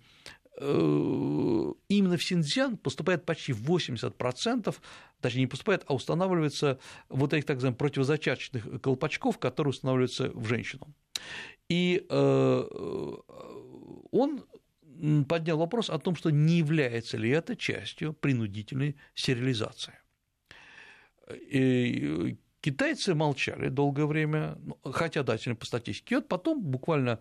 именно 0.59 2.17
в 2.17 2.23
Синьцзян 2.23 2.77
поступает 2.77 3.25
почти 3.25 3.51
80%, 3.51 4.75
точнее 5.21 5.41
не 5.41 5.47
поступает, 5.47 5.83
а 5.87 5.95
устанавливается 5.95 6.79
вот 7.09 7.33
этих 7.33 7.45
так 7.45 7.57
называемых 7.57 7.77
противозачаточных 7.77 8.81
колпачков, 8.81 9.37
которые 9.37 9.71
устанавливаются 9.71 10.29
в 10.33 10.45
женщину. 10.47 10.93
И 11.67 12.05
э, 12.09 12.63
он 14.11 14.45
поднял 15.27 15.57
вопрос 15.57 15.89
о 15.89 15.99
том, 15.99 16.15
что 16.15 16.29
не 16.29 16.59
является 16.59 17.17
ли 17.17 17.29
это 17.29 17.55
частью 17.55 18.13
принудительной 18.13 18.95
стерилизации. 19.13 19.93
И 21.33 22.37
китайцы 22.61 23.13
молчали 23.13 23.69
долгое 23.69 24.05
время, 24.05 24.57
ну, 24.59 24.77
хотя, 24.91 25.23
да, 25.23 25.37
по 25.59 25.65
статистике. 25.65 26.15
И 26.15 26.17
вот 26.17 26.27
потом, 26.27 26.61
буквально 26.63 27.19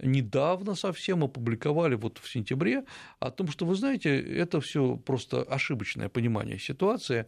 недавно 0.00 0.74
совсем 0.74 1.24
опубликовали, 1.24 1.94
вот 1.94 2.18
в 2.18 2.30
сентябре, 2.30 2.84
о 3.20 3.30
том, 3.30 3.48
что, 3.48 3.66
вы 3.66 3.74
знаете, 3.74 4.18
это 4.20 4.60
все 4.60 4.96
просто 4.96 5.42
ошибочное 5.42 6.08
понимание 6.08 6.58
ситуации. 6.58 7.26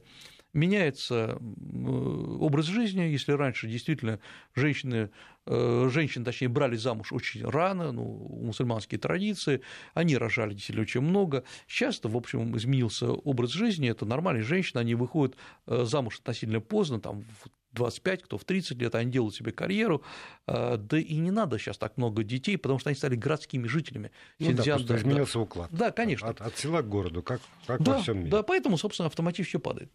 Меняется 0.52 1.38
образ 2.40 2.64
жизни, 2.64 3.02
если 3.02 3.32
раньше 3.32 3.68
действительно 3.68 4.20
женщины, 4.54 5.10
э, 5.44 5.88
женщины, 5.92 6.24
точнее, 6.24 6.48
брали 6.48 6.76
замуж 6.76 7.12
очень 7.12 7.44
рано, 7.44 7.92
ну, 7.92 8.02
мусульманские 8.42 8.98
традиции, 8.98 9.60
они 9.92 10.16
рожали 10.16 10.54
действительно 10.54 10.82
очень 10.82 11.02
много. 11.02 11.44
Сейчас, 11.66 12.00
в 12.02 12.16
общем, 12.16 12.56
изменился 12.56 13.10
образ 13.10 13.50
жизни, 13.50 13.90
это 13.90 14.06
нормальные 14.06 14.44
женщины, 14.44 14.80
они 14.80 14.94
выходят 14.94 15.36
э, 15.66 15.84
замуж 15.84 16.20
относительно 16.20 16.60
поздно, 16.60 17.00
там, 17.00 17.20
в 17.20 17.50
25, 17.76 18.22
кто 18.22 18.38
в 18.38 18.44
30 18.44 18.78
лет, 18.78 18.94
они 18.94 19.10
делают 19.10 19.34
себе 19.34 19.52
карьеру, 19.52 20.02
э, 20.46 20.76
да 20.78 20.98
и 20.98 21.16
не 21.16 21.30
надо 21.30 21.58
сейчас 21.58 21.78
так 21.78 21.96
много 21.96 22.24
детей, 22.24 22.56
потому 22.58 22.78
что 22.78 22.90
они 22.90 22.96
стали 22.96 23.14
городскими 23.14 23.68
жителями. 23.68 24.10
Ну, 24.38 24.46
Синьцзян, 24.46 24.80
да, 24.80 24.94
да, 24.94 24.96
изменился 24.96 25.38
уклад. 25.38 25.68
Да, 25.70 25.92
конечно. 25.92 26.28
От, 26.28 26.40
от 26.40 26.56
села 26.56 26.82
к 26.82 26.88
городу, 26.88 27.22
как, 27.22 27.40
как 27.66 27.82
да, 27.82 27.94
во 27.96 28.02
всем 28.02 28.18
мире. 28.18 28.30
Да, 28.30 28.42
поэтому, 28.42 28.76
собственно, 28.78 29.06
автоматически 29.06 29.50
все 29.50 29.60
падает. 29.60 29.90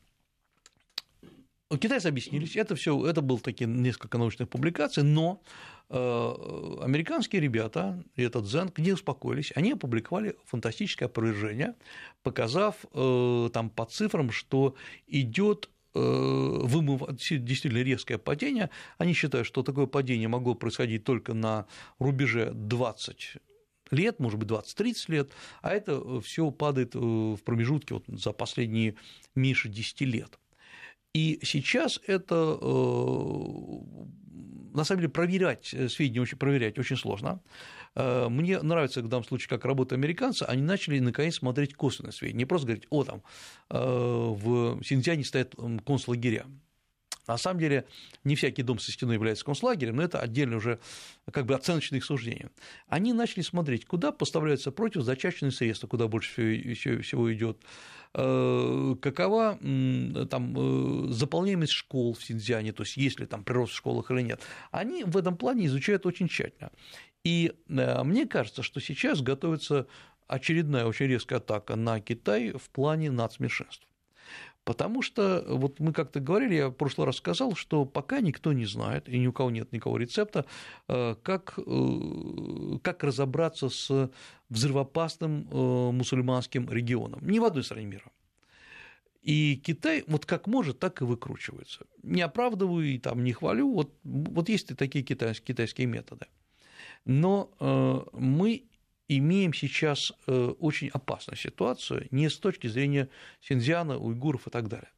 Китайцы 1.79 2.07
объяснились, 2.07 2.57
это 2.57 2.75
все, 2.75 3.05
это 3.05 3.21
было 3.21 3.39
такие 3.39 3.69
несколько 3.69 4.17
научных 4.17 4.49
публикаций, 4.49 5.03
но 5.03 5.41
э, 5.89 5.95
американские 6.81 7.41
ребята, 7.41 8.03
этот 8.17 8.45
Зен, 8.45 8.71
не 8.75 8.91
успокоились, 8.91 9.53
они 9.55 9.71
опубликовали 9.71 10.35
фантастическое 10.45 11.05
опровержение, 11.05 11.75
показав 12.23 12.75
э, 12.93 13.49
там 13.53 13.69
по 13.69 13.85
цифрам, 13.85 14.31
что 14.31 14.75
идет 15.07 15.69
вымыв... 15.93 17.01
действительно 17.17 17.83
резкое 17.83 18.17
падение. 18.17 18.69
Они 18.97 19.13
считают, 19.13 19.47
что 19.47 19.63
такое 19.63 19.85
падение 19.85 20.27
могло 20.27 20.55
происходить 20.55 21.03
только 21.03 21.33
на 21.33 21.65
рубеже 21.99 22.51
20 22.53 23.37
лет, 23.91 24.19
может 24.19 24.39
быть, 24.39 24.49
20-30 24.49 24.95
лет, 25.07 25.31
а 25.61 25.71
это 25.71 26.21
все 26.21 26.49
падает 26.51 26.95
в 26.95 27.37
промежутке 27.43 27.95
вот 27.95 28.05
за 28.07 28.31
последние 28.31 28.95
меньше 29.35 29.69
10 29.69 30.01
лет. 30.01 30.39
И 31.13 31.39
сейчас 31.43 31.99
это 32.07 32.57
э, 32.61 32.65
на 34.73 34.83
самом 34.83 35.01
деле 35.01 35.11
проверять 35.11 35.73
э, 35.73 35.89
сведения 35.89 36.21
очень 36.21 36.37
проверять 36.37 36.79
очень 36.79 36.97
сложно. 36.97 37.41
Э, 37.95 38.27
мне 38.29 38.61
нравится 38.61 39.01
в 39.01 39.07
данном 39.07 39.25
случае, 39.25 39.49
как 39.49 39.65
работают 39.65 39.99
американцы, 40.01 40.43
они 40.43 40.61
начали 40.61 40.99
наконец 40.99 41.35
смотреть 41.35 41.75
косвенные 41.75 42.13
сведения, 42.13 42.39
не 42.39 42.45
просто 42.45 42.67
говорить, 42.67 42.87
о, 42.89 43.03
там 43.03 43.23
в 43.69 44.83
Синьцзяне 44.83 45.23
стоят 45.23 45.55
концлагеря. 45.85 46.45
На 47.27 47.37
самом 47.37 47.59
деле 47.59 47.85
не 48.23 48.35
всякий 48.35 48.63
дом 48.63 48.79
со 48.79 48.91
стеной 48.91 49.15
является 49.15 49.45
концлагерем, 49.45 49.95
но 49.95 50.03
это 50.03 50.19
отдельно 50.19 50.57
уже 50.57 50.79
как 51.31 51.45
бы 51.45 51.55
оценочные 51.55 52.01
суждения. 52.01 52.49
Они 52.87 53.13
начали 53.13 53.41
смотреть, 53.41 53.85
куда 53.85 54.11
поставляются 54.11 54.71
противозачаточные 54.71 55.51
средства, 55.51 55.87
куда 55.87 56.07
больше 56.07 56.73
всего 56.73 57.33
идет, 57.33 57.57
э, 57.61 57.65
какова 58.13 59.57
там 60.29 60.55
э, 60.57 61.11
заполняемость 61.11 61.71
школ 61.71 62.13
в 62.13 62.23
Синьцзяне, 62.23 62.73
то 62.73 62.83
есть 62.83 62.97
есть 62.97 63.19
ли 63.19 63.25
там 63.25 63.43
прирост 63.43 63.73
в 63.73 63.77
школах 63.77 64.11
или 64.11 64.21
нет. 64.21 64.41
Они 64.71 65.03
в 65.05 65.15
этом 65.15 65.37
плане 65.37 65.67
изучают 65.67 66.05
очень 66.05 66.27
тщательно. 66.27 66.71
И 67.23 67.53
э, 67.69 68.03
мне 68.03 68.27
кажется, 68.27 68.63
что 68.63 68.81
сейчас 68.81 69.21
готовится 69.21 69.87
очередная 70.27 70.85
очень 70.85 71.07
резкая 71.07 71.39
атака 71.39 71.75
на 71.75 72.01
Китай 72.01 72.51
в 72.51 72.69
плане 72.69 73.11
нацменьшинств. 73.11 73.87
Потому 74.63 75.01
что, 75.01 75.43
вот 75.47 75.79
мы 75.79 75.91
как-то 75.91 76.19
говорили, 76.19 76.55
я 76.55 76.69
в 76.69 76.73
прошлый 76.73 77.07
раз 77.07 77.17
сказал, 77.17 77.55
что 77.55 77.83
пока 77.85 78.21
никто 78.21 78.53
не 78.53 78.65
знает, 78.65 79.09
и 79.09 79.17
ни 79.17 79.25
у 79.25 79.33
кого 79.33 79.49
нет 79.49 79.71
никакого 79.71 79.97
рецепта, 79.97 80.45
э, 80.87 81.15
как, 81.23 81.57
э, 81.57 82.77
как 82.83 83.03
разобраться 83.03 83.69
с 83.69 84.11
взрывоопасным 84.49 85.47
э, 85.49 85.91
мусульманским 85.91 86.69
регионом. 86.69 87.27
Ни 87.27 87.39
в 87.39 87.45
одной 87.45 87.63
стране 87.63 87.87
мира. 87.87 88.11
И 89.23 89.55
Китай 89.63 90.03
вот 90.05 90.25
как 90.27 90.45
может, 90.45 90.77
так 90.79 91.01
и 91.01 91.05
выкручивается. 91.05 91.85
Не 92.03 92.21
оправдываю 92.21 92.85
и 92.85 92.99
там 92.99 93.23
не 93.23 93.33
хвалю, 93.33 93.71
вот, 93.73 93.95
вот 94.03 94.49
есть 94.49 94.71
и 94.71 94.75
такие 94.75 95.03
китайские, 95.03 95.47
китайские 95.55 95.87
методы. 95.87 96.27
Но 97.05 97.49
мы 98.13 98.63
имеем 99.17 99.53
сейчас 99.53 100.13
э, 100.27 100.53
очень 100.59 100.89
опасную 100.89 101.37
ситуацию 101.37 102.07
не 102.11 102.29
с 102.29 102.37
точки 102.37 102.67
зрения 102.67 103.09
Синьцзяна, 103.41 103.97
уйгуров 103.97 104.47
и 104.47 104.49
так 104.49 104.67
далее. 104.67 104.89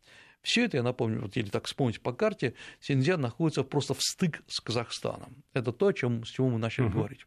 Все 0.42 0.66
это, 0.66 0.78
я 0.78 0.84
напомню, 0.84 1.22
вот 1.22 1.36
если 1.36 1.50
так 1.50 1.66
вспомнить 1.66 2.02
по 2.02 2.12
карте, 2.12 2.54
Синьцзян 2.82 3.22
находится 3.22 3.64
просто 3.64 3.94
в 3.94 4.02
стык 4.02 4.44
с 4.48 4.60
Казахстаном. 4.60 5.44
Это 5.54 5.72
то, 5.72 5.88
о 5.88 5.94
чем, 5.94 6.26
с 6.26 6.30
чего 6.30 6.50
мы 6.50 6.60
начали 6.60 6.86
угу. 6.86 6.98
говорить. 6.98 7.26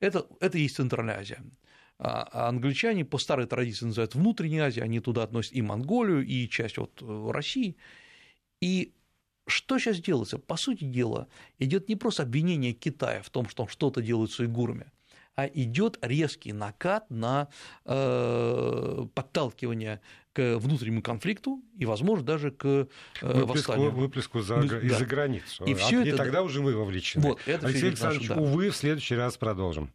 Это, 0.00 0.26
это 0.40 0.58
и 0.58 0.62
есть 0.62 0.76
Центральная 0.76 1.18
Азия. 1.18 1.40
А, 1.98 2.28
а 2.32 2.48
англичане 2.48 3.04
по 3.04 3.18
старой 3.18 3.46
традиции 3.46 3.86
называют 3.86 4.16
внутренней 4.16 4.58
Азией, 4.58 4.84
они 4.84 4.98
туда 4.98 5.22
относят 5.22 5.52
и 5.52 5.62
Монголию, 5.62 6.26
и 6.26 6.48
часть 6.48 6.78
вот 6.78 7.00
э, 7.00 7.30
России. 7.30 7.76
И 8.60 8.92
что 9.46 9.78
сейчас 9.78 10.00
делается? 10.00 10.38
По 10.38 10.56
сути 10.56 10.84
дела, 10.84 11.28
идет 11.60 11.88
не 11.88 11.94
просто 11.94 12.24
обвинение 12.24 12.72
Китая 12.72 13.22
в 13.22 13.30
том, 13.30 13.48
что 13.48 13.62
он 13.62 13.68
что-то 13.68 14.02
делает 14.02 14.32
с 14.32 14.40
уйгурами, 14.40 14.90
идет 15.36 15.98
резкий 16.02 16.52
накат 16.52 17.08
на 17.10 17.48
э, 17.84 19.06
подталкивание 19.14 20.00
к 20.32 20.56
внутреннему 20.56 21.02
конфликту 21.02 21.62
и, 21.78 21.84
возможно, 21.84 22.24
даже 22.24 22.50
к 22.50 22.64
э, 22.66 22.86
выплеску, 23.20 23.46
восстанию. 23.46 23.90
Выплеску 23.90 24.40
за, 24.40 24.62
да. 24.62 24.80
из-за 24.80 25.04
границу. 25.04 25.64
И, 25.64 25.74
все 25.74 25.98
а, 25.98 26.02
это, 26.02 26.10
и 26.10 26.16
тогда 26.16 26.42
уже 26.42 26.60
мы 26.60 26.74
вовлечены. 26.74 27.28
Вот, 27.28 27.40
это 27.46 27.66
Алексей 27.66 27.88
Александрович, 27.88 28.28
наш, 28.28 28.38
да. 28.38 28.42
увы, 28.42 28.70
в 28.70 28.76
следующий 28.76 29.14
раз 29.14 29.36
продолжим. 29.36 29.90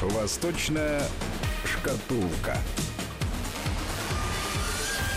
Восточная 0.00 1.02
шкатулка. 1.64 2.58